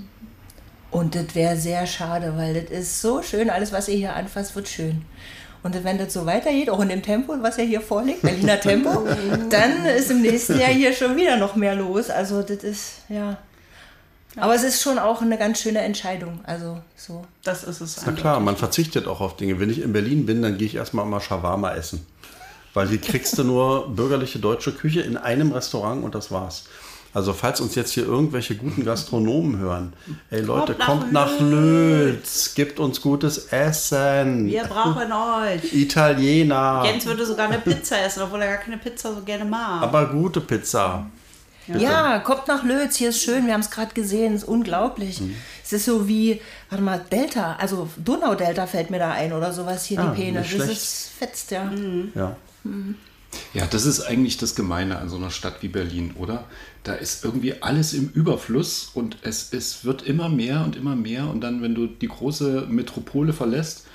[0.91, 4.55] Und das wäre sehr schade, weil das ist so schön, alles, was ihr hier anfasst,
[4.55, 5.03] wird schön.
[5.61, 9.05] Und wenn das so weitergeht, auch in dem Tempo, was ja hier vorliegt, Berliner Tempo,
[9.49, 12.09] dann ist im nächsten Jahr hier schon wieder noch mehr los.
[12.09, 13.37] Also das ist, ja.
[14.35, 16.39] Aber es ist schon auch eine ganz schöne Entscheidung.
[16.43, 17.25] Also so.
[17.43, 18.01] Das ist es.
[18.05, 19.59] Na klar, man verzichtet auch auf Dinge.
[19.59, 22.05] Wenn ich in Berlin bin, dann gehe ich erstmal mal Shawarma essen.
[22.73, 26.65] Weil hier kriegst du nur bürgerliche deutsche Küche in einem Restaurant und das war's.
[27.13, 29.93] Also falls uns jetzt hier irgendwelche guten Gastronomen hören,
[30.29, 34.45] ey Leute, Kommt nach kommt nach Lötz, gibt uns gutes Essen.
[34.45, 35.73] Wir brauchen euch.
[35.73, 36.83] Italiener.
[36.85, 39.81] Jens würde sogar eine Pizza essen, obwohl er gar keine Pizza so gerne mag.
[39.81, 41.05] Aber gute Pizza.
[41.67, 45.21] Ja, kommt nach Lötz, hier ist schön, wir haben es gerade gesehen, es ist unglaublich.
[45.21, 45.35] Mhm.
[45.63, 49.85] Es ist so wie, warte mal, Delta, also Donaudelta fällt mir da ein oder sowas
[49.85, 50.41] hier, Ah, die Peene.
[50.41, 51.71] nicht Das ist fetzt, ja.
[52.15, 52.35] Ja.
[53.53, 56.45] Ja, das ist eigentlich das Gemeine an so einer Stadt wie Berlin, oder?
[56.83, 61.27] Da ist irgendwie alles im Überfluss und es, es wird immer mehr und immer mehr.
[61.27, 63.85] Und dann, wenn du die große Metropole verlässt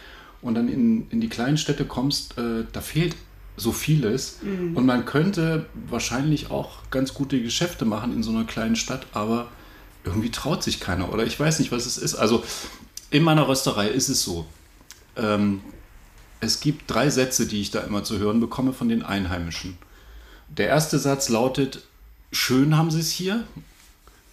[0.43, 3.17] und dann in, in die kleinen Städte kommst, äh, da fehlt
[3.57, 4.39] so vieles.
[4.75, 9.49] Und man könnte wahrscheinlich auch ganz gute Geschäfte machen in so einer kleinen Stadt, aber
[10.05, 11.13] irgendwie traut sich keiner.
[11.13, 12.15] Oder ich weiß nicht, was es ist.
[12.15, 12.45] Also
[13.11, 14.47] in meiner Rösterei ist es so.
[15.17, 15.61] Ähm,
[16.41, 19.79] es gibt drei Sätze, die ich da immer zu hören bekomme von den Einheimischen.
[20.49, 21.83] Der erste Satz lautet,
[22.35, 23.45] schön haben sie es hier,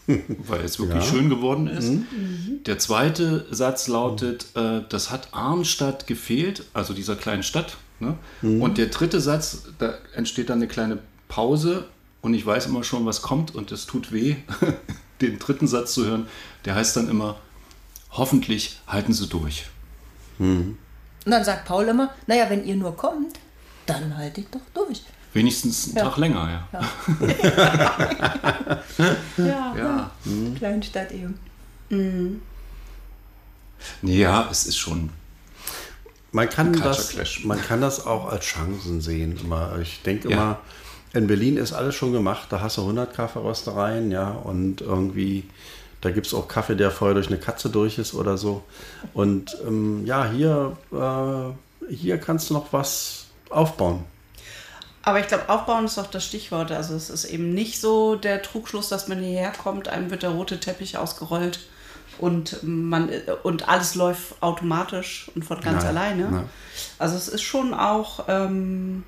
[0.08, 1.10] weil es wirklich Ja.
[1.10, 1.91] schön geworden ist.
[2.66, 7.78] Der zweite Satz lautet, äh, das hat Arnstadt gefehlt, also dieser kleinen Stadt.
[7.99, 8.18] Ne?
[8.41, 10.97] Und der dritte Satz, da entsteht dann eine kleine
[11.28, 11.88] Pause
[12.22, 14.36] und ich weiß immer schon, was kommt und es tut weh,
[15.22, 16.26] den dritten Satz zu hören.
[16.66, 17.38] Der heißt dann immer,
[18.12, 19.66] hoffentlich halten sie durch.
[20.39, 20.78] Und
[21.26, 23.34] dann sagt Paul immer, naja, wenn ihr nur kommt,
[23.86, 25.04] dann halte ich doch durch.
[25.34, 26.03] Wenigstens einen Ja.
[26.03, 26.82] Tag länger, ja.
[29.38, 30.11] Ja, Ja.
[30.57, 31.39] Kleinstadt eben.
[34.01, 35.09] Nee, ja, es ist schon.
[36.34, 37.43] Man kann, das, Clash.
[37.43, 39.38] man kann das auch als Chancen sehen.
[39.43, 39.77] Immer.
[39.82, 40.36] Ich denke Ja.
[40.36, 40.59] immer,
[41.13, 42.47] in Berlin ist alles schon gemacht.
[42.49, 45.43] Da hast du 100 Kaffeeröstereien, ja, und irgendwie,
[45.99, 48.63] da gibt es auch Kaffee, der vorher durch eine Katze durch ist oder so.
[49.13, 54.05] Und ähm, ja, hier, äh, hier kannst du noch was aufbauen.
[55.04, 56.72] Aber ich glaube, aufbauen ist doch das Stichwort.
[56.72, 60.30] Also es ist eben nicht so der Trugschluss, dass man hierher kommt, einem wird der
[60.30, 61.60] rote Teppich ausgerollt
[62.20, 63.10] und man
[63.43, 66.30] und alles läuft automatisch und von ganz Nein, alleine.
[66.30, 66.49] nein.
[66.99, 69.04] Also es ist schon auch ähm,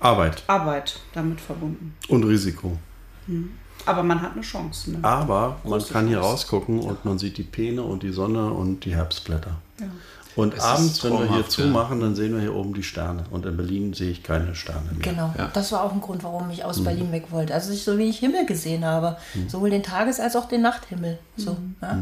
[0.00, 1.94] Arbeit Arbeit damit verbunden.
[2.08, 2.76] und Risiko.
[3.84, 4.90] Aber man hat eine Chance.
[4.92, 4.98] Ne?
[5.02, 6.30] Aber man Große kann hier Chance.
[6.30, 9.56] rausgucken und man sieht die Peene und die Sonne und die Herbstblätter.
[9.80, 9.86] Ja.
[10.36, 11.48] Und Es abends, ist wenn wir hier ja.
[11.48, 13.24] zumachen, dann sehen wir hier oben die Sterne.
[13.30, 15.00] Und in Berlin sehe ich keine Sterne mehr.
[15.00, 15.48] Genau, Ja.
[15.52, 16.64] das war auch ein Grund, warum ich Mhm.
[16.66, 17.54] aus Berlin weg wollte.
[17.54, 19.16] Also ich, so wie ich Himmel gesehen habe,
[19.48, 21.18] sowohl den Tages- als auch den Nachthimmel.
[21.38, 21.74] So, Mhm.
[21.80, 21.98] ja.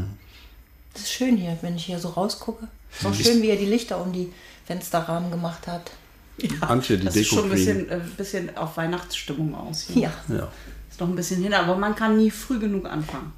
[0.93, 2.67] Das ist schön hier, wenn ich hier so rausgucke.
[2.91, 3.09] Ist Mhm.
[3.09, 4.31] auch schön, wie er die Lichter um die
[4.65, 5.91] Fensterrahmen gemacht hat.
[6.59, 9.83] Antje, die Das sieht schon ein bisschen, äh, bisschen auf Weihnachtsstimmung aus.
[9.83, 10.11] Hier.
[10.27, 10.47] Ja, Ja.
[10.91, 13.31] Ist noch ein bisschen hin, aber man kann nie früh genug anfangen.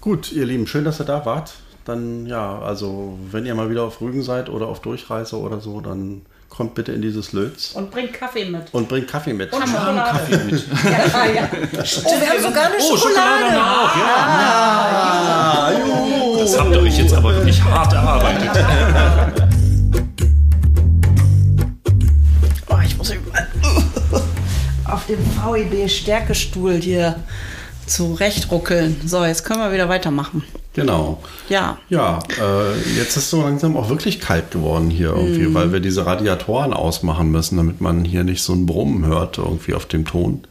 [0.00, 1.54] Gut, ihr Lieben, schön, dass ihr da wart.
[1.88, 5.80] Dann, ja, also, wenn ihr mal wieder auf Rügen seid oder auf Durchreise oder so,
[5.80, 6.20] dann
[6.50, 8.64] kommt bitte in dieses Lötz Und bringt Kaffee mit.
[8.72, 9.50] und bringt Kaffee mit.
[9.54, 10.10] Und Schokolade.
[10.18, 10.66] Kaffee mit.
[10.84, 11.48] ja, ja.
[12.04, 13.62] Oh, wir haben sogar eine Oh, Schokolade Schokolade.
[13.62, 15.72] auch, ja.
[16.40, 18.50] Das habt ihr euch jetzt aber wirklich hart erarbeitet.
[22.70, 23.24] Oh, ich muss eben
[24.84, 27.16] auf dem VEB-Stärkestuhl hier
[27.86, 29.00] zurechtruckeln.
[29.06, 30.42] So, jetzt können wir wieder weitermachen.
[30.74, 31.20] Genau.
[31.48, 35.54] Ja, Ja, äh, jetzt ist so langsam auch wirklich kalt geworden hier irgendwie, Mhm.
[35.54, 39.74] weil wir diese Radiatoren ausmachen müssen, damit man hier nicht so ein Brummen hört irgendwie
[39.74, 40.42] auf dem Ton.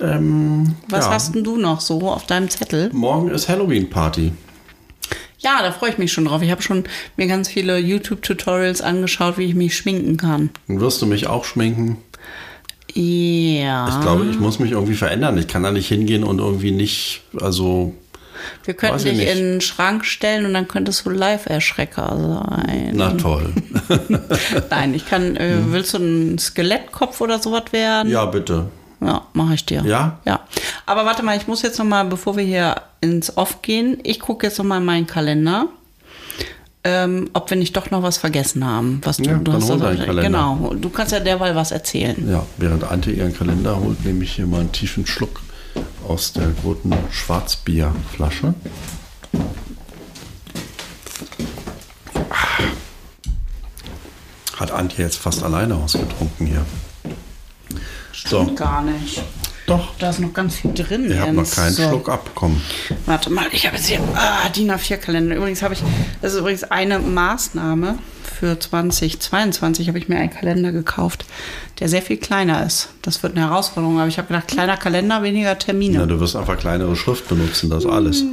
[0.00, 1.12] Ähm, was ja.
[1.12, 2.88] hast denn du noch so auf deinem Zettel?
[2.94, 4.32] Morgen ist Halloween-Party.
[5.40, 6.40] Ja, da freue ich mich schon drauf.
[6.42, 6.84] Ich habe schon
[7.16, 10.50] mir ganz viele YouTube-Tutorials angeschaut, wie ich mich schminken kann.
[10.68, 11.98] Dann wirst du mich auch schminken.
[12.94, 13.88] Ja.
[13.88, 15.36] Ich glaube, ich muss mich irgendwie verändern.
[15.38, 17.94] Ich kann da nicht hingehen und irgendwie nicht, also
[18.64, 19.28] Wir könnten dich nicht.
[19.30, 22.92] in den Schrank stellen und dann könntest du Live-Erschrecker sein.
[22.94, 23.52] na toll.
[24.70, 25.36] Nein, ich kann.
[25.36, 28.10] Äh, willst du ein Skelettkopf oder sowas werden?
[28.10, 28.66] ja, bitte.
[29.00, 29.82] Ja, mache ich dir.
[29.86, 30.18] Ja?
[30.26, 30.40] Ja.
[30.84, 34.20] Aber warte mal, ich muss jetzt noch mal, bevor wir hier ins Off gehen, ich
[34.20, 35.68] gucke jetzt noch mal in meinen Kalender,
[36.84, 39.00] ähm, ob wir nicht doch noch was vergessen haben.
[39.04, 40.22] Was du, Ja, du hast hol deinen Kalender.
[40.22, 40.74] Genau.
[40.78, 42.16] Du kannst ja derweil was erzählen.
[42.30, 45.40] Ja, während Ante ihren Kalender holt, nehme ich hier mal einen tiefen Schluck
[46.10, 48.52] aus der guten Schwarzbierflasche.
[54.56, 56.66] Hat Antje jetzt fast alleine ausgetrunken hier.
[58.12, 59.22] So, Gar nicht.
[59.66, 59.94] doch.
[60.00, 61.08] Da ist noch ganz viel drin.
[61.08, 61.88] Ihr habt noch keinen So.
[61.88, 62.60] Schluck abbekommen.
[63.06, 65.36] Warte mal, ich habe jetzt hier ah, DIN A4-Kalender.
[65.36, 65.82] Übrigens habe ich,
[66.20, 67.98] das ist übrigens eine Maßnahme
[68.40, 71.24] für 2022, habe ich mir einen Kalender gekauft,
[71.78, 72.88] der sehr viel kleiner ist.
[73.02, 75.98] Das wird eine Herausforderung, aber ich habe gedacht, kleiner Kalender, weniger Termine.
[75.98, 78.24] Na, du wirst einfach kleinere Schrift benutzen, das alles.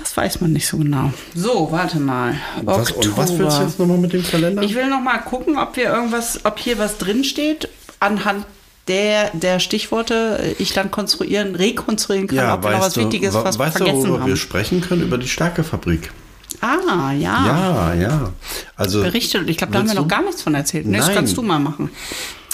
[0.00, 1.12] Das weiß man nicht so genau.
[1.34, 2.34] So, warte mal.
[2.62, 4.62] Was, und was willst du jetzt nochmal mit dem Kalender?
[4.62, 7.68] Ich will noch mal gucken, ob wir irgendwas, ob hier was drin steht,
[8.00, 8.44] anhand
[8.86, 13.44] der, der Stichworte ich dann konstruieren, rekonstruieren kann, ob wir noch was du, Wichtiges wa-
[13.44, 14.36] was weißt du, vergessen worüber wir haben.
[14.36, 15.02] sprechen können?
[15.02, 16.10] Über die Stärkefabrik.
[16.60, 17.46] Ah, ja.
[17.46, 18.32] Ja, ja.
[18.76, 19.48] Also, Berichtet.
[19.48, 20.08] Ich glaube, da haben wir Willst noch du?
[20.08, 20.86] gar nichts von erzählt.
[20.86, 21.90] Nee, das kannst du mal machen.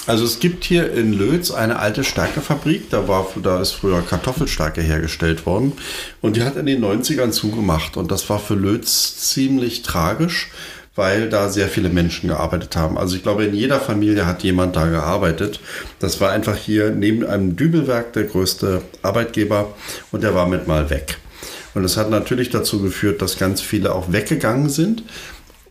[0.07, 4.81] Also es gibt hier in Lötz eine alte Stärkefabrik, da, war, da ist früher Kartoffelstärke
[4.81, 5.73] hergestellt worden
[6.21, 10.51] und die hat in den 90ern zugemacht und das war für Lötz ziemlich tragisch,
[10.93, 12.99] weil da sehr viele Menschen gearbeitet haben.
[12.99, 15.59] Also ich glaube, in jeder Familie hat jemand da gearbeitet.
[15.99, 19.73] Das war einfach hier neben einem Dübelwerk der größte Arbeitgeber
[20.11, 21.17] und der war mit mal weg.
[21.75, 25.03] Und das hat natürlich dazu geführt, dass ganz viele auch weggegangen sind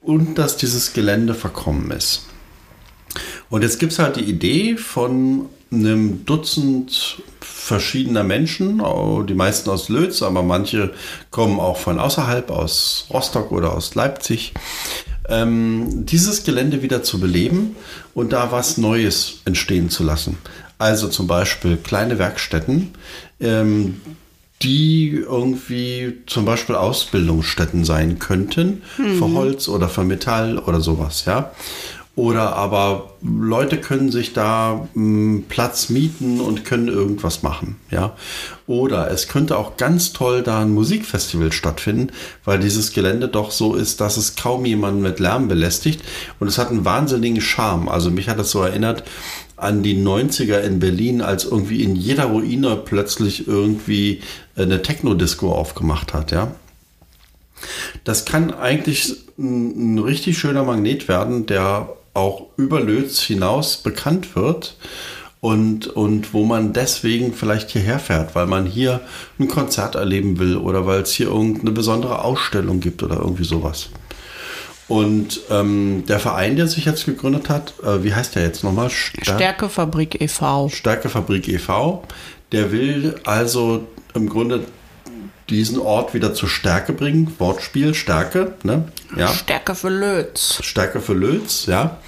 [0.03, 2.27] und dass dieses Gelände verkommen ist.
[3.49, 9.71] Und jetzt gibt es halt die Idee von einem Dutzend verschiedener Menschen, oh, die meisten
[9.71, 10.93] aus Lötz, aber manche
[11.31, 14.53] kommen auch von außerhalb, aus Rostock oder aus Leipzig,
[15.29, 17.77] ähm, dieses Gelände wieder zu beleben
[18.13, 20.37] und da was Neues entstehen zu lassen.
[20.77, 22.91] Also zum Beispiel kleine Werkstätten,
[23.41, 24.01] ähm,
[24.63, 28.83] die irgendwie zum Beispiel Ausbildungsstätten sein könnten,
[29.19, 31.53] für Holz oder für Metall oder sowas, ja.
[32.17, 38.15] Oder aber Leute können sich da mh, Platz mieten und können irgendwas machen, ja.
[38.69, 42.13] Oder es könnte auch ganz toll da ein Musikfestival stattfinden,
[42.45, 46.03] weil dieses Gelände doch so ist, dass es kaum jemanden mit Lärm belästigt
[46.39, 47.89] und es hat einen wahnsinnigen Charme.
[47.89, 49.03] Also mich hat das so erinnert
[49.57, 54.21] an die 90er in Berlin, als irgendwie in jeder Ruine plötzlich irgendwie
[54.57, 56.55] eine Techno-Disco aufgemacht hat, ja.
[58.05, 64.37] Das kann eigentlich ein, ein richtig schöner Magnet werden, der auch über Lötz hinaus bekannt
[64.37, 64.77] wird
[65.41, 69.01] und, und wo man deswegen vielleicht hierher fährt, weil man hier
[69.39, 73.91] ein Konzert erleben will oder weil es hier irgendeine besondere Ausstellung gibt oder irgendwie sowas.
[74.87, 78.91] Und ähm, der Verein, der sich jetzt gegründet hat, äh, wie heißt der jetzt nochmal?
[78.91, 80.69] Stär Stärkefabrik e.V.
[80.69, 82.03] Stärkefabrik e.V.,
[82.53, 84.65] der will also im Grunde
[85.49, 87.35] diesen Ort wieder zur Stärke bringen.
[87.39, 88.89] Wortspiel, Stärke, ne?
[89.17, 89.29] Ja.
[89.29, 90.63] Stärke für Lötz.
[90.63, 91.99] Stärke für Lötz, ja.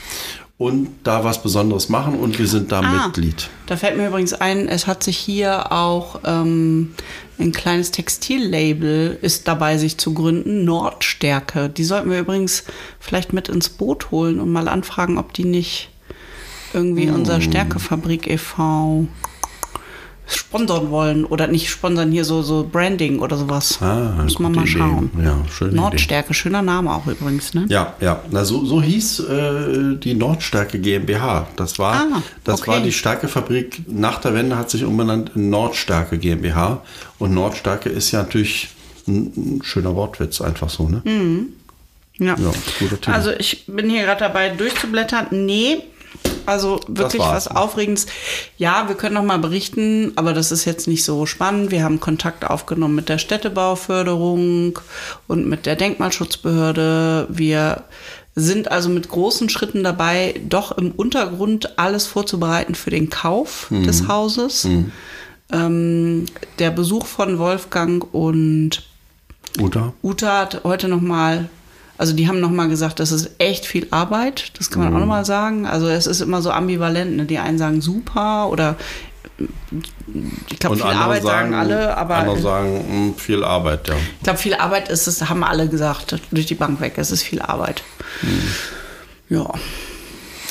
[0.58, 3.06] Und da was Besonderes machen und wir sind da Ah.
[3.06, 3.50] Mitglied.
[3.66, 6.94] Da fällt mir übrigens ein, es hat sich hier auch ähm,
[7.38, 11.68] ein kleines Textillabel ist dabei, sich zu gründen, Nordstärke.
[11.68, 12.64] Die sollten wir übrigens
[13.00, 15.90] vielleicht mit ins Boot holen und mal anfragen, ob die nicht
[16.72, 17.16] irgendwie Hm.
[17.16, 19.06] unser Stärkefabrik e.V.
[20.28, 23.78] sponsern wollen oder nicht sponsern hier so so Branding oder sowas.
[23.80, 24.78] Ah, Muss man mal Idee.
[24.78, 25.10] schauen.
[25.22, 25.80] Ja, schöne Idee.
[25.80, 27.66] Nordstärke, schöner Name auch übrigens, ne?
[27.68, 28.20] Ja, ja.
[28.30, 31.46] Na, so, so hieß äh, die Nordstärke GmbH.
[31.56, 32.70] Das war, Ah, das okay.
[32.72, 33.82] war die Stärkefabrik.
[33.88, 36.82] Nach der Wende hat sich umbenannt in Nordstärke GmbH.
[37.18, 38.68] Und Nordstärke ist ja natürlich
[39.06, 41.02] ein, ein schöner Wortwitz, einfach so, ne?
[42.18, 42.34] Ja.
[42.38, 42.50] Ja,
[42.80, 43.10] guter Titel.
[43.10, 45.26] Also ich bin hier gerade dabei durchzublättern.
[45.32, 45.82] Nee,
[46.46, 48.06] also wirklich was Aufregendes.
[48.56, 51.70] Ja, wir können noch mal berichten, aber das ist jetzt nicht so spannend.
[51.70, 54.78] Wir haben Kontakt aufgenommen mit der Städtebauförderung
[55.26, 57.26] und mit der Denkmalschutzbehörde.
[57.30, 57.84] Wir
[58.34, 64.08] sind also mit großen Schritten dabei, doch im Untergrund alles vorzubereiten für den Kauf des
[64.08, 64.68] Hauses.
[65.52, 66.26] Ähm,
[66.58, 68.82] der Besuch von Wolfgang und
[69.58, 69.94] Uta?
[70.02, 71.48] Uta hat heute nochmal,
[71.98, 74.52] also die haben nochmal gesagt, das ist echt viel Arbeit.
[74.58, 74.96] Das kann man Mhm.
[74.96, 75.66] auch nochmal sagen.
[75.66, 77.16] Also es ist immer so ambivalent.
[77.16, 77.24] Ne?
[77.24, 78.76] Die einen sagen super oder
[80.50, 83.94] ich glaube, viel Arbeit sagen, sagen, alle, aber andere sagen, mh, viel Arbeit, ja.
[84.18, 86.94] ich glaube, viel Arbeit ist es, haben alle gesagt, durch die Bank weg.
[86.96, 87.82] Es ist viel Arbeit.
[89.28, 89.46] Ja.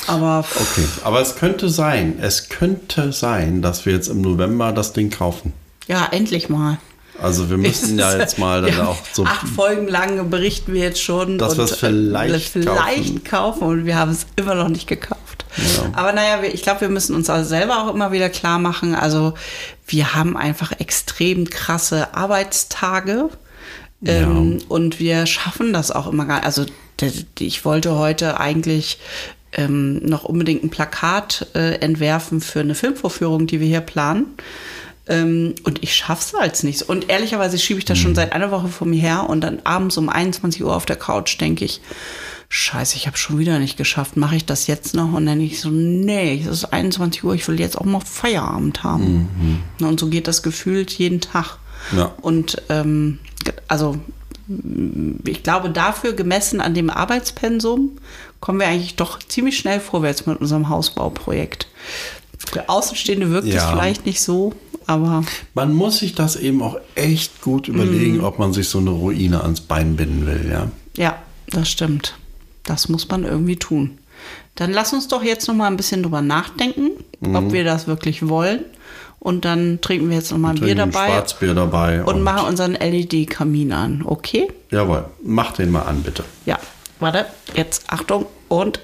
[0.06, 4.92] Aber Okay, aber es könnte sein, es könnte sein, dass wir jetzt im November das
[4.92, 5.52] Ding kaufen.
[5.88, 6.78] ja, endlich mal.
[7.20, 10.82] Also wir müssen ja jetzt mal dann Ja, auch so Acht Folgen lang berichten wir
[10.82, 11.38] jetzt schon.
[11.38, 13.62] Dass und wir es vielleicht vielleicht kaufen.
[13.62, 15.44] und wir haben es immer noch nicht gekauft.
[15.94, 18.94] Aber naja, ich glaube, wir müssen uns also selber auch immer wieder klar machen.
[18.94, 19.32] Also
[19.86, 23.30] wir haben einfach extrem krasse Arbeitstage.
[24.04, 26.66] Ähm, und wir schaffen das auch immer gar Also
[27.00, 28.98] d- d- ich wollte heute eigentlich
[29.52, 34.26] ähm, noch unbedingt ein Plakat äh, entwerfen für eine Filmvorführung, die wir hier planen.
[35.08, 36.82] Ähm, und ich schaff's als nicht.
[36.82, 39.96] Und ehrlicherweise schiebe ich das schon seit einer Woche vor mir her und dann abends
[39.96, 41.80] um 21 Uhr auf der Couch denke ich,
[42.48, 44.16] Scheiße, ich habe schon wieder nicht geschafft.
[44.16, 45.12] Mache ich das jetzt noch?
[45.12, 48.00] Und dann denke ich so, nee, es ist 21 Uhr, ich will jetzt auch mal
[48.00, 49.62] Feierabend haben.
[49.80, 51.58] Na, Und so geht das gefühlt jeden Tag.
[51.96, 52.14] Ja.
[52.22, 53.18] Und ähm,
[53.66, 53.98] also
[55.24, 57.98] ich glaube, dafür gemessen an dem Arbeitspensum
[58.40, 61.66] kommen wir eigentlich doch ziemlich schnell vorwärts mit unserem Hausbauprojekt.
[62.38, 63.70] Für Außenstehende wirkt es Ja.
[63.72, 64.52] vielleicht nicht so,
[64.86, 68.90] aber Man muss sich das eben auch echt gut überlegen, ob man sich so eine
[68.90, 70.70] Ruine ans Bein binden will, ja.
[70.96, 71.18] ja,
[71.50, 72.14] das stimmt.
[72.64, 73.98] Das muss man irgendwie tun.
[74.56, 76.90] Dann lass uns doch jetzt noch mal ein bisschen drüber nachdenken,
[77.20, 77.34] Mhm.
[77.36, 78.60] ob wir das wirklich wollen.
[79.18, 82.04] Und dann trinken wir jetzt noch mal ein Bier dabei Schwarzbier dabei.
[82.04, 84.02] und machen unseren LED-Kamin an.
[84.04, 84.48] Okay?
[84.70, 86.24] Jawohl, mach den mal an, bitte.
[86.44, 86.58] Ja,
[87.00, 88.80] warte, jetzt Achtung und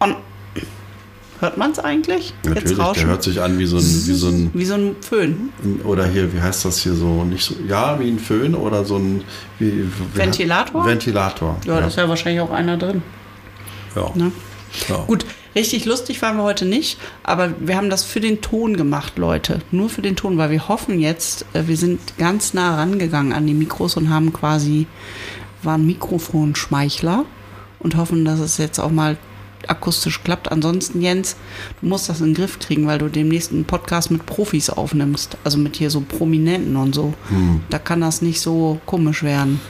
[0.00, 0.16] on.
[1.40, 2.32] Hört man es eigentlich?
[2.42, 3.06] jetzt Natürlich, der rauschen.
[3.08, 5.50] hört sich an wie so ein, wie so ein, Wie so ein Föhn.
[5.84, 8.96] oder hier, wie heißt das hier so, nicht so, ja, wie ein Föhn oder so
[8.96, 9.22] ein,
[9.58, 10.86] wie, wie Ventilator?
[10.86, 11.56] Ventilator.
[11.66, 13.02] Ja, da ist ja wahrscheinlich auch einer drin.
[13.94, 14.10] ja.
[14.14, 14.32] Ne?
[14.88, 14.96] Ja.
[15.06, 19.16] Gut, richtig lustig waren wir heute nicht, aber wir haben das für den Ton gemacht,
[19.16, 19.60] Leute.
[19.70, 23.46] Nur für den Ton, weil wir hoffen jetzt, äh, wir sind ganz nah rangegangen an
[23.46, 24.86] die Mikros und haben quasi,
[25.62, 27.24] waren Mikrofonschmeichler
[27.78, 29.16] und hoffen, dass es jetzt auch mal
[29.68, 30.50] akustisch klappt.
[30.50, 31.36] Ansonsten, Jens,
[31.80, 35.36] du musst das in den Griff kriegen, weil du demnächst einen Podcast mit Profis aufnimmst.
[35.44, 37.14] Also mit hier so Prominenten und so.
[37.70, 39.60] Da kann das nicht so komisch werden.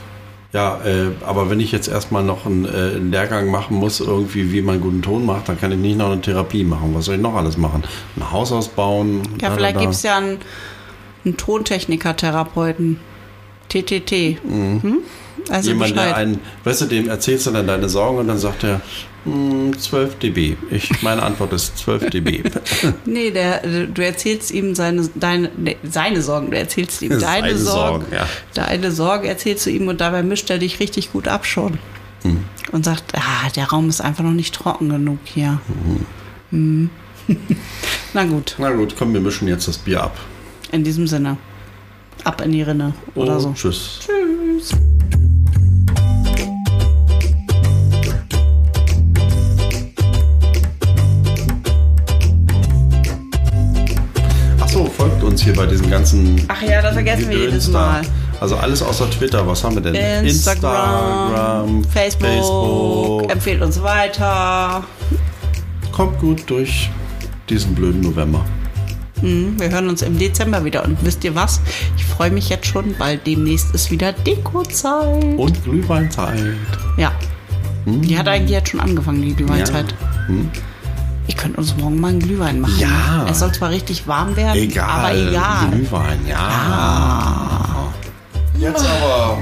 [0.53, 4.51] Ja, äh, aber wenn ich jetzt erstmal noch einen, äh, einen Lehrgang machen muss, irgendwie,
[4.53, 6.95] wie man guten Ton macht, dann kann ich nicht noch eine Therapie machen.
[6.95, 7.83] Was soll ich noch alles machen?
[8.15, 9.21] Ein Haus ausbauen?
[9.41, 10.39] Ja, da, vielleicht gibt es ja einen,
[11.25, 12.99] einen Tontechniker-Therapeuten.
[13.69, 14.37] TTT.
[14.41, 14.99] Hm?
[15.49, 16.15] Also Jemand, der Bescheid.
[16.15, 18.81] einen, weißt du, dem erzählst du dann deine Sorgen und dann sagt er,
[19.33, 20.55] hm, 12 dB.
[20.71, 22.43] Ich, meine Antwort ist 12 dB.
[23.05, 27.57] Nee, der, du erzählst ihm seine, deine, nee, seine Sorgen, du erzählst ihm deine Seine
[27.57, 28.05] Sorgen.
[28.05, 28.27] Sorgen, ja.
[28.53, 31.77] Deine Sorge erzählst du ihm und dabei mischt er dich richtig gut ab schon.
[32.23, 32.43] Hm.
[32.71, 35.59] Und sagt, ah, der Raum ist einfach noch nicht trocken genug hier.
[36.51, 36.89] Mhm.
[38.13, 40.17] Na gut, Na gut, komm, wir mischen jetzt das Bier ab.
[40.71, 41.37] in diesem Sinne.
[42.23, 43.53] Ab in die Rinne oder Oh, so.
[43.53, 43.99] Tschüss.
[44.05, 44.71] Tschüss.
[55.45, 56.43] Bei diesen ganzen.
[56.47, 57.79] Ach ja, das vergessen wir jedes da.
[57.79, 58.01] Mal.
[58.39, 59.47] Also alles außer Twitter.
[59.47, 60.25] Was haben wir denn?
[60.25, 63.31] Instagram, Facebook, Facebook.
[63.31, 64.83] empfehlt uns weiter.
[65.91, 66.89] Kommt gut durch
[67.49, 68.45] diesen blöden November.
[69.21, 70.85] Wir hören uns im Dezember wieder.
[70.85, 71.59] Und wisst ihr was?
[71.97, 75.23] Ich freue mich jetzt schon, weil demnächst ist wieder Dekozeit.
[75.37, 76.37] Und Glühweinzeit.
[76.97, 77.11] Ja.
[77.87, 79.95] Die hat eigentlich jetzt schon angefangen, die Glühweinzeit.
[80.27, 80.51] Hm.
[81.27, 82.79] Ich könnte uns morgen mal einen Glühwein machen.
[82.79, 83.25] Ja.
[83.29, 84.89] Es soll zwar richtig warm werden, Egal.
[84.89, 85.69] aber egal.
[85.71, 87.91] Glühwein, ja.
[88.57, 89.37] Jetzt aber.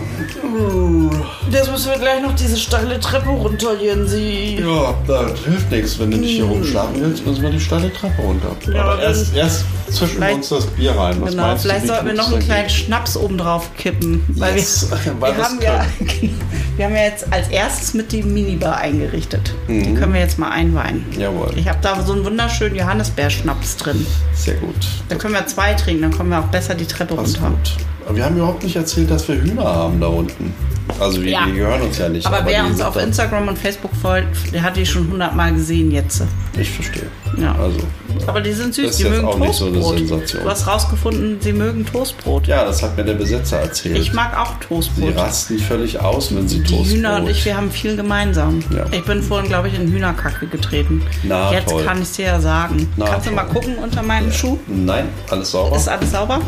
[1.51, 4.59] Jetzt müssen wir gleich noch diese steile Treppe runter, Jensi.
[4.59, 5.99] Ja, das hilft nichts.
[5.99, 8.55] Wenn du nicht hier rumschlafen willst, müssen wir die steile Treppe runter.
[8.73, 11.21] Ja, aber erst, erst zwischen uns das Bier rein.
[11.21, 12.69] Was Genau, vielleicht sollten wir noch einen kleinen?
[12.69, 14.23] Schnaps oben drauf kippen.
[14.29, 15.85] Weil Yes, wir, weil wir, haben ja,
[16.77, 19.53] wir haben ja jetzt als erstes mit die Minibar eingerichtet.
[19.67, 21.05] Die können wir jetzt mal einweihen.
[21.13, 21.19] Mhm.
[21.21, 21.51] Jawohl.
[21.55, 24.05] Ich habe da so einen wunderschönen Johannisbeerschnaps drin.
[24.33, 24.75] Sehr gut.
[25.09, 27.49] Da können wir zwei trinken, dann kommen wir auch besser die Treppe Passt runter.
[27.51, 27.71] gut.
[28.05, 30.53] Aber wir haben überhaupt nicht erzählt, dass wir Hühner haben da unten.
[30.99, 31.45] Also wir, Ja.
[31.47, 32.25] die gehören uns ja nicht.
[32.27, 35.89] Aber, wer die uns auf Instagram und Facebook folgt, der hat die schon hundertmal gesehen
[35.91, 36.21] jetzt.
[36.57, 37.07] Ich verstehe.
[37.41, 37.53] Ja.
[37.59, 37.79] Also,
[38.27, 39.97] Aber die sind süß, Das ist die jetzt mögen auch nicht so eine Toastbrot.
[40.07, 40.43] Sensation.
[40.43, 42.47] du hast rausgefunden, sie mögen Toastbrot.
[42.47, 43.97] ja, das hat mir der Besitzer erzählt.
[43.97, 45.17] Ich mag auch Sie Toastbrot.
[45.17, 46.95] rasten völlig aus, wenn sie Die Toastbrot.
[46.97, 48.63] Hühner und ich, wir haben viel gemeinsam.
[48.73, 48.85] Ja.
[48.91, 51.01] Ich bin vorhin, glaube ich, in Hühnerkacke getreten.
[51.23, 51.83] Na, Jetzt toll.
[51.83, 52.87] kann ich dir ja sagen.
[52.95, 53.35] Na, Kannst du toll.
[53.43, 54.57] mal gucken unter meinem Schuh?
[54.67, 55.75] Nein, alles sauber.
[55.75, 56.39] Ist alles sauber?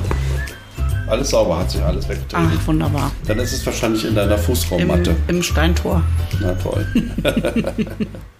[1.08, 2.52] Alles sauber, hat sich alles weggetreten.
[2.54, 3.12] Ach, wunderbar.
[3.26, 5.16] Dann ist es wahrscheinlich in deiner Im, Fußraummatte.
[5.28, 6.04] Im Steintor.
[6.42, 6.86] Na toll.